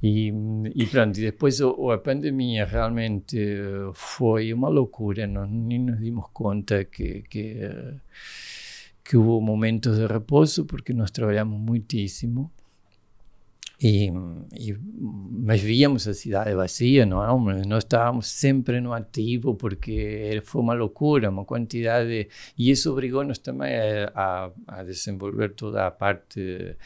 E, 0.00 0.32
e 0.76 0.86
pronto, 0.86 1.18
e 1.18 1.22
depois 1.22 1.60
o, 1.60 1.90
a 1.90 1.98
pandemia 1.98 2.64
realmente 2.64 3.36
foi 3.94 4.52
uma 4.52 4.68
loucura, 4.68 5.26
não, 5.26 5.44
nem 5.44 5.80
nos 5.80 5.98
dimos 5.98 6.26
conta 6.32 6.84
que, 6.84 7.22
que, 7.22 7.68
que 9.02 9.16
houve 9.16 9.44
momentos 9.44 9.98
de 9.98 10.06
repouso, 10.06 10.64
porque 10.66 10.92
nós 10.92 11.10
trabalhamos 11.10 11.58
muitíssimo. 11.58 12.52
E, 13.80 14.10
e, 14.58 14.76
mas 15.30 15.60
víamos 15.60 16.08
a 16.08 16.14
cidade 16.14 16.52
vazia, 16.54 17.06
não 17.06 17.22
é? 17.22 17.64
Nós 17.64 17.84
estávamos 17.84 18.26
sempre 18.26 18.80
no 18.80 18.92
ativo 18.92 19.54
porque 19.54 20.42
foi 20.44 20.60
uma 20.62 20.74
loucura, 20.74 21.30
uma 21.30 21.44
quantidade. 21.44 22.28
E 22.58 22.70
isso 22.70 22.90
obrigou-nos 22.90 23.38
também 23.38 23.76
a, 23.76 24.10
a, 24.14 24.50
a 24.66 24.82
desenvolver 24.82 25.50
toda 25.54 25.86
a 25.86 25.90
parte 25.92 26.76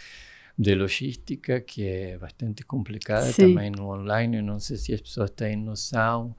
de 0.59 0.75
logística, 0.75 1.61
que 1.63 1.87
é 1.87 2.19
bastante 2.19 2.63
complicada 2.63 3.33
Sim. 3.33 3.55
também 3.55 3.71
no 3.71 3.91
online. 3.91 4.43
Não 4.43 4.61
sei 4.61 4.77
se 4.77 4.93
as 4.93 5.01
pessoas 5.01 5.31
têm 5.31 5.57
noção 5.57 6.37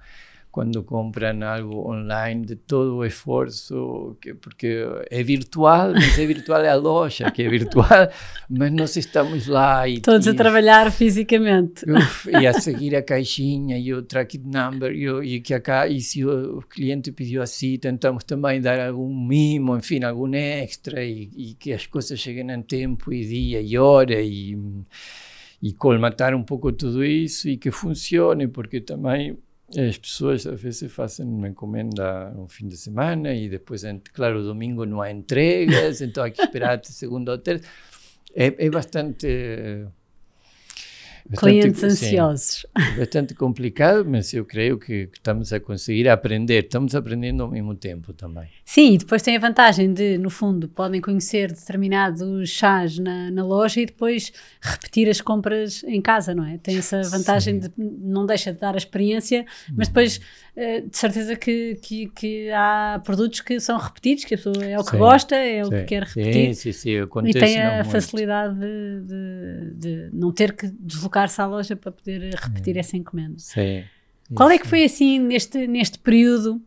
quando 0.53 0.83
compram 0.83 1.41
algo 1.41 1.91
online 1.91 2.45
de 2.45 2.55
todo 2.55 2.97
o 2.97 3.03
esforço, 3.03 4.15
que, 4.21 4.35
porque 4.35 4.85
é 5.09 5.23
virtual, 5.23 5.93
mas 5.93 6.19
é 6.19 6.27
virtual 6.27 6.61
é 6.61 6.69
a 6.69 6.75
loja, 6.75 7.31
que 7.31 7.41
é 7.41 7.49
virtual, 7.49 7.87
mas 8.47 8.71
nós 8.71 8.95
estamos 8.95 9.47
lá. 9.47 9.87
E, 9.87 9.99
Todos 9.99 10.27
e, 10.27 10.29
a 10.29 10.33
trabalhar 10.35 10.91
fisicamente. 10.91 11.83
Uf, 11.89 12.29
e 12.29 12.45
a 12.45 12.53
seguir 12.61 12.95
a 12.95 13.01
caixinha 13.01 13.79
e 13.79 13.91
o 13.95 14.03
tracking 14.03 14.43
number, 14.45 14.91
e, 14.91 15.37
e 15.37 15.41
que 15.41 15.55
acá, 15.55 15.87
e 15.87 15.99
se 15.99 16.23
o, 16.23 16.59
o, 16.59 16.61
cliente 16.61 17.11
pediu 17.11 17.41
assim, 17.41 17.75
tentamos 17.79 18.23
também 18.23 18.61
dar 18.61 18.79
algum 18.79 19.11
mimo, 19.11 19.75
enfim, 19.75 20.03
algum 20.03 20.31
extra, 20.35 21.03
e, 21.03 21.31
e 21.35 21.53
que 21.55 21.73
as 21.73 21.87
coisas 21.87 22.19
cheguem 22.19 22.51
em 22.51 22.61
tempo 22.61 23.11
e 23.11 23.25
dia 23.25 23.59
e 23.59 23.75
hora, 23.75 24.21
e, 24.21 24.55
e 25.59 25.73
colmatar 25.73 26.35
um 26.35 26.43
pouco 26.43 26.71
tudo 26.71 27.03
isso 27.03 27.49
e 27.49 27.57
que 27.57 27.71
funcione, 27.71 28.47
porque 28.47 28.79
também 28.79 29.35
as 29.77 29.97
pessoas 29.97 30.45
às 30.45 30.61
vezes 30.61 30.91
fazem 30.91 31.25
uma 31.25 31.47
encomenda 31.47 32.29
no 32.31 32.47
fim 32.47 32.67
de 32.67 32.77
semana 32.77 33.33
e 33.33 33.49
depois, 33.49 33.83
claro, 34.13 34.43
domingo 34.43 34.85
não 34.85 35.01
há 35.01 35.11
entregas, 35.11 36.01
então 36.01 36.23
há 36.23 36.29
que 36.29 36.41
esperar 36.41 36.75
até 36.75 36.89
segunda 36.89 37.31
ou 37.31 37.37
terça. 37.37 37.67
É, 38.35 38.65
é 38.65 38.69
bastante 38.69 39.85
Clientes 41.37 41.83
ansiosos. 41.83 42.65
Sim, 42.77 42.95
bastante 42.99 43.33
complicado, 43.33 44.05
mas 44.05 44.33
eu 44.33 44.45
creio 44.45 44.77
que 44.77 45.09
estamos 45.13 45.53
a 45.53 45.59
conseguir 45.59 46.09
aprender, 46.09 46.65
estamos 46.65 46.95
aprendendo 46.95 47.43
ao 47.43 47.49
mesmo 47.49 47.75
tempo 47.75 48.13
também. 48.13 48.47
Sim, 48.65 48.93
e 48.93 48.97
depois 48.97 49.21
tem 49.21 49.35
a 49.35 49.39
vantagem 49.39 49.93
de, 49.93 50.17
no 50.17 50.29
fundo, 50.29 50.67
podem 50.67 50.99
conhecer 50.99 51.51
determinados 51.51 52.49
chás 52.49 52.97
na, 52.97 53.31
na 53.31 53.43
loja 53.43 53.81
e 53.81 53.85
depois 53.85 54.31
repetir 54.61 55.09
as 55.09 55.21
compras 55.21 55.83
em 55.83 56.01
casa, 56.01 56.35
não 56.35 56.45
é? 56.45 56.57
Tem 56.57 56.77
essa 56.77 57.01
vantagem 57.03 57.61
Sim. 57.61 57.69
de 57.69 57.73
não 57.77 58.25
deixa 58.25 58.51
de 58.51 58.59
dar 58.59 58.73
a 58.73 58.77
experiência, 58.77 59.45
mas 59.75 59.87
depois 59.87 60.19
eh, 60.55 60.81
de 60.81 60.95
certeza 60.95 61.35
que, 61.35 61.79
que, 61.81 62.07
que, 62.09 62.51
há 62.51 63.01
produtos 63.03 63.41
que 63.41 63.59
são 63.59 63.77
repetidos, 63.77 64.23
que 64.23 64.35
a 64.35 64.37
pessoa 64.37 64.63
é 64.63 64.77
o 64.77 64.83
que 64.83 64.91
sim, 64.91 64.97
gosta, 64.97 65.35
é 65.35 65.65
o 65.65 65.69
que 65.69 65.83
quer 65.83 66.03
repetir. 66.03 66.53
Sim, 66.55 66.71
sim, 66.71 66.71
sim, 66.71 67.07
e 67.25 67.33
tem 67.33 67.59
a 67.59 67.83
facilidade 67.83 68.59
de, 68.59 69.01
de, 69.01 69.73
de, 69.75 70.09
não 70.13 70.31
ter 70.31 70.53
que 70.53 70.67
deslocar-se 71.13 71.39
à 71.39 71.45
loja 71.45 71.75
para 71.75 71.91
poder 71.91 72.33
repetir 72.35 72.75
hum. 72.75 72.79
essa 72.79 72.97
encomenda. 72.97 73.35
Sim. 73.37 73.83
Qual 74.33 74.49
é 74.49 74.57
que 74.57 74.67
foi 74.67 74.83
assim 74.83 75.19
neste, 75.19 75.67
neste 75.67 75.99
período, 75.99 76.59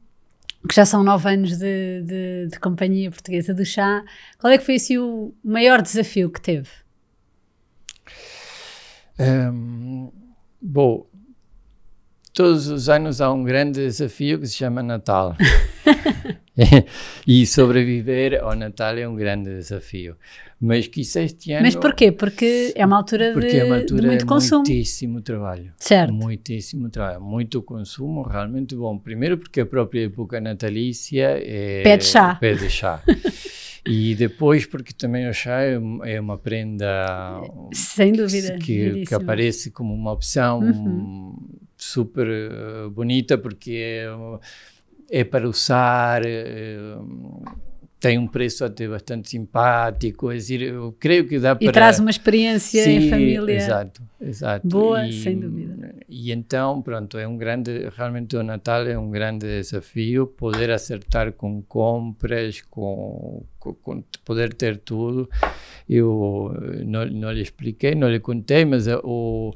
que 0.69 0.75
já 0.75 0.87
são 0.87 1.03
nove 1.03 1.29
anos 1.29 1.59
de, 1.59 2.03
de, 2.03 2.49
de 2.53 2.61
companhia 2.61 3.11
portuguesa 3.11 3.53
do 3.53 3.65
chá, 3.65 4.05
qual 4.39 4.53
é 4.53 4.59
que 4.59 4.65
foi 4.65 4.77
assim 4.77 4.99
o 4.99 5.35
maior 5.43 5.83
desafio 5.83 6.31
que 6.31 6.41
teve? 6.41 6.69
Um, 9.19 10.13
bom, 10.61 11.07
todos 12.33 12.69
os 12.69 12.89
anos 12.89 13.21
há 13.21 13.33
um 13.33 13.43
grande 13.43 13.81
desafio 13.81 14.39
que 14.39 14.47
se 14.47 14.55
chama 14.55 14.83
Natal. 14.83 15.35
e 17.27 17.47
sobreviver 17.47 18.43
ao 18.43 18.55
Natal 18.55 18.97
é 18.97 19.07
um 19.07 19.15
grande 19.15 19.51
desafio. 19.51 20.17
Mas 20.61 20.89
quizá 20.89 21.23
este 21.23 21.53
ano. 21.53 21.63
Mas 21.65 21.77
porquê? 21.77 22.11
Porque 22.11 22.73
é 22.75 22.87
uma 22.87 22.97
altura, 22.97 23.35
de, 23.35 23.59
é 23.59 23.65
uma 23.65 23.77
altura 23.77 24.01
de 24.01 24.07
muito 24.07 24.27
consumo. 24.27 24.65
Muitíssimo 24.67 25.21
trabalho. 25.21 25.73
Certo. 25.79 26.13
Muitíssimo 26.13 26.89
trabalho. 26.89 27.21
Muito 27.21 27.63
consumo, 27.63 28.23
realmente 28.23 28.75
bom. 28.75 28.99
Primeiro, 28.99 29.37
porque 29.37 29.61
a 29.61 29.67
própria 29.67 30.07
época 30.07 30.41
natalícia 30.41 31.39
é. 31.43 31.83
Pede 31.83 32.05
chá. 32.05 32.35
Pede 32.37 32.71
chá. 32.71 33.03
E 33.89 34.17
depois, 34.17 34.67
porque 34.67 34.93
também 34.93 35.29
o 35.29 35.33
chá 35.33 35.63
é, 35.63 35.79
é 36.07 36.21
uma 36.21 36.37
prenda. 36.37 37.41
Sem 37.73 38.11
dúvida. 38.11 38.59
Que, 38.59 39.05
que 39.07 39.15
aparece 39.15 39.71
como 39.71 39.95
uma 39.95 40.11
opção. 40.11 40.59
Uhum 40.59 41.37
super 41.77 42.27
uh, 42.27 42.91
bonita 42.91 43.37
porque 43.39 44.07
é, 45.11 45.21
é 45.21 45.25
para 45.25 45.49
usar, 45.49 46.25
é, 46.25 46.97
tem 47.99 48.19
um 48.19 48.27
preço 48.27 48.65
até 48.65 48.87
bastante 48.87 49.31
simpático, 49.31 50.31
é 50.31 50.35
dizer, 50.35 50.63
eu 50.63 50.95
creio 51.01 51.27
que 51.27 51.39
dá 51.39 51.57
para... 51.57 51.67
E 51.67 51.73
traz 51.73 51.99
uma 51.99 52.11
experiência 52.11 52.85
Sim, 52.85 52.97
em 52.97 53.11
família 53.11 53.57
exato, 53.57 54.03
exato. 54.21 54.69
boa, 54.69 55.07
e, 55.07 55.13
sem 55.13 55.39
dúvida. 55.39 55.95
E 56.09 56.31
então, 56.31 56.83
pronto, 56.83 57.17
é 57.17 57.27
um 57.27 57.37
grande, 57.39 57.89
realmente 57.97 58.37
o 58.37 58.43
Natal 58.43 58.87
é 58.87 58.99
um 58.99 59.11
grande 59.11 59.47
desafio, 59.47 60.27
poder 60.27 60.71
acertar 60.71 61.33
com 61.33 61.63
compras, 61.63 62.61
com, 62.71 63.43
com, 63.59 63.75
com 63.75 64.05
poder 64.25 64.53
ter 64.53 64.77
tudo. 64.77 65.29
Eu 65.89 66.55
não, 66.85 67.07
não 67.07 67.33
lhe 67.33 67.43
expliquei, 67.43 67.95
não 67.95 68.11
lhe 68.11 68.21
contei, 68.21 68.65
mas 68.65 68.87
o 69.03 69.55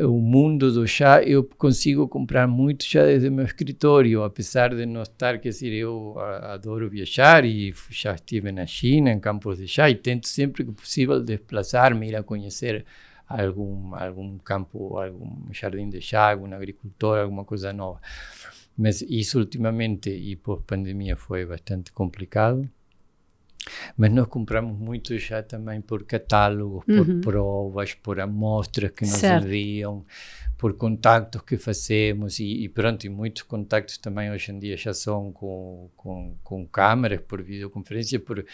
o 0.00 0.18
mundo 0.20 0.72
do 0.72 0.86
chá, 0.86 1.22
eu 1.22 1.44
consigo 1.44 2.06
comprar 2.06 2.46
muito 2.46 2.84
chá 2.84 3.04
desde 3.04 3.28
o 3.28 3.32
meu 3.32 3.44
escritório, 3.44 4.22
apesar 4.22 4.74
de 4.74 4.84
não 4.84 5.02
estar, 5.02 5.38
quer 5.38 5.48
dizer, 5.48 5.72
eu 5.72 6.14
adoro 6.18 6.88
viajar 6.90 7.44
e 7.44 7.74
já 7.90 8.14
estive 8.14 8.52
na 8.52 8.66
China, 8.66 9.10
em 9.10 9.18
campos 9.18 9.58
de 9.58 9.66
chá, 9.66 9.88
e 9.88 9.94
tento 9.94 10.28
sempre 10.28 10.64
que 10.64 10.72
possível 10.72 11.22
desplazar-me, 11.22 12.08
ir 12.08 12.16
a 12.16 12.22
conhecer 12.22 12.84
algum, 13.26 13.94
algum 13.94 14.38
campo, 14.38 14.98
algum 14.98 15.52
jardim 15.52 15.88
de 15.88 16.00
chá, 16.00 16.30
algum 16.30 16.52
agricultor, 16.54 17.18
alguma 17.18 17.44
coisa 17.44 17.72
nova. 17.72 18.00
Mas 18.76 19.00
isso 19.02 19.38
ultimamente, 19.38 20.10
e 20.10 20.36
pós-pandemia, 20.36 21.16
foi 21.16 21.46
bastante 21.46 21.90
complicado. 21.92 22.68
Mas 23.96 24.12
nós 24.12 24.26
compramos 24.26 24.78
muito 24.78 25.18
já 25.18 25.42
também 25.42 25.80
por 25.80 26.04
catálogos, 26.04 26.84
por 26.84 27.08
uhum. 27.08 27.20
provas, 27.20 27.94
por 27.94 28.20
amostras 28.20 28.90
que 28.90 29.04
nos 29.04 29.14
certo. 29.18 29.46
enviam, 29.46 30.04
por 30.56 30.74
contactos 30.74 31.42
que 31.42 31.58
fazemos 31.58 32.38
e, 32.38 32.64
e, 32.64 32.68
pronto, 32.68 33.04
e 33.04 33.10
muitos 33.10 33.42
contactos 33.42 33.98
também 33.98 34.30
hoje 34.30 34.52
em 34.52 34.58
dia 34.58 34.76
já 34.76 34.94
são 34.94 35.30
com, 35.30 35.90
com, 35.96 36.34
com 36.42 36.66
câmeras, 36.66 37.20
por 37.20 37.42
videoconferência, 37.42 38.18
por, 38.18 38.44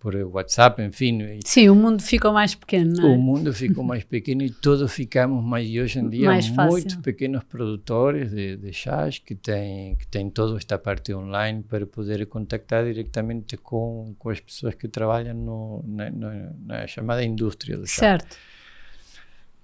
por 0.00 0.16
WhatsApp, 0.16 0.82
enfim. 0.82 1.38
Sim, 1.44 1.68
o 1.68 1.74
mundo 1.76 2.02
ficou 2.02 2.32
mais 2.32 2.56
pequeno, 2.56 2.94
não 2.96 3.08
é? 3.08 3.14
O 3.14 3.16
mundo 3.16 3.54
ficou 3.54 3.84
mais 3.84 4.02
pequeno 4.02 4.42
e 4.42 4.50
todos 4.50 4.92
ficamos 4.92 5.42
mais, 5.44 5.68
e 5.68 5.80
hoje 5.80 6.00
em 6.00 6.08
dia 6.08 6.26
mais 6.26 6.50
muitos 6.50 6.96
pequenos 6.96 7.44
produtores 7.44 8.32
de, 8.32 8.56
de 8.56 8.72
chás 8.72 9.20
que 9.20 9.36
têm, 9.36 9.94
que 9.94 10.06
têm 10.08 10.28
toda 10.30 10.56
esta 10.56 10.76
parte 10.76 11.14
online 11.14 11.62
para 11.62 11.86
poder 11.86 12.26
contactar 12.26 12.84
diretamente 12.84 13.56
com, 13.56 14.16
com 14.18 14.30
as 14.30 14.40
pessoas 14.40 14.74
que 14.74 14.88
trabalham 14.88 15.34
no, 15.34 15.84
na, 15.86 16.10
na, 16.10 16.52
na 16.66 16.86
chamada 16.88 17.22
indústria 17.22 17.78
do 17.78 17.86
chá. 17.86 18.00
Certo. 18.00 18.36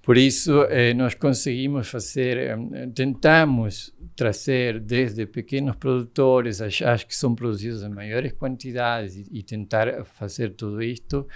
Por 0.09 0.17
isso, 0.17 0.63
eh, 0.63 0.91
nós 0.95 1.13
conseguimos 1.13 1.87
fazer, 1.87 2.35
eh, 2.35 2.87
tentamos 2.95 3.93
trazer 4.15 4.79
desde 4.79 5.27
pequenos 5.27 5.75
produtores 5.75 6.61
a 6.61 6.69
chás 6.71 7.03
que 7.03 7.15
são 7.15 7.35
produzidos 7.35 7.83
em 7.83 7.89
maiores 7.89 8.33
quantidades 8.33 9.15
e, 9.15 9.27
e, 9.31 9.43
tentar 9.43 10.03
fazer 10.05 10.55
tudo 10.55 10.81
isto, 10.81 11.27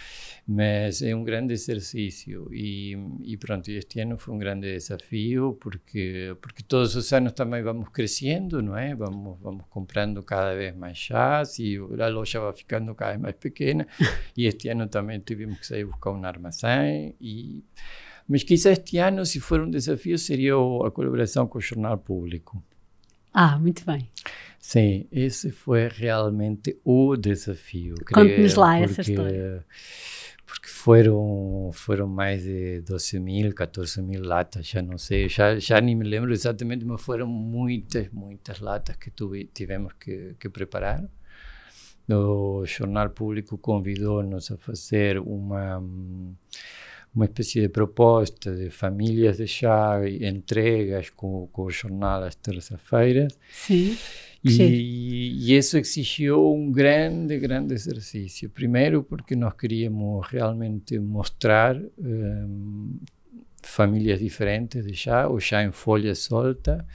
mas 0.48 1.04
é 1.04 1.16
um 1.16 1.24
grande 1.24 1.54
exercício 1.54 2.50
e, 2.52 2.98
e, 3.22 3.38
pronto, 3.38 3.70
este 3.70 4.00
ano 4.00 4.18
foi 4.18 4.34
um 4.34 4.40
grande 4.40 4.74
desafio 4.74 5.56
porque 5.62 6.36
porque 6.42 6.64
todos 6.64 6.96
os 6.96 7.14
anos 7.14 7.34
também 7.34 7.62
vamos 7.62 7.90
crescendo, 7.90 8.60
não 8.64 8.76
é? 8.76 8.96
Vamos 8.96 9.38
vamos 9.40 9.66
comprando 9.70 10.24
cada 10.24 10.56
vez 10.56 10.76
mais 10.76 10.98
chás 10.98 11.60
e 11.60 11.78
a 11.78 12.08
loja 12.08 12.40
vai 12.40 12.54
ficando 12.54 12.96
cada 12.96 13.12
vez 13.12 13.22
mais 13.22 13.36
pequena 13.36 13.86
e 14.36 14.48
este 14.50 14.70
ano 14.70 14.88
também 14.88 15.20
tivemos 15.20 15.60
que 15.60 15.68
sair 15.68 15.86
buscar 15.86 16.10
um 16.10 16.26
armazém 16.26 17.16
e 17.22 17.64
mas 18.28 18.44
quizá 18.44 18.72
este 18.72 18.98
ano, 18.98 19.26
se 19.26 19.40
for 19.40 19.62
um 19.62 19.70
desafio, 19.70 20.18
seria 20.18 20.54
a 20.54 20.92
colaboração 20.92 21.48
com 21.48 21.58
o 21.58 21.62
Jornal 21.62 21.98
Público. 21.98 22.64
Ah, 23.34 23.58
muito 23.58 23.84
bem. 23.86 24.10
Sim, 24.60 25.08
esse 25.12 25.52
foi 25.52 25.88
realmente 25.90 26.78
o 26.86 27.18
desafio. 27.18 27.96
Conte-nos 28.14 28.56
lá 28.56 28.78
porque, 28.78 28.84
essa 28.86 29.02
história. 29.02 29.66
Porque 30.46 30.68
foram, 30.68 31.72
foram 31.74 32.08
mais 32.08 32.44
de 32.44 32.82
12 32.82 33.20
mil, 33.20 33.54
14 33.54 34.02
mil 34.02 34.24
latas, 34.24 34.68
já 34.68 34.82
não 34.82 34.98
sei, 34.98 35.28
já, 35.28 35.58
já 35.58 35.82
nem 35.82 35.96
me 35.96 36.06
lembro 36.06 36.32
exatamente, 36.32 36.86
mas 36.86 37.02
foram 37.02 37.28
muitas, 37.28 38.08
muitas 38.12 38.60
latas 38.60 38.96
que 38.96 39.10
tuve, 39.10 39.46
tivemos 39.46 39.94
que, 40.00 40.36
que 40.40 40.48
preparar. 40.48 41.04
O 42.08 42.64
Jornal 42.66 43.10
Público 43.10 43.58
convidou-nos 43.58 44.52
a 44.52 44.58
fazer 44.58 45.18
uma 45.18 45.82
uma 47.16 47.26
espécie 47.26 47.62
de 47.62 47.70
proposta 47.70 48.56
de 48.56 48.70
famílias 48.70 49.38
de 49.38 49.48
chá, 49.48 50.02
entregas 50.08 51.10
com, 51.10 51.48
com 51.52 51.64
o 51.64 51.70
jornal 51.70 52.24
às 52.24 52.36
terças-feiras. 52.36 53.38
Sim. 53.52 53.96
E, 54.44 55.52
e, 55.52 55.58
isso 55.58 55.78
exigiu 55.78 56.54
um 56.54 56.70
grande, 56.70 57.40
grande 57.40 57.74
exercício. 57.74 58.50
Primeiro, 58.50 59.02
porque 59.04 59.36
nós 59.36 59.54
queríamos 59.54 60.28
realmente 60.28 61.00
mostrar 61.00 61.80
um, 61.98 63.00
famílias 63.62 64.20
diferentes 64.20 64.86
de 64.86 64.94
chá, 64.94 65.30
o 65.30 65.40
chá 65.40 65.64
em 65.64 65.72
folha 65.72 66.14
solta, 66.14 66.86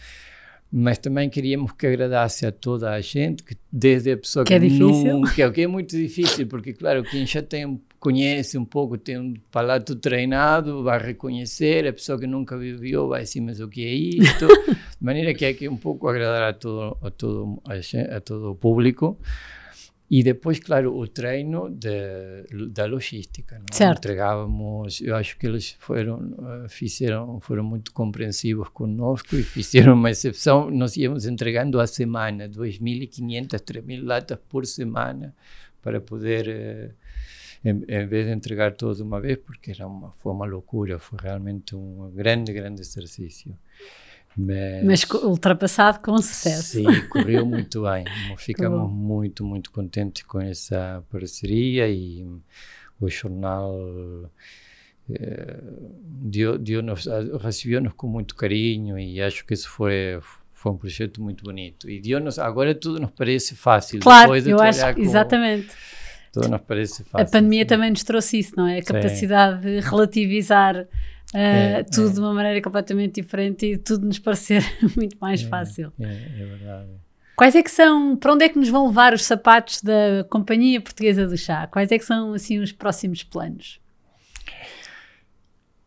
mas 0.71 0.99
também 0.99 1.31
queríamos 1.31 1.73
que 1.73 1.87
agradasse 1.87 2.45
a 2.45 2.53
toda 2.53 2.91
a 2.91 3.01
gente, 3.01 3.43
que 3.43 3.57
desde 3.73 4.13
a 4.13 4.17
pessoa 4.19 4.45
que, 4.45 4.51
que 4.51 4.55
é 4.55 4.59
difícil. 4.59 5.19
nunca, 5.19 5.51
que 5.51 5.63
é 5.63 5.67
muito 5.67 5.97
difícil, 5.97 6.47
porque 6.47 6.75
claro, 6.75 7.03
quem 7.03 7.25
já 7.27 7.43
tem 7.43 7.81
conhece 7.99 8.57
um 8.57 8.65
pouco, 8.65 8.97
tem 8.97 9.19
um 9.19 9.35
palato 9.51 9.97
treinado, 9.97 10.83
vai 10.83 10.99
reconhecer, 10.99 11.87
a 11.87 11.93
pessoa 11.93 12.19
que 12.19 12.27
nunca 12.27 12.57
viveu 12.57 13.09
vai 13.09 13.23
dizer, 13.23 13.41
mas 13.41 13.61
o 13.61 13.69
que 13.69 13.85
é 13.85 13.91
isto? 13.91 14.47
de 14.99 15.05
maneira 15.05 15.35
que 15.35 15.45
é 15.45 15.53
que 15.53 15.69
um 15.69 15.77
pouco 15.77 16.09
agradar 16.09 16.43
a 16.43 16.53
todo, 16.53 16.97
a 17.03 17.11
todo, 17.11 17.63
a, 17.65 18.21
todo 18.21 18.53
o 18.53 18.55
público. 18.55 19.19
E 20.11 20.23
depois, 20.23 20.59
claro, 20.59 20.97
o 20.97 21.07
treino 21.07 21.69
de, 21.69 22.69
da 22.71 22.87
logística. 22.87 23.61
Certo. 23.71 23.99
Entregávamos, 23.99 25.03
eu 25.03 25.15
acho 25.15 25.37
que 25.37 25.47
eles 25.47 25.77
foram, 25.79 26.35
eh, 26.65 26.69
fizeram, 26.69 27.39
foram 27.41 27.63
muito 27.63 27.93
compreensivos 27.93 28.71
conosco 28.71 29.37
e 29.37 29.43
fizeram 29.43 29.93
uma 29.93 30.11
exceção. 30.11 30.71
Nós 30.71 30.97
íamos 30.97 31.27
entregando 31.27 31.79
a 31.79 31.87
semana, 31.87 32.49
2.500, 32.49 33.49
3.000 33.61 34.03
latas 34.03 34.39
por 34.49 34.65
semana, 34.65 35.35
para 35.83 36.01
poder, 36.01 36.49
eh, 36.49 36.91
em, 37.65 37.71
em, 37.89 38.07
vez 38.07 38.27
de 38.27 38.33
entregar 38.33 38.75
tudo 38.75 38.97
de 38.97 39.03
uma 39.03 39.21
vez, 39.21 39.39
porque 39.39 39.71
era 39.71 39.87
uma, 39.87 40.13
foi 40.13 40.33
uma 40.33 40.47
loucura, 40.47 40.99
foi 40.99 41.19
realmente 41.23 41.75
um 41.75 42.11
grande, 42.15 42.53
grande 42.53 42.81
exercício. 42.81 43.57
Mas, 44.37 44.85
Mas, 44.85 45.11
ultrapassado 45.23 46.01
com 46.01 46.17
sucesso. 46.19 46.79
Sim, 46.79 47.09
correu 47.09 47.45
muito 47.45 47.83
bem. 47.83 48.05
Ficamos 48.39 48.89
muito, 48.91 49.45
muito 49.45 49.71
contentes 49.73 50.23
com 50.23 50.41
essa 50.41 51.03
parceria 51.11 51.89
e 51.89 52.25
o 53.01 53.09
jornal 53.09 53.75
eh, 55.11 55.61
deu, 55.91 56.59
deu 56.59 56.83
recebeu-nos 57.41 57.95
com 57.95 58.07
muito 58.07 58.35
carinho 58.35 58.99
e 58.99 59.21
acho 59.23 59.45
que 59.47 59.55
isso 59.55 59.69
foi 59.71 60.21
foi 60.53 60.73
um 60.73 60.77
projeto 60.77 61.23
muito 61.23 61.45
bonito 61.45 61.89
e 61.89 62.01
deu-nos 62.01 62.39
agora 62.39 62.75
tudo 62.75 63.01
nos 63.01 63.13
parece 63.13 63.55
fácil 63.55 64.01
claro 64.01 64.23
depois 64.23 64.45
de 64.45 64.51
eu 64.51 64.61
acho 64.61 64.95
com, 64.95 65.01
exatamente 65.01 65.69
parece 66.67 67.05
fácil 67.05 67.27
a 67.27 67.31
pandemia 67.31 67.63
sim. 67.63 67.69
também 67.69 67.91
nos 67.91 68.03
trouxe 68.05 68.39
isso 68.39 68.53
não 68.57 68.67
é 68.67 68.79
a 68.79 68.83
capacidade 68.83 69.63
sim. 69.63 69.69
de 69.69 69.81
relativizar 69.81 70.87
Uh, 71.29 71.37
é, 71.37 71.83
tudo 71.83 72.09
é. 72.09 72.13
de 72.15 72.21
uma 72.21 72.33
maneira 72.33 72.63
completamente 72.63 73.21
diferente 73.21 73.67
e 73.67 73.77
tudo 73.77 74.07
nos 74.07 74.19
parecer 74.19 74.65
muito 74.97 75.15
mais 75.21 75.43
é, 75.43 75.47
fácil. 75.47 75.93
É, 76.01 76.05
é, 76.05 76.47
verdade. 76.47 76.89
Quais 77.37 77.55
é 77.55 77.63
que 77.63 77.71
são, 77.71 78.17
para 78.17 78.33
onde 78.33 78.47
é 78.47 78.49
que 78.49 78.59
nos 78.59 78.71
vão 78.71 78.89
levar 78.89 79.13
os 79.13 79.25
sapatos 79.25 79.83
da 79.83 80.25
Companhia 80.31 80.81
Portuguesa 80.81 81.27
do 81.27 81.37
Chá? 81.37 81.67
Quais 81.67 81.93
é 81.93 81.99
que 81.99 82.05
são, 82.05 82.33
assim, 82.33 82.59
os 82.59 82.73
próximos 82.73 83.23
planos? 83.23 83.79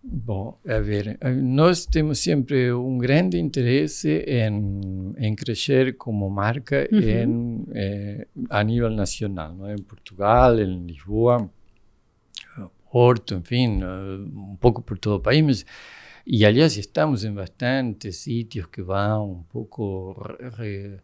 Bom, 0.04 0.60
a 0.68 0.80
ver, 0.80 1.20
nós 1.36 1.86
temos 1.86 2.20
sempre 2.20 2.74
um 2.74 2.98
grande 2.98 3.38
interesse 3.38 4.10
em, 4.28 5.14
em 5.16 5.36
crescer 5.36 5.96
como 5.96 6.28
marca 6.28 6.90
uhum. 6.92 7.00
em, 7.00 7.66
eh, 7.74 8.28
a 8.50 8.64
nível 8.64 8.90
nacional, 8.90 9.54
não? 9.54 9.72
em 9.72 9.78
Portugal, 9.78 10.60
em 10.60 10.88
Lisboa, 10.88 11.50
Porto, 12.92 13.36
enfim, 13.36 13.82
um 13.84 14.58
pouco 14.60 14.82
por 14.82 14.98
todo 14.98 15.16
o 15.16 15.20
país, 15.22 15.42
mas, 15.46 15.66
e 16.28 16.46
aliás 16.46 16.76
estamos 16.76 17.24
em 17.24 17.34
bastantes 17.34 18.18
sítios 18.18 18.66
que 18.66 18.82
vão 18.82 19.32
um 19.32 19.44
pouco 19.44 20.14
re, 20.58 20.98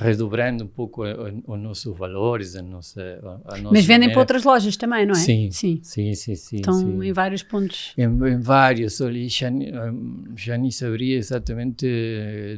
redobrando 0.00 0.64
um 0.64 0.66
pouco 0.66 1.02
os 1.04 1.60
nossos 1.60 1.96
valores, 1.96 2.56
a 2.56 2.62
nossa, 2.62 3.20
a 3.44 3.58
nossa 3.58 3.74
Mas 3.74 3.84
vendem 3.84 4.08
maneira. 4.08 4.12
para 4.12 4.20
outras 4.20 4.44
lojas 4.44 4.76
também, 4.76 5.04
não 5.04 5.12
é? 5.12 5.18
Sim, 5.18 5.50
sim, 5.50 5.80
sim, 5.82 6.14
sim. 6.14 6.34
sim 6.34 6.56
Estão 6.56 6.74
sim. 6.74 7.04
em 7.04 7.12
vários 7.12 7.42
pontos. 7.42 7.92
Em, 7.96 8.04
em 8.04 8.40
vários, 8.40 9.00
ali 9.00 9.28
já, 9.28 9.48
já 10.34 10.56
nem 10.56 10.70
saberia 10.70 11.16
exatamente 11.16 11.86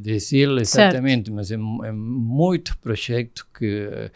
dizer 0.00 0.48
exatamente, 0.60 1.26
certo. 1.26 1.32
mas 1.32 1.50
é, 1.50 1.54
é 1.54 1.92
muito 1.92 2.78
projeto 2.78 3.46
que, 3.52 4.10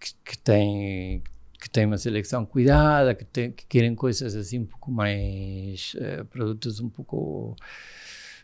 que, 0.00 0.14
que 0.24 0.38
tem 0.38 1.22
que 1.62 1.70
têm 1.70 1.86
uma 1.86 1.96
seleção 1.96 2.44
cuidada, 2.44 3.14
que, 3.14 3.24
tem, 3.24 3.52
que 3.52 3.64
querem 3.66 3.94
coisas 3.94 4.34
assim 4.34 4.58
um 4.58 4.66
pouco 4.66 4.90
mais. 4.90 5.94
Uh, 5.94 6.24
produtos 6.24 6.80
um 6.80 6.88
pouco. 6.88 7.54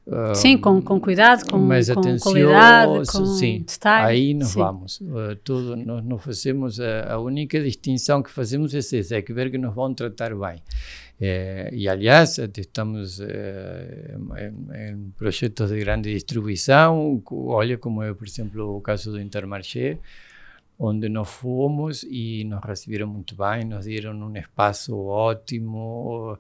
Uh, 0.09 0.35
sim, 0.35 0.57
com, 0.57 0.81
com 0.81 0.99
cuidado, 0.99 1.45
com, 1.51 1.59
mais 1.59 1.91
com 1.91 2.01
qualidade, 2.19 3.13
com 3.13 3.27
sim, 3.27 3.59
detalhe. 3.59 4.07
Aí 4.07 4.35
nós 4.35 4.49
sim. 4.49 4.59
vamos. 4.59 5.01
Uh, 5.03 5.37
tudo, 5.45 5.77
nós 5.77 6.03
não 6.03 6.17
fazemos, 6.17 6.81
a, 6.81 7.13
a, 7.13 7.19
única 7.19 7.63
distinção 7.63 8.23
que 8.23 8.31
fazemos 8.31 8.75
é 8.75 8.79
essa, 8.79 9.17
é 9.17 9.21
que 9.21 9.35
ver 9.35 9.51
que 9.51 9.59
nos 9.59 9.75
vão 9.75 9.93
tratar 9.93 10.35
bem. 10.35 10.63
É, 11.21 11.69
e, 11.73 11.87
aliás, 11.87 12.39
estamos 12.39 13.21
em, 13.21 13.27
em, 14.75 15.11
projetos 15.19 15.69
de 15.71 15.79
grande 15.81 16.15
distribuição, 16.15 17.23
olha 17.31 17.77
como 17.77 18.03
é, 18.03 18.15
por 18.15 18.27
exemplo, 18.27 18.77
o 18.77 18.81
caso 18.81 19.11
do 19.11 19.21
Intermarché, 19.21 19.99
onde 20.79 21.09
nós 21.09 21.29
fomos 21.29 22.05
e 22.05 22.45
nos 22.45 22.61
receberam 22.65 23.09
muito 23.09 23.35
bem, 23.35 23.65
nos 23.65 23.85
deram 23.85 24.15
um 24.15 24.37
espaço 24.37 24.97
ótimo, 24.97 26.39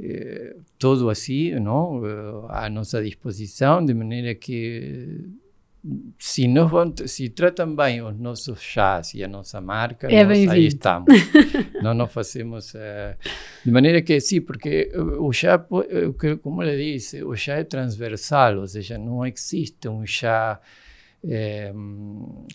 eh, 0.00 0.56
todo 0.78 1.08
assim, 1.08 1.52
não, 1.60 2.02
à 2.48 2.68
nossa 2.68 3.02
disposição, 3.02 3.84
de 3.84 3.94
maneira 3.94 4.34
que 4.34 5.24
se, 6.18 6.48
nos 6.48 6.70
vão, 6.70 6.92
se 7.06 7.28
tratam 7.28 7.74
bem 7.74 8.02
os 8.02 8.18
nossos 8.18 8.60
chás 8.60 9.14
e 9.14 9.22
a 9.22 9.28
nossa 9.28 9.60
marca, 9.60 10.08
é 10.08 10.24
nós 10.24 10.48
aí 10.48 10.66
estamos. 10.66 11.06
nós 11.80 11.96
não 11.96 12.08
fazemos. 12.08 12.74
Uh, 12.74 13.16
de 13.64 13.70
maneira 13.70 14.02
que, 14.02 14.18
sim, 14.20 14.40
porque 14.40 14.90
o 15.18 15.32
chá, 15.32 15.58
como 16.42 16.62
ele 16.62 16.92
disse, 16.94 17.22
o 17.22 17.36
chá 17.36 17.54
é 17.54 17.64
transversal, 17.64 18.58
ou 18.58 18.66
seja, 18.66 18.98
não 18.98 19.24
existe 19.24 19.88
um 19.88 20.04
chá 20.04 20.60
é, 21.24 21.72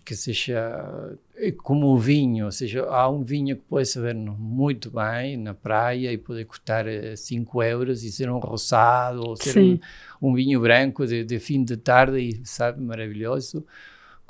que 0.05 0.15
seja 0.15 1.17
eh, 1.35 1.51
como 1.51 1.87
o 1.87 1.97
vinho, 1.97 2.45
ou 2.45 2.51
seja, 2.51 2.85
há 2.85 3.09
um 3.09 3.23
vinho 3.23 3.55
que 3.55 3.63
pode 3.63 3.87
saber 3.87 4.15
muito 4.15 4.91
bem 4.91 5.37
na 5.37 5.53
praia 5.53 6.11
e 6.11 6.17
pode 6.17 6.45
custar 6.45 6.85
5 7.15 7.61
eh, 7.61 7.71
euros 7.73 8.03
e 8.03 8.11
ser 8.11 8.29
um 8.29 8.39
rosado 8.39 9.21
ou 9.27 9.35
ser 9.35 9.59
um, 9.59 9.79
um, 10.21 10.33
vinho 10.33 10.59
branco 10.59 11.05
de, 11.05 11.23
de, 11.23 11.39
fim 11.39 11.63
de 11.63 11.77
tarde 11.77 12.19
e 12.19 12.41
sabe 12.45 12.81
maravilhoso 12.81 13.65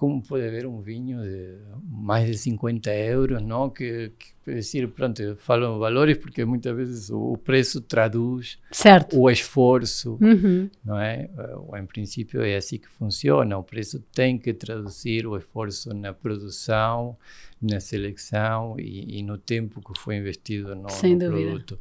como 0.02 0.20
pode 0.20 0.48
haver 0.48 0.66
um 0.66 0.82
vinho 0.82 1.22
de 1.22 1.60
mais 1.88 2.26
de 2.26 2.36
50 2.36 2.92
euros, 2.92 3.40
não? 3.40 3.70
Que, 3.70 4.12
que 4.18 4.56
dizer, 4.56 4.88
pronto, 4.88 5.36
falo 5.36 5.78
valores 5.78 6.18
porque 6.18 6.44
muitas 6.44 6.76
vezes 6.76 7.12
o, 7.12 7.38
preço 7.38 7.80
traduz 7.82 8.58
certo. 8.72 9.20
o 9.20 9.30
esforço, 9.30 10.18
uhum. 10.20 10.68
não 10.84 11.00
é? 11.00 11.30
Ou, 11.56 11.78
em 11.78 11.86
princípio 11.86 12.42
é 12.42 12.56
assim 12.56 12.80
que 12.80 12.90
funciona, 12.90 13.56
o 13.56 13.64
preço 13.64 14.00
tem 14.12 14.40
que 14.40 14.52
traduzir 14.56 15.28
o 15.28 15.38
esforço 15.38 15.94
na 15.94 16.12
produção, 16.12 17.16
na 17.62 17.80
seleção 17.80 18.80
e, 18.80 19.20
e 19.20 19.22
no 19.22 19.38
tempo 19.38 19.82
que 19.82 20.00
foi 20.00 20.16
investido 20.16 20.74
no, 20.74 20.88
no 20.88 21.18
produto. 21.30 21.80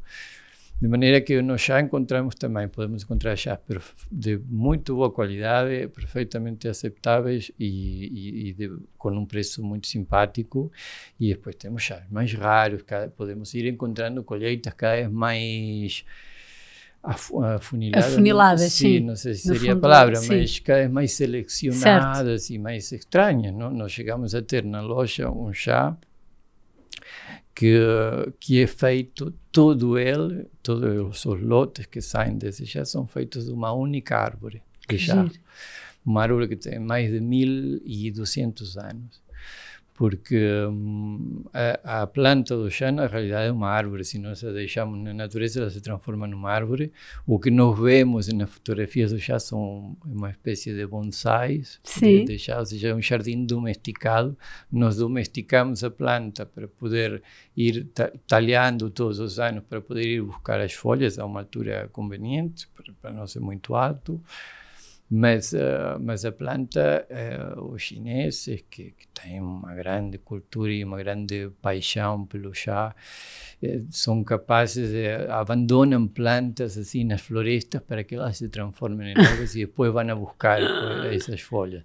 De 0.81 0.87
maneira 0.87 1.21
que 1.21 1.39
nós 1.43 1.61
já 1.61 1.79
encontramos 1.79 2.33
também, 2.33 2.67
podemos 2.67 3.03
encontrar 3.03 3.35
chás 3.35 3.59
de 4.11 4.39
muito 4.49 4.95
boa 4.95 5.11
qualidade, 5.11 5.87
perfeitamente 5.89 6.67
aceitáveis 6.67 7.51
e, 7.59 7.67
e, 7.67 8.49
e 8.49 8.53
de, 8.53 8.71
com 8.97 9.11
um 9.11 9.23
preço 9.23 9.63
muito 9.63 9.85
simpático. 9.85 10.71
E 11.19 11.35
depois 11.35 11.55
temos 11.55 11.83
chás 11.83 12.01
mais 12.09 12.33
raros, 12.33 12.83
podemos 13.15 13.53
ir 13.53 13.67
encontrando 13.67 14.23
colheitas 14.23 14.73
cada 14.73 14.95
vez 14.95 15.11
mais 15.11 16.03
afuniladas. 17.03 18.13
Afuniladas, 18.13 18.73
sim. 18.73 18.97
sim. 18.97 18.99
Não 19.01 19.15
sei 19.15 19.35
se 19.35 19.41
seria 19.43 19.75
fundo, 19.75 19.77
a 19.77 19.81
palavra, 19.81 20.15
sim. 20.15 20.29
mas 20.29 20.57
cada 20.57 20.79
vez 20.79 20.91
mais 20.91 21.11
selecionadas 21.11 22.41
certo. 22.45 22.55
e 22.55 22.57
mais 22.57 22.91
estranhas. 22.91 23.53
Não? 23.53 23.69
Nós 23.69 23.91
chegamos 23.91 24.33
a 24.33 24.41
ter 24.41 24.63
na 24.63 24.81
loja 24.81 25.29
um 25.29 25.53
chá 25.53 25.95
que, 27.53 27.77
que 28.39 28.61
é 28.61 28.67
feito 28.67 29.33
todo 29.51 29.97
ele, 29.97 30.47
todos 30.63 31.25
os 31.25 31.41
lotes 31.41 31.85
que 31.85 32.01
saem 32.01 32.37
desse 32.37 32.65
chá 32.65 32.85
são 32.85 33.05
feitos 33.05 33.45
de 33.45 33.51
uma 33.51 33.71
única 33.73 34.17
árvore 34.17 34.61
de 34.87 34.97
chá. 34.97 35.29
Uma 36.05 36.23
árvore 36.23 36.47
que 36.47 36.55
tem 36.55 36.79
mais 36.79 37.11
de 37.11 37.19
1.200 37.19 38.77
anos. 38.83 39.20
Porque 40.01 40.65
hum, 40.67 41.43
a, 41.53 42.01
a, 42.01 42.07
planta 42.07 42.57
do 42.57 42.71
chá 42.71 42.91
na 42.91 43.05
realidade 43.05 43.49
é 43.49 43.51
uma 43.51 43.69
árvore, 43.69 44.03
se 44.03 44.17
nós 44.17 44.43
a 44.43 44.51
deixamos 44.51 44.97
na 44.97 45.13
natureza 45.13 45.59
ela 45.61 45.69
se 45.69 45.79
transforma 45.79 46.25
numa 46.25 46.49
árvore. 46.49 46.91
O 47.23 47.37
que 47.37 47.51
nós 47.51 47.79
vemos 47.79 48.27
nas 48.29 48.49
fotografias 48.49 49.11
do 49.11 49.19
chá 49.19 49.37
são 49.37 49.95
uma 50.03 50.31
espécie 50.31 50.73
de 50.73 50.87
bonsais 50.87 51.79
de, 51.99 52.25
de 52.25 52.39
chá, 52.39 52.57
ou 52.57 52.65
seja, 52.65 52.87
é 52.87 52.95
um 52.95 53.01
jardim 53.01 53.45
domesticado. 53.45 54.35
Nós 54.71 54.95
domesticamos 54.95 55.83
a 55.83 55.91
planta 55.91 56.47
para 56.47 56.67
poder 56.67 57.21
ir 57.55 57.87
talhando 58.25 58.89
todos 58.89 59.19
os 59.19 59.37
anos, 59.37 59.63
para 59.69 59.81
poder 59.81 60.07
ir 60.07 60.23
buscar 60.23 60.59
as 60.59 60.73
folhas 60.73 61.19
a 61.19 61.25
uma 61.27 61.41
altura 61.41 61.87
conveniente, 61.91 62.67
para, 62.69 62.91
para 62.99 63.11
não 63.11 63.27
ser 63.27 63.39
muito 63.39 63.75
alto. 63.75 64.19
Mas, 65.13 65.51
uh, 65.51 65.99
mas 65.99 66.23
a 66.23 66.31
planta, 66.31 67.05
uh, 67.11 67.73
os 67.73 67.81
chineses, 67.81 68.63
que, 68.69 68.91
que, 68.91 69.07
têm 69.13 69.41
uma 69.41 69.75
grande 69.75 70.17
cultura 70.17 70.71
e 70.71 70.85
uma 70.85 70.97
grande 70.97 71.51
paixão 71.61 72.25
pelo 72.25 72.53
chá, 72.53 72.95
uh, 73.61 73.87
são 73.91 74.23
capazes 74.23 74.89
de 74.89 75.09
abandonam 75.29 76.07
plantas 76.07 76.77
assim 76.77 77.03
nas 77.03 77.19
florestas 77.19 77.81
para 77.81 78.05
que 78.05 78.15
elas 78.15 78.37
se 78.37 78.47
transformem 78.47 79.11
em 79.11 79.19
árvores 79.19 79.53
e 79.53 79.65
depois 79.65 79.91
vão 79.91 80.09
a 80.09 80.15
buscar 80.15 80.61
essas 81.13 81.41
folhas. 81.41 81.83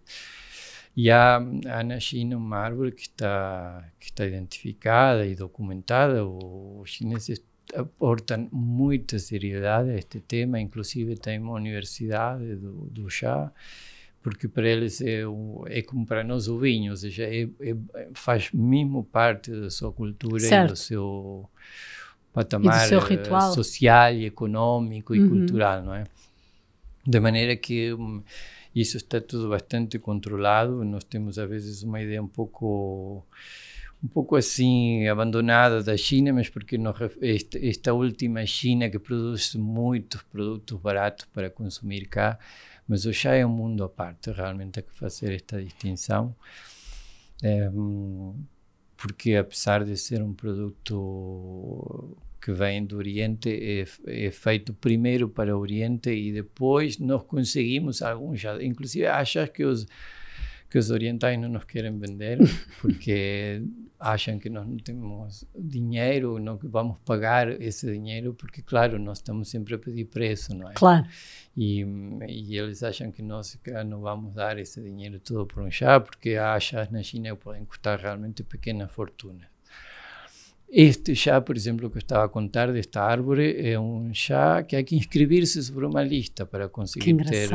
E 0.97 1.11
há, 1.11 1.37
há 1.37 1.83
na 1.83 1.99
China 1.99 2.37
uma 2.37 2.59
árvore 2.59 2.93
que 2.93 3.03
está, 3.03 3.91
que 3.99 4.07
está 4.07 4.25
identificada 4.25 5.27
e 5.27 5.35
documentada. 5.35 6.25
Os 6.25 6.91
chineses 6.91 7.43
aportam 7.75 8.49
muita 8.53 9.19
seriedade 9.19 9.91
a 9.91 9.95
este 9.97 10.21
tema, 10.21 10.61
inclusive 10.61 11.17
tem 11.17 11.39
uma 11.39 11.53
universidade 11.53 12.57
do, 12.57 12.89
do 12.91 13.11
chá, 13.11 13.51
porque 14.23 14.49
para 14.49 14.69
eles 14.69 15.01
é, 15.01 15.23
é 15.67 15.83
como 15.83 16.07
para 16.07 16.25
nós 16.25 16.49
o 16.49 16.59
vinho, 16.59 16.93
ou 16.93 16.97
seja, 16.97 17.25
é, 17.25 17.43
é, 17.61 17.77
faz 18.15 18.51
mesmo 18.53 19.05
parte 19.05 19.51
da 19.51 19.71
sua 19.71 19.93
cultura 19.93 20.41
certo. 20.41 20.71
e 20.71 20.73
do 20.73 20.77
seu 20.77 21.51
patamar 22.33 22.87
seu 22.89 23.01
social 23.55 24.13
e 24.13 24.27
econômico 24.27 25.15
e 25.15 25.21
uhum. 25.21 25.29
cultural, 25.29 25.83
não 25.83 25.95
é? 25.95 26.05
De 27.07 27.21
maneira 27.21 27.57
que 27.57 27.97
isso 28.75 28.97
está 28.97 29.21
tudo 29.21 29.49
bastante 29.49 29.99
controlado, 29.99 30.85
nós 30.85 31.05
temos 31.05 31.39
às 31.39 31.49
vezes 31.49 31.83
uma 31.83 32.03
ideia 32.03 32.23
um 32.23 32.29
pouco 32.29 33.25
um 34.07 34.09
pouco 34.09 34.37
assim 34.37 35.09
abandonada 35.09 35.83
da 35.83 35.97
China, 35.97 36.33
mas 36.33 36.49
porque 36.49 36.79
esta, 37.21 37.59
esta, 37.59 37.93
última 37.93 38.47
China 38.47 38.89
que 38.89 39.01
produz 39.01 39.57
muitos 39.57 40.23
produtos 40.23 40.81
baratos 40.81 41.27
para 41.35 41.51
consumir 41.51 42.07
cá, 42.07 42.39
mas 42.87 43.05
o 43.05 43.13
chá 43.13 43.35
é 43.35 43.45
um 43.45 43.49
mundo 43.49 43.83
à 43.83 43.89
parte, 43.89 44.31
realmente 44.31 44.79
há 44.79 44.83
que 44.83 44.95
fazer 44.95 45.35
esta 45.35 45.61
distinção, 45.61 46.35
é, 47.43 47.69
porque 48.97 49.35
apesar 49.35 49.85
de 49.85 49.97
ser 49.97 50.23
um 50.23 50.33
produto 50.33 52.17
que 52.41 52.53
vem 52.53 52.87
do 52.87 52.97
Oriente, 52.99 53.51
é, 53.51 54.27
é, 54.27 54.31
feito 54.31 54.73
primeiro 54.73 55.29
para 55.29 55.57
o 55.57 55.61
Oriente 55.61 56.11
e 56.11 56.33
depois 56.33 56.97
nós 56.99 57.25
conseguimos 57.25 58.03
alguns 58.03 58.41
já, 58.41 58.63
inclusive 58.63 59.05
achas 59.07 59.49
que 59.49 59.65
os 59.65 59.85
que 60.69 60.79
os 60.79 60.91
orientais 60.91 61.39
não 61.39 61.49
nos 61.49 61.65
querem 61.65 61.97
vender 61.97 62.39
porque 62.81 63.63
acham 63.99 64.39
que 64.39 64.49
nós 64.49 64.67
não 64.67 64.77
temos 64.77 65.45
dinheiro, 65.55 66.39
não 66.39 66.59
vamos 66.63 66.99
pagar 67.05 67.49
esse 67.61 67.91
dinheiro, 67.91 68.35
porque, 68.35 68.63
claro, 68.63 68.99
nós 68.99 69.19
estamos 69.19 69.49
sempre 69.49 69.75
a 69.75 69.79
pedir 69.79 70.05
preço, 70.07 70.55
não 70.55 70.71
é? 70.71 70.75
Claro. 70.75 71.07
E, 71.57 71.85
e 72.29 72.59
eles 72.59 72.83
acham 72.83 73.11
que 73.11 73.23
nós 73.23 73.59
não 73.87 74.01
vamos 74.01 74.35
dar 74.35 74.59
esse 74.59 74.83
dinheiro 74.83 75.19
todo 75.21 75.47
por 75.47 75.63
um 75.63 75.71
chá, 75.71 75.99
porque 76.01 76.37
há 76.37 76.59
chás 76.61 76.91
na 76.91 77.03
China 77.03 77.31
que 77.31 77.43
podem 77.43 77.65
custar 77.65 77.99
realmente 77.99 78.43
pequena 78.43 78.89
fortuna. 78.89 79.49
Este 80.69 81.15
chá, 81.15 81.41
por 81.41 81.57
exemplo, 81.57 81.89
que 81.89 81.97
eu 81.97 82.01
estava 82.01 82.25
a 82.25 82.29
contar 82.29 82.73
desta 82.73 83.01
árvore, 83.01 83.57
é 83.57 83.79
um 83.79 84.13
chá 84.13 84.65
que 84.65 84.75
há 84.75 84.83
que 84.83 84.97
inscrever-se 84.97 85.63
sobre 85.63 85.87
uma 85.87 86.03
lista 86.03 86.45
para 86.45 86.69
conseguir 86.69 87.17
ter, 87.25 87.49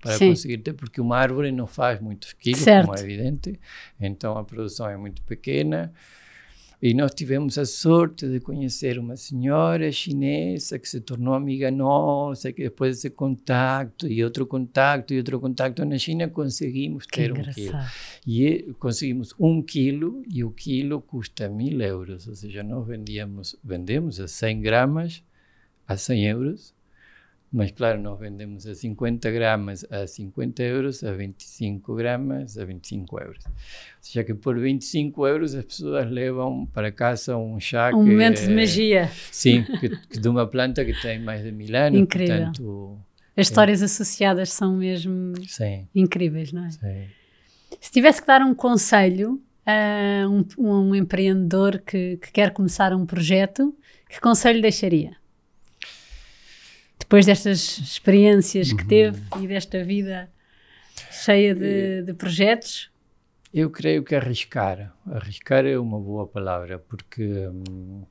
para 0.00 0.16
Sim. 0.16 0.30
conseguir 0.30 0.58
ter, 0.58 0.72
porque 0.72 0.98
uma 1.00 1.18
árvore 1.18 1.52
não 1.52 1.66
faz 1.66 2.00
muitos 2.00 2.32
quilos, 2.32 2.60
certo. 2.60 2.86
como 2.86 2.98
é 2.98 3.02
evidente, 3.02 3.60
então 4.00 4.38
a 4.38 4.44
produção 4.44 4.88
é 4.88 4.96
muito 4.96 5.22
pequena. 5.22 5.92
E 6.84 6.92
nós 6.92 7.14
tivemos 7.14 7.56
a 7.56 7.64
sorte 7.64 8.28
de 8.28 8.40
conhecer 8.40 8.98
uma 8.98 9.16
senhora 9.16 9.90
chinesa 9.90 10.78
que 10.78 10.86
se 10.86 11.00
tornou 11.00 11.32
amiga 11.32 11.70
nossa, 11.70 12.52
que 12.52 12.64
depois 12.64 12.96
desse 12.96 13.08
contato 13.08 14.06
e 14.06 14.22
outro 14.22 14.46
contato 14.46 15.14
e 15.14 15.16
outro 15.16 15.40
contato 15.40 15.82
na 15.82 15.96
China 15.96 16.28
conseguimos 16.28 17.06
ter 17.06 17.32
um 17.32 17.42
quilo. 17.42 17.78
E 18.26 18.74
conseguimos 18.78 19.34
um 19.40 19.62
quilo 19.62 20.22
e 20.28 20.44
o 20.44 20.50
quilo 20.50 21.00
custa 21.00 21.48
mil 21.48 21.80
euros, 21.80 22.28
ou 22.28 22.34
seja, 22.34 22.62
nós 22.62 22.86
vendíamos, 22.86 23.56
vendemos 23.64 24.20
a 24.20 24.28
100 24.28 24.60
gramas 24.60 25.24
a 25.88 25.96
100 25.96 26.26
euros 26.26 26.73
mas 27.54 27.70
claro, 27.70 28.00
nós 28.00 28.18
vendemos 28.18 28.66
a 28.66 28.74
50 28.74 29.30
gramas 29.30 29.86
a 29.88 30.08
50 30.08 30.60
euros, 30.64 31.04
a 31.04 31.12
25 31.12 31.94
gramas 31.94 32.58
a 32.58 32.64
25 32.64 33.20
euros. 33.20 33.44
Ou 33.46 33.52
seja 34.00 34.24
que 34.24 34.34
por 34.34 34.58
25 34.58 35.24
euros 35.24 35.54
as 35.54 35.64
pessoas 35.64 36.10
levam 36.10 36.66
para 36.66 36.90
casa 36.90 37.36
um 37.36 37.60
chá 37.60 37.90
um 37.90 37.90
que... 37.90 37.96
Um 37.96 38.06
momento 38.06 38.40
de 38.40 38.52
magia. 38.52 39.08
Sim, 39.30 39.62
que, 39.62 39.88
que, 39.88 40.18
de 40.18 40.28
uma 40.28 40.48
planta 40.48 40.84
que 40.84 41.00
tem 41.00 41.20
mais 41.20 41.44
de 41.44 41.52
mil 41.52 41.76
anos. 41.76 42.00
Incrível. 42.00 42.46
Portanto, 42.46 42.98
as 43.36 43.46
histórias 43.46 43.82
é. 43.82 43.84
associadas 43.84 44.52
são 44.52 44.74
mesmo 44.74 45.34
Sim. 45.46 45.86
incríveis, 45.94 46.52
não 46.52 46.64
é? 46.64 46.70
Sim. 46.72 47.04
Se 47.80 47.92
tivesse 47.92 48.20
que 48.20 48.26
dar 48.26 48.42
um 48.42 48.52
conselho 48.52 49.40
a 49.64 50.26
um, 50.28 50.44
um 50.58 50.92
empreendedor 50.92 51.78
que, 51.78 52.16
que 52.16 52.32
quer 52.32 52.50
começar 52.50 52.92
um 52.92 53.06
projeto, 53.06 53.72
que 54.08 54.20
conselho 54.20 54.60
deixaria? 54.60 55.16
Depois 57.14 57.26
destas 57.26 57.78
experiências 57.78 58.72
que 58.72 58.82
uhum. 58.82 58.88
teve 58.88 59.22
e 59.40 59.46
desta 59.46 59.84
vida 59.84 60.28
cheia 61.12 61.54
de, 61.54 62.02
de, 62.02 62.12
projetos? 62.12 62.90
Eu 63.52 63.70
creio 63.70 64.02
que 64.02 64.16
arriscar. 64.16 64.92
Arriscar 65.06 65.64
é 65.64 65.78
uma 65.78 66.00
boa 66.00 66.26
palavra, 66.26 66.76
porque 66.76 67.46
hum, 67.46 68.02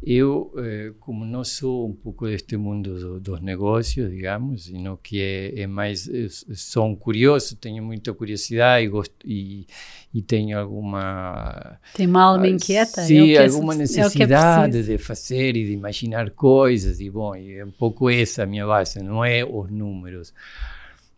eu, 0.00 0.52
eh, 0.56 0.92
como 1.00 1.24
não 1.24 1.42
sou 1.42 1.88
um 1.88 1.92
pouco 1.92 2.26
deste 2.28 2.56
mundo 2.56 2.98
do, 2.98 3.20
dos 3.20 3.40
negócios, 3.40 4.08
digamos, 4.10 4.70
não 4.70 4.96
que 4.96 5.20
é, 5.20 5.62
é 5.62 5.66
mais, 5.66 6.08
é, 6.08 6.28
sou 6.54 6.86
um 6.86 6.94
curioso, 6.94 7.56
tenho 7.56 7.82
muita 7.82 8.14
curiosidade 8.14 8.84
e, 8.86 8.88
gosto, 8.88 9.14
e, 9.24 9.66
e 10.14 10.22
tenho 10.22 10.56
alguma... 10.56 11.80
Tem 11.94 12.06
uma 12.06 12.22
alma 12.22 12.44
ah, 12.44 12.48
inquieta? 12.48 13.02
Sim, 13.02 13.32
é 13.32 13.44
alguma 13.44 13.74
é 13.74 13.78
necessidade 13.78 14.78
é 14.78 14.82
de 14.82 14.98
fazer 14.98 15.56
e 15.56 15.66
de 15.66 15.72
imaginar 15.72 16.30
coisas, 16.30 17.00
e 17.00 17.10
bom, 17.10 17.34
é 17.34 17.64
um 17.64 17.72
pouco 17.72 18.08
essa 18.08 18.44
a 18.44 18.46
minha 18.46 18.66
base, 18.66 19.02
não 19.02 19.24
é 19.24 19.44
os 19.44 19.68
números. 19.68 20.32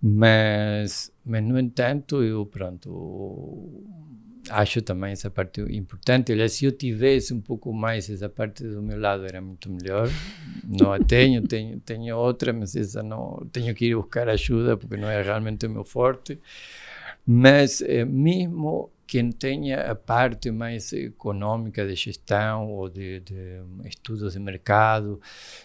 Mas, 0.02 1.12
mas 1.22 1.44
no 1.44 1.58
entanto, 1.58 2.22
eu, 2.22 2.46
pronto 2.46 3.84
acho 4.50 4.82
também 4.82 5.12
essa 5.12 5.30
parte 5.30 5.60
importante. 5.60 6.32
Olha, 6.32 6.48
se 6.48 6.64
eu 6.64 6.72
tivesse 6.72 7.32
um 7.32 7.40
pouco 7.40 7.72
mais 7.72 8.10
essa 8.10 8.28
parte 8.28 8.64
do 8.64 8.82
meu 8.82 8.98
lado, 8.98 9.24
era 9.24 9.40
muito 9.40 9.70
melhor. 9.70 10.08
Não 10.64 10.92
a 10.92 10.98
tenho, 10.98 11.42
tenho, 11.48 11.80
tenho 11.80 12.16
outra, 12.16 12.52
mas 12.52 12.76
essa 12.76 13.02
não. 13.02 13.46
Tenho 13.52 13.74
que 13.74 13.86
ir 13.86 13.96
buscar 13.96 14.28
ajuda 14.28 14.76
porque 14.76 14.96
não 14.96 15.08
é 15.08 15.22
realmente 15.22 15.66
o 15.66 15.70
meu 15.70 15.84
forte. 15.84 16.38
Mas 17.26 17.80
eh, 17.82 18.04
mesmo 18.04 18.90
quem 19.10 19.32
tenha 19.32 19.90
a 19.90 19.94
parte 19.96 20.52
mais 20.52 20.92
econômica 20.92 21.84
de 21.84 21.96
gestão 21.96 22.70
ou 22.70 22.88
de, 22.88 23.18
de, 23.18 23.60
estudos 23.84 24.34
de 24.34 24.38
mercado, 24.38 25.20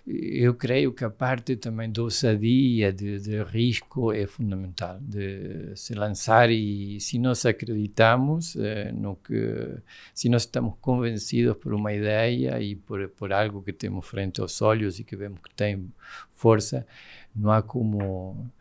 eu 0.07 0.55
creio 0.55 0.91
que 0.91 1.05
a 1.05 1.11
parte 1.11 1.55
também 1.55 1.91
de 1.91 2.01
ousadia, 2.01 2.91
de, 2.91 3.19
de, 3.19 3.43
risco 3.43 4.11
é 4.11 4.25
fundamental, 4.25 4.97
de 4.99 5.71
se 5.75 5.93
lançar 5.93 6.49
e 6.49 6.99
se 6.99 7.19
nós 7.19 7.45
acreditamos 7.45 8.55
eh, 8.55 8.91
no 8.91 9.15
que, 9.17 9.77
se 10.11 10.27
nós 10.27 10.41
estamos 10.41 10.73
convencidos 10.81 11.55
por 11.57 11.71
uma 11.71 11.93
ideia 11.93 12.59
e 12.59 12.75
por, 12.75 13.07
por 13.09 13.31
algo 13.31 13.61
que 13.61 13.71
temos 13.71 14.07
frente 14.07 14.41
aos 14.41 14.59
olhos 14.59 14.97
e 14.97 15.03
que 15.03 15.15
vemos 15.15 15.39
que 15.39 15.53
tem 15.53 15.87
força, 16.31 16.83
não 17.35 17.51
há 17.51 17.61
como 17.61 18.51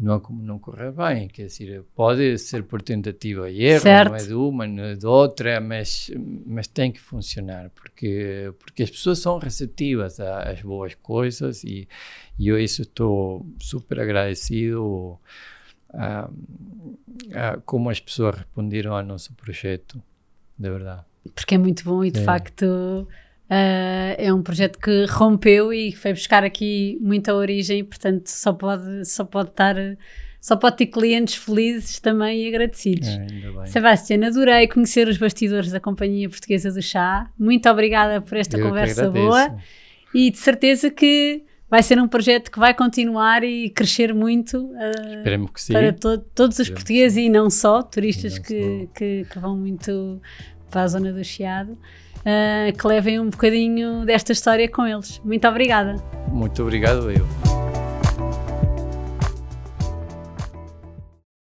não 0.00 0.18
não 0.30 0.58
correr 0.58 0.92
bem, 0.92 1.28
quer 1.28 1.46
dizer, 1.46 1.84
pode 1.94 2.38
ser 2.38 2.64
por 2.64 2.80
tentativa 2.80 3.50
e 3.50 3.62
erro, 3.62 3.82
certo. 3.82 4.08
não 4.08 4.16
é 4.16 4.22
de 4.22 4.34
uma, 4.34 4.66
não 4.66 4.84
é 4.84 4.94
de 4.94 5.06
outra, 5.06 5.60
mas, 5.60 6.10
mas 6.46 6.66
tem 6.66 6.90
que 6.90 6.98
funcionar, 6.98 7.68
porque, 7.70 8.52
porque 8.58 8.82
as 8.82 8.90
pessoas 8.90 9.18
são 9.18 9.38
receptivas 9.38 10.18
às 10.18 10.62
boas 10.62 10.94
coisas 10.94 11.62
e, 11.64 11.86
e 12.38 12.48
eu 12.48 12.58
isso 12.58 12.80
estou 12.82 13.46
super 13.60 14.00
agradecido 14.00 15.18
a, 15.92 16.30
a, 17.34 17.56
como 17.66 17.90
as 17.90 18.00
pessoas 18.00 18.36
responderam 18.36 18.96
ao 18.96 19.04
nosso 19.04 19.34
projeto, 19.34 20.02
de 20.58 20.70
verdade. 20.70 21.04
Porque 21.34 21.54
é 21.54 21.58
muito 21.58 21.84
bom 21.84 22.02
e 22.02 22.10
de 22.10 22.20
é. 22.20 22.24
facto 22.24 23.06
Uh, 23.50 24.14
é 24.16 24.32
um 24.32 24.42
projeto 24.42 24.78
que 24.78 25.06
rompeu 25.06 25.72
e 25.72 25.90
foi 25.90 26.12
buscar 26.12 26.44
aqui 26.44 26.96
muita 27.00 27.34
origem, 27.34 27.84
portanto 27.84 28.28
só 28.28 28.52
pode, 28.52 29.04
só 29.04 29.24
pode 29.24 29.48
estar 29.48 29.74
só 30.40 30.56
pode 30.56 30.76
ter 30.76 30.86
clientes 30.86 31.34
felizes 31.34 31.98
também 31.98 32.44
e 32.44 32.48
agradecidos. 32.48 33.08
É, 33.08 33.66
Sebastião, 33.66 34.24
adorei 34.24 34.66
conhecer 34.68 35.06
os 35.06 35.18
bastidores 35.18 35.70
da 35.70 35.80
Companhia 35.80 36.30
Portuguesa 36.30 36.72
do 36.72 36.80
Chá. 36.80 37.28
Muito 37.38 37.68
obrigada 37.68 38.22
por 38.22 38.38
esta 38.38 38.56
Eu 38.56 38.68
conversa 38.68 39.10
boa 39.10 39.56
e 40.14 40.30
de 40.30 40.38
certeza 40.38 40.88
que 40.88 41.42
vai 41.68 41.82
ser 41.82 42.00
um 42.00 42.08
projeto 42.08 42.50
que 42.50 42.58
vai 42.58 42.72
continuar 42.72 43.44
e 43.44 43.68
crescer 43.68 44.14
muito 44.14 44.58
uh, 44.58 45.70
para 45.70 45.92
to 45.92 46.18
todos 46.34 46.58
os 46.58 46.70
portugueses 46.70 47.18
e 47.18 47.28
não 47.28 47.50
só, 47.50 47.82
turistas 47.82 48.36
não 48.36 48.42
que. 48.42 48.88
Que, 48.94 49.26
que, 49.30 49.38
vão 49.38 49.56
muito 49.56 50.20
para 50.70 50.82
a 50.82 50.88
zona 50.88 51.12
do 51.12 51.22
Chiado, 51.22 51.76
uh, 52.20 52.76
que 52.76 52.86
levem 52.86 53.20
um 53.20 53.30
bocadinho 53.30 54.04
desta 54.04 54.32
história 54.32 54.68
com 54.68 54.86
eles. 54.86 55.20
Muito 55.24 55.46
obrigada. 55.46 55.96
Muito 56.28 56.62
obrigado 56.62 57.10
eu. 57.10 57.69